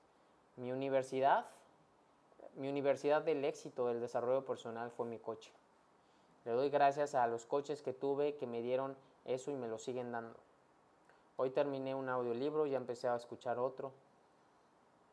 Mi 0.56 0.72
universidad, 0.72 1.46
mi 2.56 2.70
universidad 2.70 3.22
del 3.22 3.46
éxito 3.46 3.86
del 3.88 4.02
desarrollo 4.02 4.44
personal 4.44 4.90
fue 4.90 5.06
mi 5.06 5.20
coche. 5.20 5.52
Le 6.46 6.52
doy 6.54 6.72
gracias 6.72 7.14
a 7.14 7.28
los 7.28 7.46
coches 7.46 7.84
que 7.84 7.94
tuve 7.94 8.36
que 8.36 8.48
me 8.48 8.64
dieron 8.64 8.98
eso 9.26 9.52
y 9.52 9.56
me 9.56 9.68
lo 9.68 9.78
siguen 9.78 10.12
dando. 10.12 10.40
Hoy 11.38 11.52
terminé 11.52 11.94
un 11.94 12.10
audiolibro, 12.10 12.66
ya 12.66 12.78
empecé 12.78 13.08
a 13.08 13.16
escuchar 13.16 13.60
otro. 13.60 13.92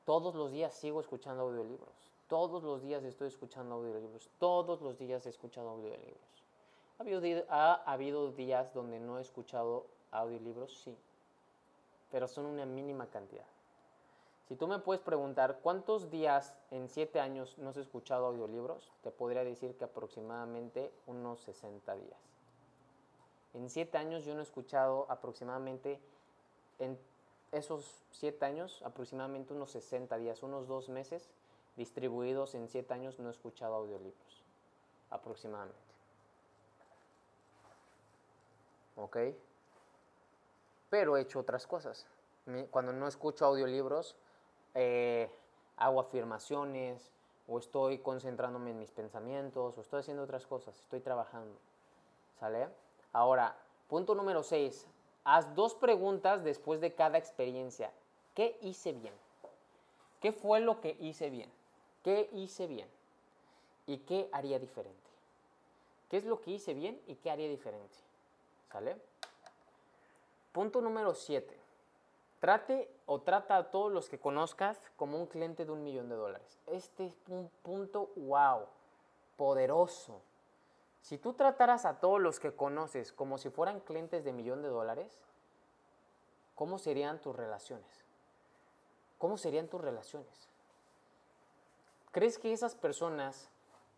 Todos 0.07 0.35
los 0.35 0.53
días 0.53 0.73
sigo 0.73 1.01
escuchando 1.01 1.43
audiolibros. 1.43 2.16
Todos 2.29 2.63
los 2.63 2.83
días 2.83 3.05
estoy 3.05 3.29
escuchando 3.29 3.77
audiolibros. 3.77 4.29
Todos 4.39 4.81
los 4.83 4.99
días 4.99 5.27
he 5.27 5.29
escuchado 5.29 5.71
audiolibros. 5.71 6.45
¿Ha 6.99 7.03
habido, 7.03 7.45
ha 7.49 7.75
habido 7.93 8.33
días 8.33 8.73
donde 8.75 8.99
no 8.99 9.19
he 9.19 9.23
escuchado 9.23 9.87
audiolibros? 10.11 10.83
Sí. 10.83 10.97
Pero 12.11 12.27
son 12.27 12.47
una 12.47 12.67
mínima 12.67 13.07
cantidad. 13.07 13.47
Si 14.49 14.55
tú 14.55 14.69
me 14.69 14.79
puedes 14.79 15.03
preguntar 15.03 15.59
cuántos 15.61 16.09
días 16.11 16.55
en 16.71 16.89
siete 16.89 17.19
años 17.19 17.59
no 17.59 17.71
has 17.71 17.77
escuchado 17.77 18.27
audiolibros, 18.27 18.93
te 19.03 19.11
podría 19.11 19.43
decir 19.43 19.77
que 19.77 19.85
aproximadamente 19.85 20.93
unos 21.07 21.41
60 21.41 21.95
días. 21.97 22.21
En 23.55 23.69
siete 23.69 23.99
años 23.99 24.25
yo 24.25 24.35
no 24.35 24.41
he 24.41 24.45
escuchado 24.45 25.07
aproximadamente, 25.09 25.99
en 26.79 26.97
esos 27.51 28.05
siete 28.13 28.45
años, 28.45 28.83
aproximadamente 28.85 29.53
unos 29.53 29.73
60 29.73 30.17
días, 30.19 30.43
unos 30.45 30.69
dos 30.69 30.89
meses, 30.91 31.29
distribuidos 31.77 32.55
en 32.55 32.69
siete 32.69 32.95
años, 32.95 33.19
no 33.19 33.29
he 33.29 33.33
escuchado 33.33 33.75
audiolibros. 33.75 34.45
Aproximadamente. 35.11 35.79
¿Ok? 38.97 39.17
Pero 40.91 41.17
he 41.17 41.21
hecho 41.21 41.41
otras 41.41 41.67
cosas. 41.67 42.07
Cuando 42.71 42.93
no 42.93 43.09
escucho 43.09 43.45
audiolibros, 43.45 44.17
eh, 44.75 45.31
hago 45.77 46.01
afirmaciones, 46.01 47.13
o 47.49 47.59
estoy 47.59 47.99
concentrándome 47.99 48.71
en 48.71 48.79
mis 48.79 48.91
pensamientos, 48.91 49.77
o 49.77 49.81
estoy 49.81 50.01
haciendo 50.01 50.23
otras 50.23 50.47
cosas, 50.47 50.79
estoy 50.81 51.01
trabajando. 51.01 51.59
¿Sale? 52.41 52.69
Ahora, 53.13 53.57
punto 53.89 54.15
número 54.15 54.43
6. 54.43 54.87
Haz 55.25 55.55
dos 55.55 55.75
preguntas 55.75 56.45
después 56.45 56.81
de 56.81 56.95
cada 56.95 57.19
experiencia. 57.19 57.93
¿Qué 58.35 58.59
hice 58.63 58.93
bien? 58.93 59.15
¿Qué 60.21 60.33
fue 60.33 60.61
lo 60.61 60.81
que 60.81 60.97
hice 61.01 61.31
bien? 61.31 61.51
¿Qué 62.07 62.31
hice 62.35 62.69
bien? 62.69 62.89
¿Y 63.89 63.99
qué 63.99 64.31
haría 64.31 64.61
diferente? 64.61 65.11
¿Qué 66.09 66.19
es 66.19 66.25
lo 66.25 66.41
que 66.41 66.53
hice 66.53 66.73
bien 66.73 67.03
y 67.09 67.17
qué 67.17 67.33
haría 67.33 67.49
diferente? 67.49 67.99
¿Sale? 68.71 68.97
Punto 70.53 70.81
número 70.81 71.15
7. 71.15 71.59
Trate 72.39 72.89
o 73.07 73.23
trata 73.23 73.57
a 73.57 73.73
todos 73.73 73.91
los 73.91 74.09
que 74.09 74.21
conozcas 74.21 74.81
como 74.95 75.19
un 75.19 75.27
cliente 75.27 75.65
de 75.65 75.73
un 75.73 75.83
millón 75.83 76.09
de 76.09 76.15
dólares. 76.15 76.61
Este 76.69 77.07
es 77.07 77.19
un 77.27 77.51
punto 77.65 78.13
wow, 78.15 78.67
poderoso. 79.37 80.21
Si 81.03 81.19
tú 81.19 81.33
trataras 81.33 81.85
a 81.87 81.99
todos 81.99 82.21
los 82.21 82.39
que 82.39 82.55
conoces 82.55 83.13
como 83.13 83.37
si 83.37 83.51
fueran 83.51 83.81
clientes 83.81 84.23
de 84.23 84.33
millón 84.33 84.63
de 84.63 84.69
dólares, 84.69 85.19
¿cómo 86.55 86.79
serían 86.79 87.21
tus 87.21 87.35
relaciones? 87.35 88.05
¿Cómo 89.19 89.37
serían 89.37 89.67
tus 89.67 89.81
relaciones? 89.81 90.49
¿Crees 92.17 92.39
que 92.39 92.51
esas 92.55 92.75
personas 92.75 93.51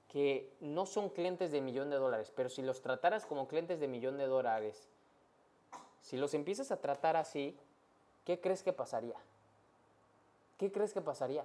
que 0.08 0.52
no 0.58 0.86
son 0.86 1.08
clientes 1.08 1.52
de 1.52 1.60
millón 1.60 1.88
de 1.88 1.96
dólares, 1.96 2.32
pero 2.34 2.48
si 2.48 2.62
los 2.62 2.82
trataras 2.82 3.24
como 3.24 3.46
clientes 3.46 3.78
de 3.78 3.86
millón 3.86 4.18
de 4.18 4.26
dólares, 4.26 4.88
si 6.02 6.16
los 6.16 6.34
empiezas 6.34 6.72
a 6.72 6.80
tratar 6.80 7.16
así, 7.16 7.56
¿qué 8.24 8.40
crees 8.40 8.64
que 8.64 8.72
pasaría? 8.72 9.14
¿Qué 10.58 10.72
crees 10.72 10.92
que 10.92 11.00
pasaría? 11.00 11.44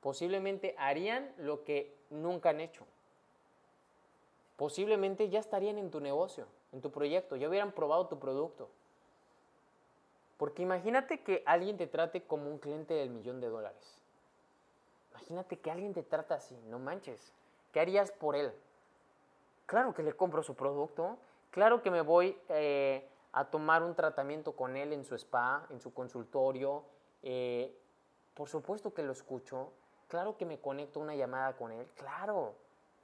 Posiblemente 0.00 0.76
harían 0.78 1.32
lo 1.38 1.64
que 1.64 1.92
nunca 2.10 2.50
han 2.50 2.60
hecho 2.60 2.86
posiblemente 4.56 5.28
ya 5.28 5.38
estarían 5.38 5.78
en 5.78 5.90
tu 5.90 6.00
negocio, 6.00 6.46
en 6.72 6.80
tu 6.80 6.90
proyecto, 6.90 7.36
ya 7.36 7.48
hubieran 7.48 7.72
probado 7.72 8.06
tu 8.08 8.18
producto. 8.18 8.68
Porque 10.38 10.62
imagínate 10.62 11.20
que 11.20 11.42
alguien 11.46 11.76
te 11.76 11.86
trate 11.86 12.22
como 12.22 12.50
un 12.50 12.58
cliente 12.58 12.94
del 12.94 13.10
millón 13.10 13.40
de 13.40 13.48
dólares. 13.48 13.98
Imagínate 15.16 15.58
que 15.58 15.70
alguien 15.70 15.94
te 15.94 16.02
trata 16.02 16.34
así, 16.34 16.54
no 16.66 16.78
manches. 16.78 17.32
¿Qué 17.72 17.80
harías 17.80 18.10
por 18.10 18.36
él? 18.36 18.52
Claro 19.64 19.94
que 19.94 20.02
le 20.02 20.12
compro 20.12 20.42
su 20.42 20.54
producto, 20.54 21.16
claro 21.50 21.80
que 21.80 21.90
me 21.90 22.02
voy 22.02 22.38
eh, 22.50 23.08
a 23.32 23.46
tomar 23.46 23.82
un 23.82 23.94
tratamiento 23.94 24.52
con 24.52 24.76
él 24.76 24.92
en 24.92 25.06
su 25.06 25.14
spa, 25.14 25.66
en 25.70 25.80
su 25.80 25.94
consultorio. 25.94 26.84
Eh, 27.22 27.74
por 28.34 28.50
supuesto 28.50 28.92
que 28.92 29.02
lo 29.02 29.12
escucho, 29.12 29.72
claro 30.08 30.36
que 30.36 30.44
me 30.44 30.60
conecto 30.60 31.00
una 31.00 31.14
llamada 31.14 31.56
con 31.56 31.72
él, 31.72 31.88
claro, 31.96 32.54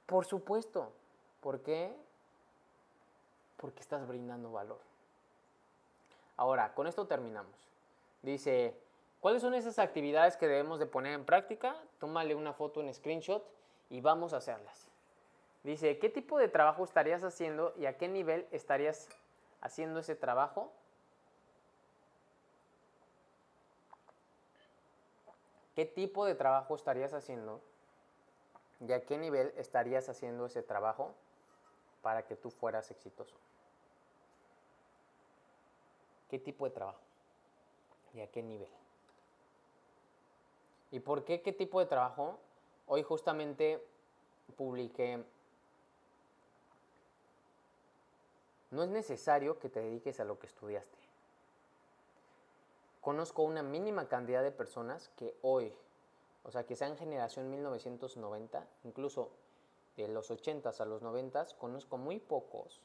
por 0.05 0.25
supuesto. 0.25 0.91
¿Por 1.41 1.61
qué? 1.61 1.97
Porque 3.57 3.81
estás 3.81 4.07
brindando 4.07 4.51
valor. 4.51 4.79
Ahora, 6.37 6.75
con 6.75 6.85
esto 6.85 7.07
terminamos. 7.07 7.55
Dice, 8.21 8.79
¿cuáles 9.23 9.41
son 9.41 9.55
esas 9.55 9.79
actividades 9.79 10.37
que 10.37 10.47
debemos 10.47 10.77
de 10.77 10.85
poner 10.85 11.13
en 11.13 11.25
práctica? 11.25 11.75
Tómale 11.99 12.35
una 12.35 12.53
foto 12.53 12.81
en 12.81 12.93
screenshot 12.93 13.43
y 13.89 14.01
vamos 14.01 14.33
a 14.33 14.37
hacerlas. 14.37 14.87
Dice, 15.63 15.97
¿qué 15.97 16.09
tipo 16.09 16.37
de 16.37 16.47
trabajo 16.47 16.83
estarías 16.83 17.23
haciendo 17.23 17.73
y 17.75 17.87
a 17.87 17.97
qué 17.97 18.07
nivel 18.07 18.45
estarías 18.51 19.09
haciendo 19.61 19.99
ese 19.99 20.15
trabajo? 20.15 20.71
¿Qué 25.75 25.85
tipo 25.85 26.25
de 26.25 26.35
trabajo 26.35 26.75
estarías 26.75 27.13
haciendo 27.15 27.61
y 28.79 28.91
a 28.91 29.03
qué 29.03 29.17
nivel 29.17 29.51
estarías 29.57 30.07
haciendo 30.07 30.45
ese 30.45 30.61
trabajo? 30.61 31.15
para 32.03 32.21
que 32.27 32.35
tú 32.35 32.51
fueras 32.51 32.91
exitoso? 32.91 33.33
¿Qué 36.29 36.37
tipo 36.37 36.65
de 36.65 36.71
trabajo? 36.71 36.99
¿Y 38.13 38.19
a 38.21 38.29
qué 38.29 38.43
nivel? 38.43 38.69
¿Y 40.93 40.99
por 40.99 41.25
qué 41.25 41.41
qué 41.41 41.51
tipo 41.51 41.79
de 41.79 41.87
trabajo? 41.87 42.37
Hoy 42.85 43.01
justamente 43.01 43.83
publiqué, 44.55 45.25
no 48.69 48.83
es 48.83 48.89
necesario 48.89 49.57
que 49.57 49.69
te 49.69 49.79
dediques 49.79 50.19
a 50.19 50.23
lo 50.23 50.37
que 50.37 50.45
estudiaste. 50.45 50.99
Conozco 53.01 53.41
una 53.41 53.63
mínima 53.63 54.07
cantidad 54.07 54.43
de 54.43 54.51
personas 54.51 55.09
que 55.17 55.35
hoy, 55.41 55.73
o 56.43 56.51
sea, 56.51 56.67
que 56.67 56.75
sean 56.75 56.95
generación 56.95 57.49
1990, 57.49 58.63
incluso 58.83 59.31
de 59.97 60.07
los 60.09 60.29
80s 60.29 60.79
a 60.79 60.85
los 60.85 61.01
90s, 61.01 61.57
conozco 61.57 61.97
muy 61.97 62.19
pocos 62.19 62.81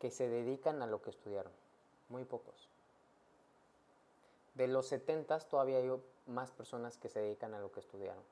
que 0.00 0.10
se 0.10 0.28
dedican 0.28 0.82
a 0.82 0.88
lo 0.88 1.00
que 1.00 1.10
estudiaron. 1.10 1.52
Muy 2.08 2.24
pocos. 2.24 2.68
De 4.54 4.66
los 4.66 4.90
70s 4.90 5.46
todavía 5.46 5.78
hay 5.78 5.90
más 6.26 6.50
personas 6.50 6.98
que 6.98 7.08
se 7.08 7.20
dedican 7.20 7.54
a 7.54 7.58
lo 7.58 7.70
que 7.72 7.80
estudiaron. 7.80 8.22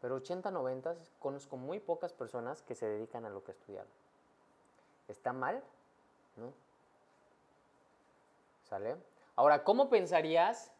Pero 0.00 0.16
80, 0.16 0.50
90 0.50 0.96
conozco 1.20 1.56
muy 1.56 1.78
pocas 1.78 2.12
personas 2.12 2.62
que 2.62 2.74
se 2.74 2.86
dedican 2.86 3.24
a 3.24 3.30
lo 3.30 3.44
que 3.44 3.52
estudiaron. 3.52 3.90
¿Está 5.08 5.32
mal? 5.32 5.62
¿No? 6.36 6.52
¿Sale? 8.68 8.96
Ahora, 9.36 9.62
¿cómo 9.62 9.88
pensarías 9.88 10.72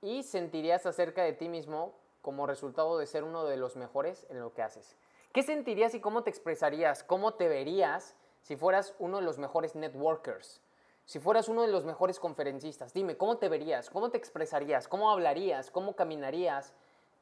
y 0.00 0.22
sentirías 0.22 0.86
acerca 0.86 1.22
de 1.22 1.32
ti 1.32 1.48
mismo 1.48 1.92
como 2.22 2.46
resultado 2.46 2.98
de 2.98 3.06
ser 3.06 3.24
uno 3.24 3.44
de 3.44 3.56
los 3.56 3.76
mejores 3.76 4.26
en 4.30 4.40
lo 4.40 4.54
que 4.54 4.62
haces? 4.62 4.96
¿Qué 5.32 5.42
sentirías 5.42 5.94
y 5.94 6.00
cómo 6.00 6.22
te 6.22 6.30
expresarías? 6.30 7.02
¿Cómo 7.02 7.34
te 7.34 7.48
verías 7.48 8.14
si 8.42 8.56
fueras 8.56 8.94
uno 8.98 9.18
de 9.18 9.24
los 9.24 9.38
mejores 9.38 9.74
networkers? 9.74 10.60
Si 11.08 11.20
fueras 11.20 11.48
uno 11.48 11.62
de 11.62 11.68
los 11.68 11.86
mejores 11.86 12.20
conferencistas, 12.20 12.92
dime, 12.92 13.16
¿cómo 13.16 13.38
te 13.38 13.48
verías? 13.48 13.88
¿Cómo 13.88 14.10
te 14.10 14.18
expresarías? 14.18 14.88
¿Cómo 14.88 15.10
hablarías? 15.10 15.70
¿Cómo 15.70 15.96
caminarías? 15.96 16.74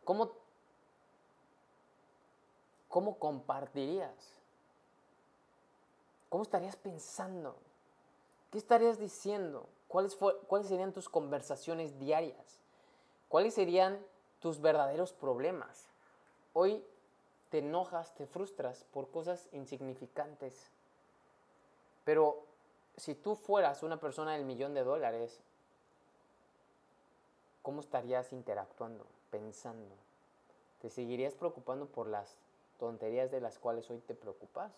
¿Cómo, 0.03 0.32
cómo 2.89 3.16
compartirías? 3.20 4.41
¿Cómo 6.28 6.43
estarías 6.43 6.74
pensando? 6.74 7.55
¿Qué 8.51 8.59
estarías 8.59 8.99
diciendo? 8.99 9.68
¿Cuáles, 9.87 10.16
¿Cuáles 10.49 10.66
serían 10.66 10.93
tus 10.93 11.09
conversaciones 11.09 11.97
diarias? 12.01 12.59
¿Cuáles 13.28 13.55
serían 13.55 14.05
tus 14.41 14.61
verdaderos 14.61 15.12
problemas? 15.12 15.87
Hoy 16.55 16.84
te 17.51 17.59
enojas, 17.59 18.16
te 18.16 18.26
frustras 18.26 18.82
por 18.93 19.12
cosas 19.12 19.49
insignificantes. 19.53 20.72
Pero 22.03 22.45
si 22.97 23.14
tú 23.14 23.36
fueras 23.36 23.82
una 23.82 23.99
persona 23.99 24.32
del 24.32 24.44
millón 24.44 24.74
de 24.74 24.82
dólares, 24.82 25.40
¿cómo 27.62 27.80
estarías 27.80 28.32
interactuando, 28.32 29.07
pensando? 29.30 29.94
¿Te 30.80 30.88
seguirías 30.88 31.34
preocupando 31.34 31.86
por 31.86 32.07
las 32.07 32.36
tonterías 32.78 33.30
de 33.30 33.40
las 33.40 33.59
cuales 33.59 33.90
hoy 33.90 33.99
te 33.99 34.14
preocupas? 34.14 34.72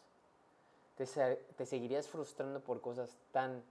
¿Te, 0.97 1.67
seguirías 1.67 2.09
frustrando 2.09 2.61
por 2.61 2.81
cosas 2.81 3.17
tan 3.31 3.63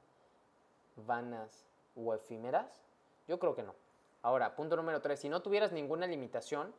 vanas 0.96 1.66
o 1.98 2.14
efímeras? 2.14 2.82
Yo 3.28 3.38
creo 3.40 3.54
que 3.54 3.64
no. 3.64 3.76
Ahora, 4.22 4.56
punto 4.56 4.78
número 4.78 5.02
tres, 5.02 5.20
si 5.20 5.28
no 5.28 5.42
tuvieras 5.42 5.74
ninguna 5.74 6.08
limitación, 6.08 6.74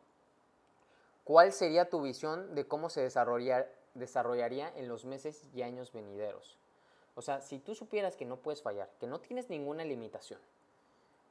¿cuál 1.25 1.53
sería 1.53 1.91
tu 1.91 2.01
visión 2.01 2.55
de 2.55 2.66
cómo 2.66 2.89
se 2.89 3.03
desarrollaría 3.03 4.73
en 4.75 4.89
los 4.89 5.05
meses 5.05 5.45
y 5.53 5.61
años 5.61 5.93
venideros? 5.93 6.59
O 7.19 7.21
sea, 7.21 7.41
si 7.41 7.59
tú 7.59 7.75
supieras 7.75 8.14
que 8.14 8.25
no 8.25 8.37
puedes 8.37 8.62
fallar, 8.62 8.89
que 9.01 9.09
no 9.09 9.19
tienes 9.19 9.51
ninguna 9.51 9.85
limitación, 9.85 10.39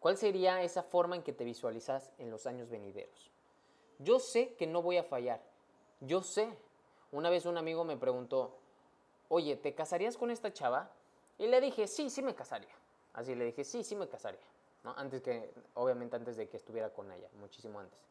¿cuál 0.02 0.18
sería 0.18 0.62
esa 0.62 0.84
forma 0.84 1.16
en 1.16 1.24
que 1.24 1.32
te 1.32 1.46
visualizas 1.46 2.12
en 2.18 2.30
los 2.30 2.46
años 2.46 2.70
venideros? 2.70 3.32
Yo 3.98 4.20
sé 4.20 4.54
que 4.56 4.68
no 4.68 4.82
voy 4.82 4.98
a 4.98 5.04
fallar. 5.04 5.42
Yo 6.02 6.24
sé. 6.24 6.50
Una 7.14 7.30
vez 7.30 7.46
un 7.46 7.58
amigo 7.58 7.86
me 7.86 7.96
preguntó, 7.96 8.58
oye, 9.30 9.56
¿te 9.56 9.74
casarías 9.76 10.18
con 10.18 10.30
esta 10.30 10.52
chava? 10.52 10.92
Y 11.38 11.48
le 11.48 11.62
dije, 11.62 11.88
sí, 11.88 12.10
sí 12.10 12.22
me 12.22 12.36
casaría. 12.36 12.76
Así 13.14 13.34
le 13.34 13.46
dije, 13.46 13.64
sí, 13.64 13.82
sí 13.86 13.96
me 13.96 14.10
casaría. 14.10 14.46
¿no? 14.84 14.94
Antes 14.98 15.22
que, 15.22 15.54
obviamente 15.76 16.18
antes 16.18 16.36
de 16.36 16.50
que 16.50 16.58
estuviera 16.58 16.90
con 16.90 17.10
ella, 17.14 17.30
muchísimo 17.40 17.80
antes. 17.80 18.02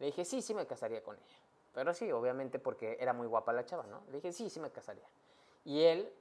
Le 0.00 0.06
dije, 0.06 0.26
sí, 0.26 0.42
sí 0.42 0.52
me 0.52 0.66
casaría 0.66 1.02
con 1.02 1.16
ella. 1.16 1.38
Pero 1.72 1.94
sí, 1.94 2.12
obviamente 2.12 2.58
porque 2.58 2.98
era 3.00 3.14
muy 3.14 3.26
guapa 3.26 3.54
la 3.54 3.64
chava, 3.64 3.86
¿no? 3.86 4.02
Le 4.08 4.16
dije, 4.16 4.34
sí, 4.34 4.50
sí 4.50 4.60
me 4.60 4.70
casaría. 4.70 5.08
Y 5.64 5.80
él 5.80 6.12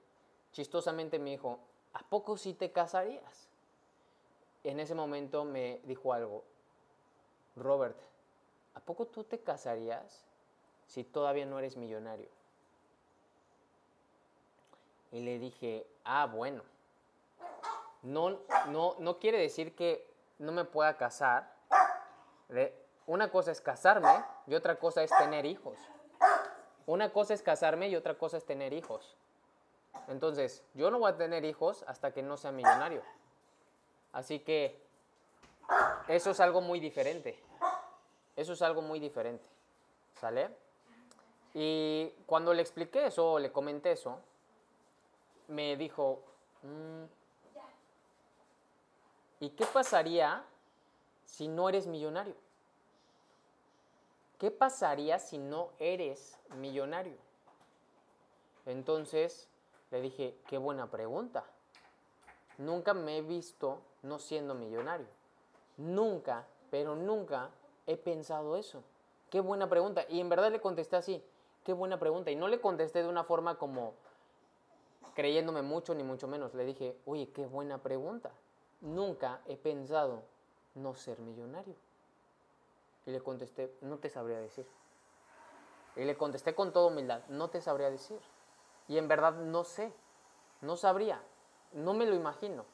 chistosamente 0.56 1.20
me 1.20 1.32
dijo, 1.32 1.60
¿a 1.92 2.00
poco 2.00 2.38
sí 2.38 2.54
te 2.54 2.72
casarías? 2.72 3.50
En 4.64 4.80
ese 4.80 4.96
momento 4.96 5.44
me 5.44 5.82
dijo 5.84 6.14
algo, 6.14 6.46
Robert, 7.58 7.98
¿a 8.74 8.80
poco 8.80 9.06
tú 9.06 9.26
te 9.26 9.40
casarías 9.40 10.24
si 10.88 11.04
todavía 11.04 11.46
no 11.46 11.60
eres 11.60 11.76
millonario? 11.76 12.30
Y 15.12 15.20
le 15.24 15.40
dije, 15.40 15.86
ah, 16.06 16.26
bueno, 16.26 16.64
no, 18.02 18.40
no, 18.70 18.96
no 19.00 19.20
quiere 19.20 19.38
decir 19.38 19.76
que 19.76 20.10
no 20.40 20.54
me 20.54 20.64
pueda 20.64 20.96
casar. 20.96 21.54
Una 23.06 23.30
cosa 23.30 23.52
es 23.52 23.60
casarme 23.60 24.24
y 24.48 24.56
otra 24.56 24.80
cosa 24.80 25.04
es 25.04 25.12
tener 25.18 25.46
hijos. 25.46 25.78
Una 26.86 27.12
cosa 27.12 27.34
es 27.34 27.42
casarme 27.42 27.90
y 27.90 27.96
otra 27.98 28.18
cosa 28.18 28.38
es 28.38 28.46
tener 28.46 28.72
hijos. 28.72 29.18
Entonces, 30.08 30.64
yo 30.74 30.92
no 30.92 31.00
voy 31.00 31.12
a 31.12 31.18
tener 31.18 31.46
hijos 31.46 31.84
hasta 31.88 32.12
que 32.12 32.22
no 32.22 32.38
sea 32.38 32.52
millonario. 32.52 33.02
Así 34.14 34.40
que 34.40 34.80
eso 36.08 36.32
es 36.32 36.40
algo 36.40 36.62
muy 36.62 36.80
diferente. 36.80 37.38
Eso 38.36 38.54
es 38.54 38.62
algo 38.62 38.82
muy 38.82 39.00
diferente. 39.00 39.46
¿Sale? 40.20 40.50
Y 41.54 42.10
cuando 42.26 42.54
le 42.54 42.62
expliqué 42.62 43.08
eso, 43.08 43.40
le 43.40 43.52
comenté 43.52 43.94
eso, 43.94 44.20
me 45.48 45.78
dijo, 45.78 46.22
mm, 46.64 47.04
¿y 49.40 49.50
qué 49.52 49.66
pasaría 49.66 50.44
si 51.24 51.48
no 51.48 51.70
eres 51.70 51.88
millonario? 51.88 52.36
¿Qué 54.38 54.52
pasaría 54.52 55.18
si 55.18 55.38
no 55.38 55.70
eres 55.80 56.38
millonario? 56.56 57.18
Entonces, 58.66 59.48
le 59.92 60.02
dije, 60.02 60.38
qué 60.48 60.58
buena 60.58 60.90
pregunta. 60.90 61.46
Nunca 62.58 62.94
me 62.94 63.18
he 63.18 63.22
visto 63.22 63.80
no 64.04 64.20
siendo 64.20 64.56
millonario. 64.56 65.08
Nunca, 65.78 66.46
pero 66.72 66.96
nunca 66.96 67.50
he 67.86 67.98
pensado 67.98 68.56
eso. 68.56 68.84
Qué 69.30 69.40
buena 69.42 69.70
pregunta. 69.70 70.06
Y 70.10 70.20
en 70.20 70.30
verdad 70.30 70.52
le 70.52 70.62
contesté 70.62 70.96
así, 70.96 71.24
qué 71.64 71.74
buena 71.74 72.00
pregunta. 72.00 72.32
Y 72.32 72.36
no 72.36 72.48
le 72.48 72.62
contesté 72.62 73.04
de 73.04 73.10
una 73.10 73.24
forma 73.24 73.58
como 73.58 73.94
creyéndome 75.16 75.62
mucho 75.62 75.96
ni 75.96 76.04
mucho 76.04 76.28
menos. 76.28 76.54
Le 76.54 76.66
dije, 76.66 76.96
oye, 77.06 77.30
qué 77.30 77.46
buena 77.46 77.80
pregunta. 77.80 78.32
Nunca 78.82 79.42
he 79.48 79.58
pensado 79.58 80.24
no 80.76 80.96
ser 80.96 81.20
millonario. 81.20 81.76
Y 83.06 83.12
le 83.12 83.22
contesté, 83.22 83.74
no 83.82 83.98
te 83.98 84.10
sabría 84.10 84.40
decir. 84.40 84.66
Y 85.96 86.04
le 86.04 86.18
contesté 86.18 86.54
con 86.54 86.74
toda 86.74 86.88
humildad, 86.88 87.22
no 87.30 87.50
te 87.50 87.62
sabría 87.62 87.90
decir. 87.90 88.20
Y 88.88 88.98
en 88.98 89.08
verdad 89.08 89.34
no 89.34 89.64
sé, 89.64 89.94
no 90.62 90.78
sabría, 90.78 91.22
no 91.74 91.94
me 91.94 92.06
lo 92.06 92.16
imagino. 92.16 92.66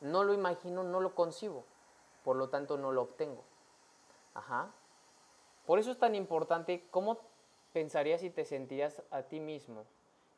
No 0.00 0.22
lo 0.22 0.32
imagino, 0.32 0.84
no 0.84 1.00
lo 1.00 1.14
concibo. 1.14 1.64
Por 2.22 2.36
lo 2.36 2.48
tanto, 2.48 2.76
no 2.78 2.92
lo 2.92 3.02
obtengo. 3.02 3.42
Ajá. 4.34 4.70
Por 5.66 5.78
eso 5.78 5.90
es 5.90 5.98
tan 5.98 6.14
importante 6.14 6.86
cómo 6.90 7.18
pensarías 7.72 8.22
y 8.22 8.30
te 8.30 8.44
sentirías 8.44 9.02
a 9.10 9.22
ti 9.22 9.40
mismo 9.40 9.84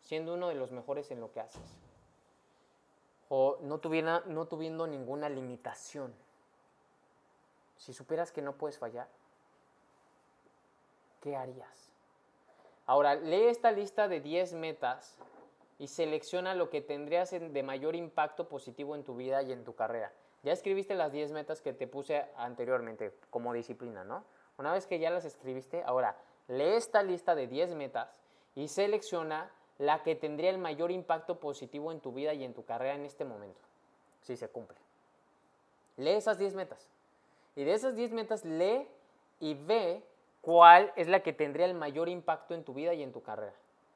siendo 0.00 0.34
uno 0.34 0.48
de 0.48 0.54
los 0.54 0.72
mejores 0.72 1.10
en 1.10 1.20
lo 1.20 1.30
que 1.32 1.40
haces. 1.40 1.78
O 3.28 3.58
no, 3.62 3.78
tuviera, 3.78 4.22
no 4.26 4.46
tuviendo 4.46 4.86
ninguna 4.86 5.28
limitación. 5.28 6.14
Si 7.76 7.92
supieras 7.92 8.32
que 8.32 8.42
no 8.42 8.54
puedes 8.56 8.78
fallar, 8.78 9.08
¿qué 11.20 11.36
harías? 11.36 11.89
Ahora, 12.90 13.14
lee 13.14 13.46
esta 13.46 13.70
lista 13.70 14.08
de 14.08 14.18
10 14.20 14.54
metas 14.54 15.14
y 15.78 15.86
selecciona 15.86 16.56
lo 16.56 16.70
que 16.70 16.80
tendrías 16.80 17.30
de 17.30 17.62
mayor 17.62 17.94
impacto 17.94 18.48
positivo 18.48 18.96
en 18.96 19.04
tu 19.04 19.14
vida 19.14 19.44
y 19.44 19.52
en 19.52 19.62
tu 19.62 19.76
carrera. 19.76 20.10
Ya 20.42 20.52
escribiste 20.52 20.96
las 20.96 21.12
10 21.12 21.30
metas 21.30 21.60
que 21.60 21.72
te 21.72 21.86
puse 21.86 22.26
anteriormente 22.34 23.14
como 23.30 23.52
disciplina, 23.52 24.02
¿no? 24.02 24.24
Una 24.58 24.72
vez 24.72 24.88
que 24.88 24.98
ya 24.98 25.08
las 25.10 25.24
escribiste, 25.24 25.84
ahora 25.84 26.16
lee 26.48 26.74
esta 26.74 27.04
lista 27.04 27.36
de 27.36 27.46
10 27.46 27.76
metas 27.76 28.08
y 28.56 28.66
selecciona 28.66 29.52
la 29.78 30.02
que 30.02 30.16
tendría 30.16 30.50
el 30.50 30.58
mayor 30.58 30.90
impacto 30.90 31.38
positivo 31.38 31.92
en 31.92 32.00
tu 32.00 32.12
vida 32.12 32.34
y 32.34 32.42
en 32.42 32.54
tu 32.54 32.64
carrera 32.64 32.96
en 32.96 33.04
este 33.04 33.24
momento, 33.24 33.60
si 34.22 34.36
se 34.36 34.48
cumple. 34.48 34.78
Lee 35.96 36.14
esas 36.14 36.38
10 36.38 36.56
metas. 36.56 36.88
Y 37.54 37.62
de 37.62 37.72
esas 37.72 37.94
10 37.94 38.10
metas 38.10 38.44
lee 38.44 38.88
y 39.38 39.54
ve 39.54 40.02
cuál 40.40 40.92
es 40.96 41.08
la 41.08 41.22
que 41.22 41.32
tendría 41.32 41.66
el 41.66 41.74
mayor 41.74 42.08
impacto 42.08 42.54
en 42.54 42.64
tu 42.64 42.74
vida 42.74 42.94
y 42.94 43.02
en 43.02 43.12
tu 43.12 43.22
carrera. 43.22 43.54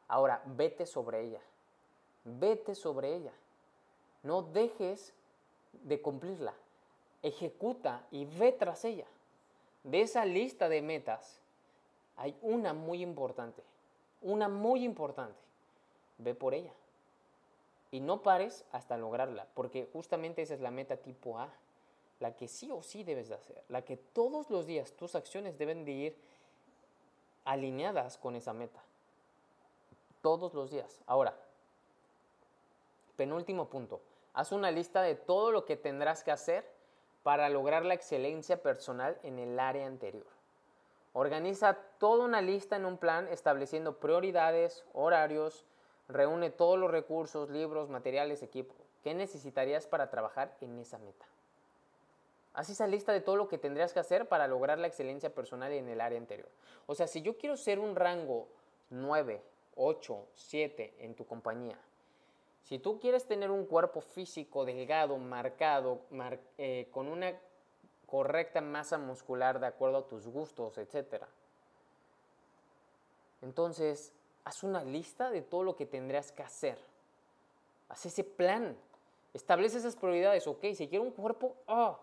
Ahora, 0.09 0.43
vete 0.45 0.87
sobre 0.87 1.23
ella. 1.23 1.41
Vete 2.25 2.75
sobre 2.75 3.15
ella. 3.15 3.33
No 4.23 4.43
dejes 4.43 5.13
de 5.83 6.01
cumplirla. 6.01 6.55
Ejecuta 7.23 8.07
y 8.11 8.25
ve 8.25 8.53
tras 8.53 8.85
ella. 8.85 9.07
De 9.83 10.01
esa 10.01 10.25
lista 10.25 10.69
de 10.69 10.83
metas, 10.83 11.41
hay 12.17 12.37
una 12.43 12.73
muy 12.73 13.03
importante. 13.03 13.63
Una 14.23 14.49
muy 14.49 14.85
importante. 14.85 15.39
Ve 16.19 16.35
por 16.35 16.55
ella. 16.55 16.73
Y 17.91 18.01
no 18.01 18.23
pares 18.23 18.65
hasta 18.73 18.97
lograrla, 18.97 19.47
porque 19.55 19.89
justamente 19.93 20.43
esa 20.43 20.55
es 20.55 20.61
la 20.61 20.71
meta 20.71 20.97
tipo 20.97 21.39
A, 21.39 21.49
la 22.21 22.35
que 22.35 22.49
sí 22.49 22.71
o 22.71 22.83
sí 22.83 23.05
debes 23.05 23.29
de 23.29 23.35
hacer, 23.35 23.63
la 23.69 23.83
que 23.83 23.97
todos 23.97 24.51
los 24.51 24.67
días 24.67 24.93
tus 24.93 25.15
acciones 25.15 25.59
deben 25.59 25.85
de 25.85 25.93
ir 25.93 26.17
alineadas 27.45 28.19
con 28.19 28.37
esa 28.37 28.53
meta. 28.53 28.81
Todos 30.23 30.55
los 30.55 30.71
días. 30.71 31.03
Ahora, 31.07 31.35
penúltimo 33.17 33.67
punto. 33.69 34.01
Haz 34.33 34.53
una 34.53 34.71
lista 34.71 35.03
de 35.03 35.15
todo 35.15 35.53
lo 35.53 35.65
que 35.65 35.77
tendrás 35.77 36.25
que 36.25 36.33
hacer 36.33 36.69
para 37.23 37.49
lograr 37.49 37.85
la 37.85 37.95
excelencia 37.95 38.63
personal 38.63 39.19
en 39.23 39.39
el 39.39 39.59
área 39.59 39.87
anterior. 39.87 40.27
Organiza 41.13 41.75
toda 41.99 42.25
una 42.25 42.43
lista 42.43 42.77
en 42.77 42.85
un 42.85 42.99
plan 42.99 43.29
estableciendo 43.29 43.99
prioridades, 43.99 44.85
horarios, 44.93 45.65
reúne 46.09 46.51
todos 46.51 46.79
los 46.79 46.91
recursos, 46.91 47.51
libros, 47.51 47.89
materiales, 47.89 48.43
equipo 48.43 48.75
¿Qué 49.05 49.13
necesitarías 49.13 49.87
para 49.87 50.09
trabajar 50.09 50.57
en 50.63 50.79
esa 50.79 50.97
meta? 50.97 51.27
Haz 52.55 52.71
esa 52.71 52.87
lista 52.87 53.13
de 53.13 53.21
todo 53.21 53.37
lo 53.37 53.49
que 53.49 53.59
tendrías 53.59 53.93
que 53.93 53.99
hacer 53.99 54.29
para 54.29 54.47
lograr 54.47 54.79
la 54.79 54.87
excelencia 54.87 55.35
personal 55.35 55.73
en 55.73 55.89
el 55.89 56.01
área 56.01 56.19
anterior. 56.19 56.49
O 56.87 56.95
sea, 56.95 57.09
si 57.09 57.21
yo 57.21 57.37
quiero 57.37 57.57
ser 57.57 57.81
un 57.81 57.97
rango 57.97 58.49
9, 58.91 59.43
8, 59.75 60.27
7 60.35 60.95
en 61.01 61.15
tu 61.15 61.27
compañía, 61.27 61.77
si 62.63 62.79
tú 62.79 62.99
quieres 63.01 63.27
tener 63.27 63.51
un 63.51 63.67
cuerpo 63.67 64.01
físico 64.01 64.65
delgado, 64.65 65.19
marcado, 65.19 66.01
eh, 66.57 66.89
con 66.93 67.09
una 67.09 67.35
correcta 68.07 68.61
masa 68.61 68.99
muscular 68.99 69.59
de 69.59 69.67
acuerdo 69.67 69.99
a 69.99 70.07
tus 70.07 70.29
gustos, 70.29 70.79
etc. 70.79 71.25
Entonces, 73.43 74.13
haz 74.45 74.63
una 74.63 74.85
lista 74.85 75.31
de 75.31 75.43
todo 75.43 75.65
lo 75.65 75.77
que 75.77 75.87
tendrías 75.87 76.31
que 76.31 76.43
hacer. 76.43 76.79
Haz 77.89 78.07
ese 78.07 78.25
plan. 78.25 78.77
Establece 79.35 79.79
esas 79.79 79.97
prioridades, 79.97 80.47
ok. 80.47 80.65
Si 80.75 80.89
quiero 80.89 81.03
un 81.03 81.11
cuerpo, 81.11 81.57
oh, 81.67 81.99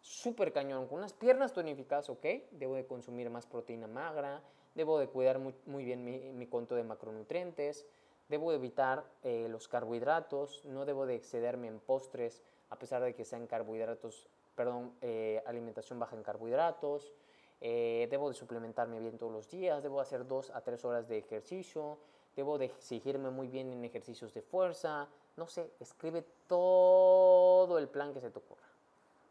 súper 0.00 0.52
cañón, 0.52 0.86
con 0.86 0.98
unas 0.98 1.12
piernas 1.12 1.52
tonificadas, 1.52 2.10
ok. 2.10 2.24
Debo 2.52 2.76
de 2.76 2.86
consumir 2.86 3.30
más 3.30 3.46
proteína 3.46 3.86
magra, 3.86 4.42
debo 4.74 4.98
de 4.98 5.08
cuidar 5.08 5.38
muy, 5.38 5.84
bien 5.84 6.04
mi, 6.04 6.18
mi 6.32 6.46
conto 6.46 6.74
de 6.74 6.84
macronutrientes, 6.84 7.86
Debo 8.28 8.52
evitar 8.52 9.04
eh, 9.22 9.48
los 9.48 9.68
carbohidratos, 9.68 10.62
no 10.66 10.84
debo 10.84 11.06
de 11.06 11.14
excederme 11.14 11.66
en 11.66 11.80
postres, 11.80 12.42
a 12.68 12.78
pesar 12.78 13.02
de 13.02 13.14
que 13.14 13.24
sean 13.24 13.46
carbohidratos, 13.46 14.28
perdón, 14.54 14.92
eh, 15.00 15.42
alimentación 15.46 15.98
baja 15.98 16.14
en 16.14 16.22
carbohidratos. 16.22 17.14
Eh, 17.62 18.06
debo 18.10 18.28
de 18.28 18.34
suplementarme 18.34 19.00
bien 19.00 19.16
todos 19.16 19.32
los 19.32 19.50
días, 19.50 19.82
debo 19.82 20.00
hacer 20.00 20.26
dos 20.26 20.50
a 20.50 20.60
tres 20.60 20.84
horas 20.84 21.08
de 21.08 21.18
ejercicio, 21.18 21.98
debo 22.36 22.58
de 22.58 22.66
exigirme 22.66 23.30
muy 23.30 23.48
bien 23.48 23.72
en 23.72 23.84
ejercicios 23.84 24.34
de 24.34 24.42
fuerza, 24.42 25.08
no 25.36 25.46
sé, 25.48 25.72
escribe 25.80 26.24
todo 26.46 27.78
el 27.78 27.88
plan 27.88 28.12
que 28.12 28.20
se 28.20 28.30
te 28.30 28.38
ocurra, 28.38 28.68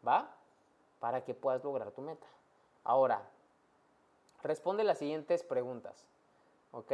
¿va? 0.06 0.37
Para 1.00 1.24
que 1.24 1.34
puedas 1.34 1.62
lograr 1.64 1.90
tu 1.92 2.02
meta. 2.02 2.26
Ahora, 2.84 3.22
responde 4.42 4.84
las 4.84 4.98
siguientes 4.98 5.44
preguntas, 5.44 6.04
¿ok? 6.72 6.92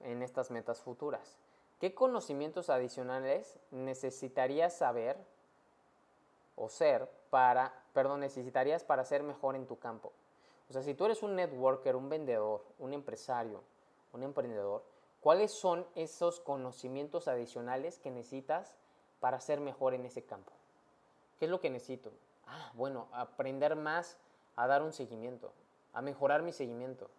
en 0.00 0.22
estas 0.22 0.50
metas 0.50 0.80
futuras. 0.80 1.38
¿Qué 1.80 1.94
conocimientos 1.94 2.70
adicionales 2.70 3.58
necesitarías 3.70 4.76
saber 4.76 5.16
o 6.56 6.68
ser 6.68 7.08
para, 7.30 7.72
perdón, 7.92 8.20
necesitarías 8.20 8.84
para 8.84 9.04
ser 9.04 9.22
mejor 9.22 9.54
en 9.54 9.66
tu 9.66 9.78
campo? 9.78 10.12
O 10.68 10.72
sea, 10.72 10.82
si 10.82 10.94
tú 10.94 11.06
eres 11.06 11.22
un 11.22 11.36
networker, 11.36 11.96
un 11.96 12.08
vendedor, 12.08 12.64
un 12.78 12.92
empresario, 12.92 13.62
un 14.12 14.22
emprendedor, 14.22 14.82
¿cuáles 15.20 15.52
son 15.52 15.86
esos 15.94 16.40
conocimientos 16.40 17.28
adicionales 17.28 17.98
que 17.98 18.10
necesitas 18.10 18.76
para 19.20 19.40
ser 19.40 19.60
mejor 19.60 19.94
en 19.94 20.04
ese 20.04 20.24
campo? 20.24 20.52
¿Qué 21.38 21.44
es 21.44 21.50
lo 21.50 21.60
que 21.60 21.70
necesito? 21.70 22.10
Ah, 22.48 22.72
bueno, 22.74 23.08
aprender 23.12 23.76
más 23.76 24.16
a 24.56 24.66
dar 24.66 24.82
un 24.82 24.92
seguimiento, 24.92 25.52
a 25.92 26.02
mejorar 26.02 26.42
mi 26.42 26.52
seguimiento. 26.52 27.10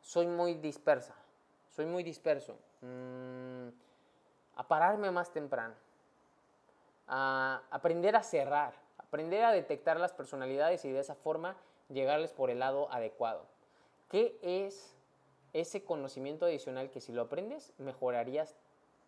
Soy 0.00 0.26
muy 0.26 0.54
dispersa 0.54 1.14
soy 1.78 1.86
muy 1.86 2.02
disperso. 2.02 2.58
Mm, 2.80 3.68
a 4.56 4.66
pararme 4.66 5.12
más 5.12 5.30
temprano. 5.30 5.74
A 7.06 7.62
aprender 7.70 8.16
a 8.16 8.24
cerrar. 8.24 8.74
Aprender 8.98 9.44
a 9.44 9.52
detectar 9.52 10.00
las 10.00 10.12
personalidades 10.12 10.84
y 10.84 10.90
de 10.90 10.98
esa 10.98 11.14
forma 11.14 11.56
llegarles 11.88 12.32
por 12.32 12.50
el 12.50 12.58
lado 12.58 12.92
adecuado. 12.92 13.46
¿Qué 14.08 14.36
es 14.42 14.96
ese 15.52 15.84
conocimiento 15.84 16.46
adicional 16.46 16.90
que 16.90 17.00
si 17.00 17.12
lo 17.12 17.22
aprendes 17.22 17.72
mejorarías 17.78 18.56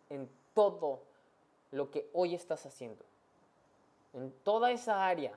en 0.09 0.29
todo 0.53 1.01
lo 1.71 1.91
que 1.91 2.09
hoy 2.13 2.35
estás 2.35 2.65
haciendo? 2.65 3.03
En 4.13 4.31
toda 4.43 4.71
esa 4.71 5.07
área 5.07 5.33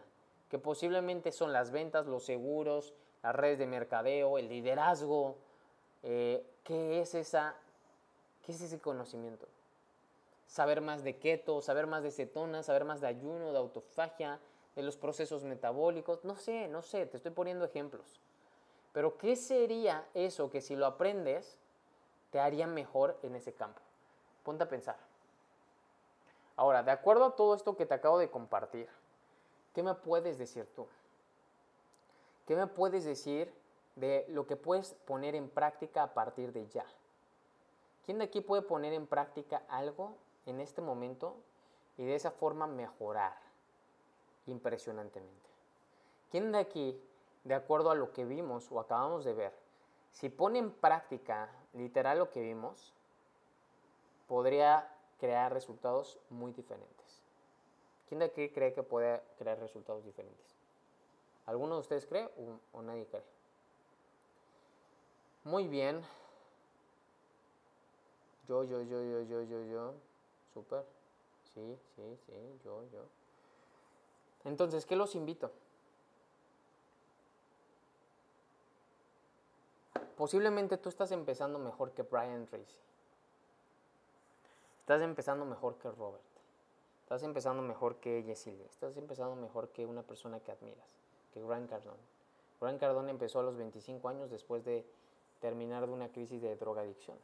que 0.49 0.59
posiblemente 0.59 1.33
son 1.33 1.53
las 1.53 1.71
ventas, 1.71 2.07
los 2.07 2.25
seguros, 2.25 2.95
las 3.23 3.35
redes 3.35 3.59
de 3.59 3.67
mercadeo, 3.67 4.39
el 4.39 4.49
liderazgo, 4.49 5.37
eh, 6.03 6.45
¿qué, 6.63 7.01
es 7.01 7.15
esa, 7.15 7.57
¿qué 8.45 8.53
es 8.53 8.61
ese 8.61 8.79
conocimiento? 8.79 9.49
Saber 10.47 10.81
más 10.81 11.03
de 11.03 11.17
keto, 11.17 11.61
saber 11.63 11.87
más 11.87 12.03
de 12.03 12.11
cetonas, 12.11 12.67
saber 12.67 12.85
más 12.85 13.01
de 13.01 13.07
ayuno, 13.07 13.53
de 13.53 13.59
autofagia, 13.59 14.39
de 14.77 14.83
los 14.83 14.97
procesos 14.97 15.45
metabólicos, 15.45 16.25
no 16.25 16.37
sé, 16.37 16.69
no 16.69 16.83
sé, 16.83 17.07
te 17.07 17.17
estoy 17.17 17.33
poniendo 17.33 17.65
ejemplos. 17.65 18.21
Pero 18.93 19.17
¿qué 19.19 19.37
sería 19.37 20.07
eso 20.15 20.51
que 20.51 20.61
si 20.61 20.77
lo 20.77 20.87
aprendes 20.87 21.57
te 22.31 22.41
haría 22.41 22.67
mejor 22.67 23.19
en 23.23 23.35
ese 23.35 23.53
campo? 23.53 23.81
Ponte 24.43 24.65
a 24.65 24.69
pensar. 24.69 24.97
Ahora, 26.57 26.83
de 26.83 26.91
acuerdo 26.91 27.25
a 27.25 27.37
todo 27.37 27.55
esto 27.55 27.77
que 27.77 27.87
te 27.87 27.95
acabo 27.95 28.19
de 28.19 28.31
compartir, 28.31 28.89
¿qué 29.75 29.83
me 29.83 29.95
puedes 29.95 30.39
decir 30.39 30.67
tú? 30.75 30.87
¿Qué 32.47 32.55
me 32.55 32.67
puedes 32.67 33.05
decir 33.05 33.53
de 33.97 34.27
lo 34.29 34.47
que 34.47 34.57
puedes 34.57 34.95
poner 35.07 35.35
en 35.35 35.49
práctica 35.49 36.03
a 36.03 36.15
partir 36.15 36.53
de 36.53 36.67
ya. 36.69 36.87
¿Quién 38.05 38.19
de 38.19 38.25
aquí 38.25 38.41
puede 38.41 38.63
poner 38.63 38.93
en 38.93 39.07
práctica 39.07 39.63
algo 39.69 40.17
en 40.47 40.61
este 40.61 40.83
momento 40.83 41.37
y 41.97 42.05
de 42.05 42.15
esa 42.15 42.31
forma 42.31 42.67
mejorar 42.67 43.35
impresionantemente? 44.47 45.49
¿Quién 46.31 46.53
de 46.53 46.59
aquí, 46.59 47.01
de 47.45 47.55
acuerdo 47.55 47.91
a 47.91 47.95
lo 47.95 48.13
que 48.13 48.25
vimos 48.25 48.71
o 48.71 48.81
acabamos 48.81 49.25
de 49.25 49.33
ver, 49.33 49.55
si 50.11 50.29
pone 50.29 50.59
en 50.59 50.71
práctica 50.71 51.49
literal 51.73 52.19
lo 52.19 52.31
que 52.31 52.41
vimos, 52.41 52.93
podría 54.29 54.89
crear 55.25 55.51
resultados 55.55 56.19
muy 56.29 56.53
diferentes? 56.53 57.23
¿Quién 58.07 58.19
de 58.19 58.27
aquí 58.27 58.51
cree 58.51 58.75
que 58.75 58.83
puede 58.83 59.23
crear 59.39 59.59
resultados 59.59 60.05
diferentes? 60.05 60.55
¿Alguno 61.47 61.77
de 61.77 61.81
ustedes 61.81 62.05
cree 62.05 62.27
o, 62.27 62.79
o 62.79 62.83
nadie 62.83 63.07
cree? 63.07 63.25
Muy 65.45 65.67
bien. 65.67 66.03
Yo, 68.47 68.65
yo, 68.65 68.83
yo, 68.83 69.03
yo, 69.03 69.23
yo, 69.23 69.43
yo, 69.45 69.65
yo. 69.65 69.95
Súper. 70.53 70.85
Sí, 71.55 71.79
sí, 71.97 72.03
sí, 72.27 72.33
yo, 72.63 72.83
yo. 72.93 73.07
Entonces, 74.45 74.85
¿qué 74.85 74.95
los 74.95 75.15
invito? 75.15 75.51
Posiblemente 80.19 80.77
tú 80.77 80.91
estás 80.91 81.13
empezando 81.13 81.59
mejor 81.59 81.93
que 81.93 82.03
Brian 82.03 82.45
Tracy. 82.45 82.77
Estás 84.85 85.01
empezando 85.01 85.47
mejor 85.47 85.79
que 85.79 85.91
Robert. 85.91 86.23
Estás 87.05 87.23
empezando 87.23 87.63
mejor 87.63 87.97
que 88.01 88.23
Jesse 88.23 88.49
Lee. 88.49 88.67
Estás 88.69 88.95
empezando 88.99 89.35
mejor 89.35 89.71
que 89.71 89.87
una 89.87 90.03
persona 90.03 90.41
que 90.41 90.53
admiras, 90.53 90.85
que 91.33 91.41
Grant 91.41 91.71
Cardone. 91.71 92.03
Grant 92.61 92.79
Cardone 92.79 93.11
empezó 93.11 93.41
a 93.41 93.45
los 93.45 93.57
25 93.57 94.07
años 94.11 94.31
después 94.31 94.63
de 94.63 94.85
terminar 95.41 95.87
de 95.87 95.93
una 95.95 96.11
crisis 96.11 96.43
de 96.43 96.55
drogadicción. 96.57 97.17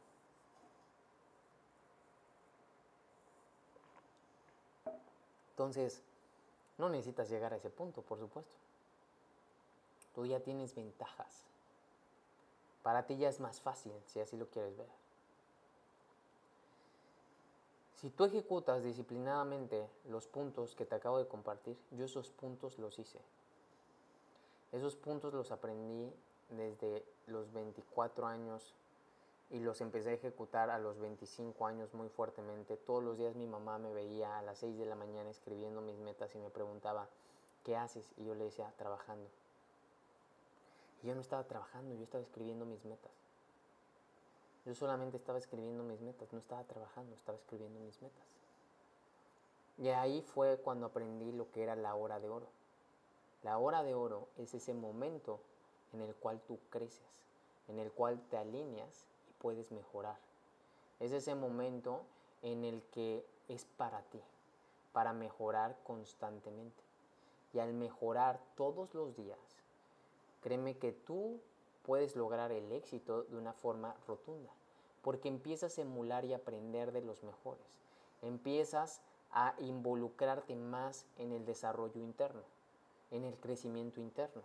Entonces, 5.51 6.01
no 6.79 6.89
necesitas 6.89 7.29
llegar 7.29 7.53
a 7.53 7.57
ese 7.57 7.69
punto, 7.69 8.01
por 8.01 8.17
supuesto. 8.17 8.55
Tú 10.15 10.25
ya 10.25 10.39
tienes 10.39 10.73
ventajas. 10.73 11.45
Para 12.81 13.05
ti 13.05 13.17
ya 13.17 13.29
es 13.29 13.39
más 13.39 13.61
fácil, 13.61 13.93
si 14.07 14.19
así 14.19 14.35
lo 14.35 14.47
quieres 14.47 14.75
ver. 14.75 15.00
Si 18.01 18.09
tú 18.09 18.25
ejecutas 18.25 18.83
disciplinadamente 18.83 19.87
los 20.09 20.25
puntos 20.25 20.73
que 20.73 20.87
te 20.87 20.95
acabo 20.95 21.19
de 21.19 21.27
compartir, 21.27 21.77
yo 21.91 22.05
esos 22.05 22.31
puntos 22.31 22.79
los 22.79 22.97
hice. 22.97 23.19
Esos 24.71 24.95
puntos 24.95 25.35
los 25.35 25.51
aprendí 25.51 26.11
desde 26.49 27.05
los 27.27 27.53
24 27.53 28.25
años 28.25 28.73
y 29.51 29.59
los 29.59 29.81
empecé 29.81 30.09
a 30.09 30.13
ejecutar 30.13 30.71
a 30.71 30.79
los 30.79 30.97
25 30.97 31.67
años 31.67 31.93
muy 31.93 32.09
fuertemente. 32.09 32.75
Todos 32.75 33.03
los 33.03 33.19
días 33.19 33.35
mi 33.35 33.45
mamá 33.45 33.77
me 33.77 33.93
veía 33.93 34.39
a 34.39 34.41
las 34.41 34.57
6 34.57 34.79
de 34.79 34.87
la 34.87 34.95
mañana 34.95 35.29
escribiendo 35.29 35.79
mis 35.81 35.99
metas 35.99 36.33
y 36.33 36.39
me 36.39 36.49
preguntaba, 36.49 37.07
¿qué 37.63 37.77
haces? 37.77 38.11
Y 38.17 38.25
yo 38.25 38.33
le 38.33 38.45
decía, 38.45 38.73
trabajando. 38.79 39.29
Y 41.03 41.07
yo 41.07 41.13
no 41.13 41.21
estaba 41.21 41.43
trabajando, 41.43 41.93
yo 41.93 42.03
estaba 42.03 42.23
escribiendo 42.23 42.65
mis 42.65 42.83
metas. 42.83 43.20
Yo 44.65 44.75
solamente 44.75 45.17
estaba 45.17 45.39
escribiendo 45.39 45.83
mis 45.83 46.01
metas, 46.01 46.31
no 46.31 46.39
estaba 46.39 46.63
trabajando, 46.63 47.15
estaba 47.15 47.37
escribiendo 47.37 47.79
mis 47.79 47.99
metas. 48.01 48.25
Y 49.77 49.87
ahí 49.89 50.21
fue 50.21 50.57
cuando 50.57 50.85
aprendí 50.85 51.31
lo 51.31 51.51
que 51.51 51.63
era 51.63 51.75
la 51.75 51.95
hora 51.95 52.19
de 52.19 52.29
oro. 52.29 52.47
La 53.43 53.57
hora 53.57 53.81
de 53.81 53.95
oro 53.95 54.27
es 54.37 54.53
ese 54.53 54.73
momento 54.75 55.39
en 55.93 56.01
el 56.01 56.13
cual 56.15 56.39
tú 56.47 56.59
creces, 56.69 57.01
en 57.67 57.79
el 57.79 57.91
cual 57.91 58.21
te 58.29 58.37
alineas 58.37 59.07
y 59.29 59.33
puedes 59.41 59.71
mejorar. 59.71 60.17
Es 60.99 61.11
ese 61.11 61.33
momento 61.33 62.03
en 62.43 62.63
el 62.63 62.83
que 62.91 63.25
es 63.47 63.65
para 63.77 64.01
ti, 64.03 64.21
para 64.93 65.13
mejorar 65.13 65.75
constantemente. 65.83 66.83
Y 67.53 67.59
al 67.59 67.73
mejorar 67.73 68.39
todos 68.55 68.93
los 68.93 69.15
días, 69.15 69.39
créeme 70.41 70.77
que 70.77 70.91
tú 70.91 71.39
puedes 71.91 72.15
lograr 72.15 72.53
el 72.53 72.71
éxito 72.71 73.23
de 73.23 73.35
una 73.35 73.51
forma 73.51 73.93
rotunda, 74.07 74.49
porque 75.01 75.27
empiezas 75.27 75.77
a 75.77 75.81
emular 75.81 76.23
y 76.23 76.33
aprender 76.33 76.93
de 76.93 77.01
los 77.01 77.21
mejores. 77.21 77.65
Empiezas 78.21 79.01
a 79.33 79.55
involucrarte 79.57 80.55
más 80.55 81.05
en 81.17 81.33
el 81.33 81.45
desarrollo 81.45 81.99
interno, 81.99 82.43
en 83.11 83.25
el 83.25 83.35
crecimiento 83.35 83.99
interno. 83.99 84.41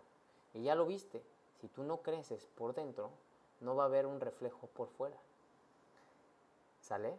Y 0.53 0.63
ya 0.63 0.75
lo 0.75 0.85
viste, 0.85 1.23
si 1.61 1.69
tú 1.69 1.83
no 1.83 2.01
creces 2.01 2.49
por 2.57 2.75
dentro, 2.75 3.11
no 3.61 3.77
va 3.77 3.83
a 3.83 3.87
haber 3.87 4.07
un 4.07 4.19
reflejo 4.19 4.67
por 4.67 4.89
fuera. 4.89 5.15
¿Sale? 6.81 7.17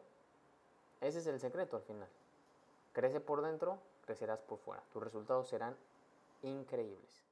Ese 1.01 1.21
es 1.21 1.27
el 1.27 1.41
secreto 1.41 1.77
al 1.77 1.83
final. 1.85 2.09
Crece 2.93 3.21
por 3.21 3.41
dentro, 3.41 3.79
crecerás 4.05 4.41
por 4.41 4.59
fuera. 4.59 4.83
Tus 4.93 5.03
resultados 5.03 5.49
serán 5.49 5.75
increíbles. 6.43 7.28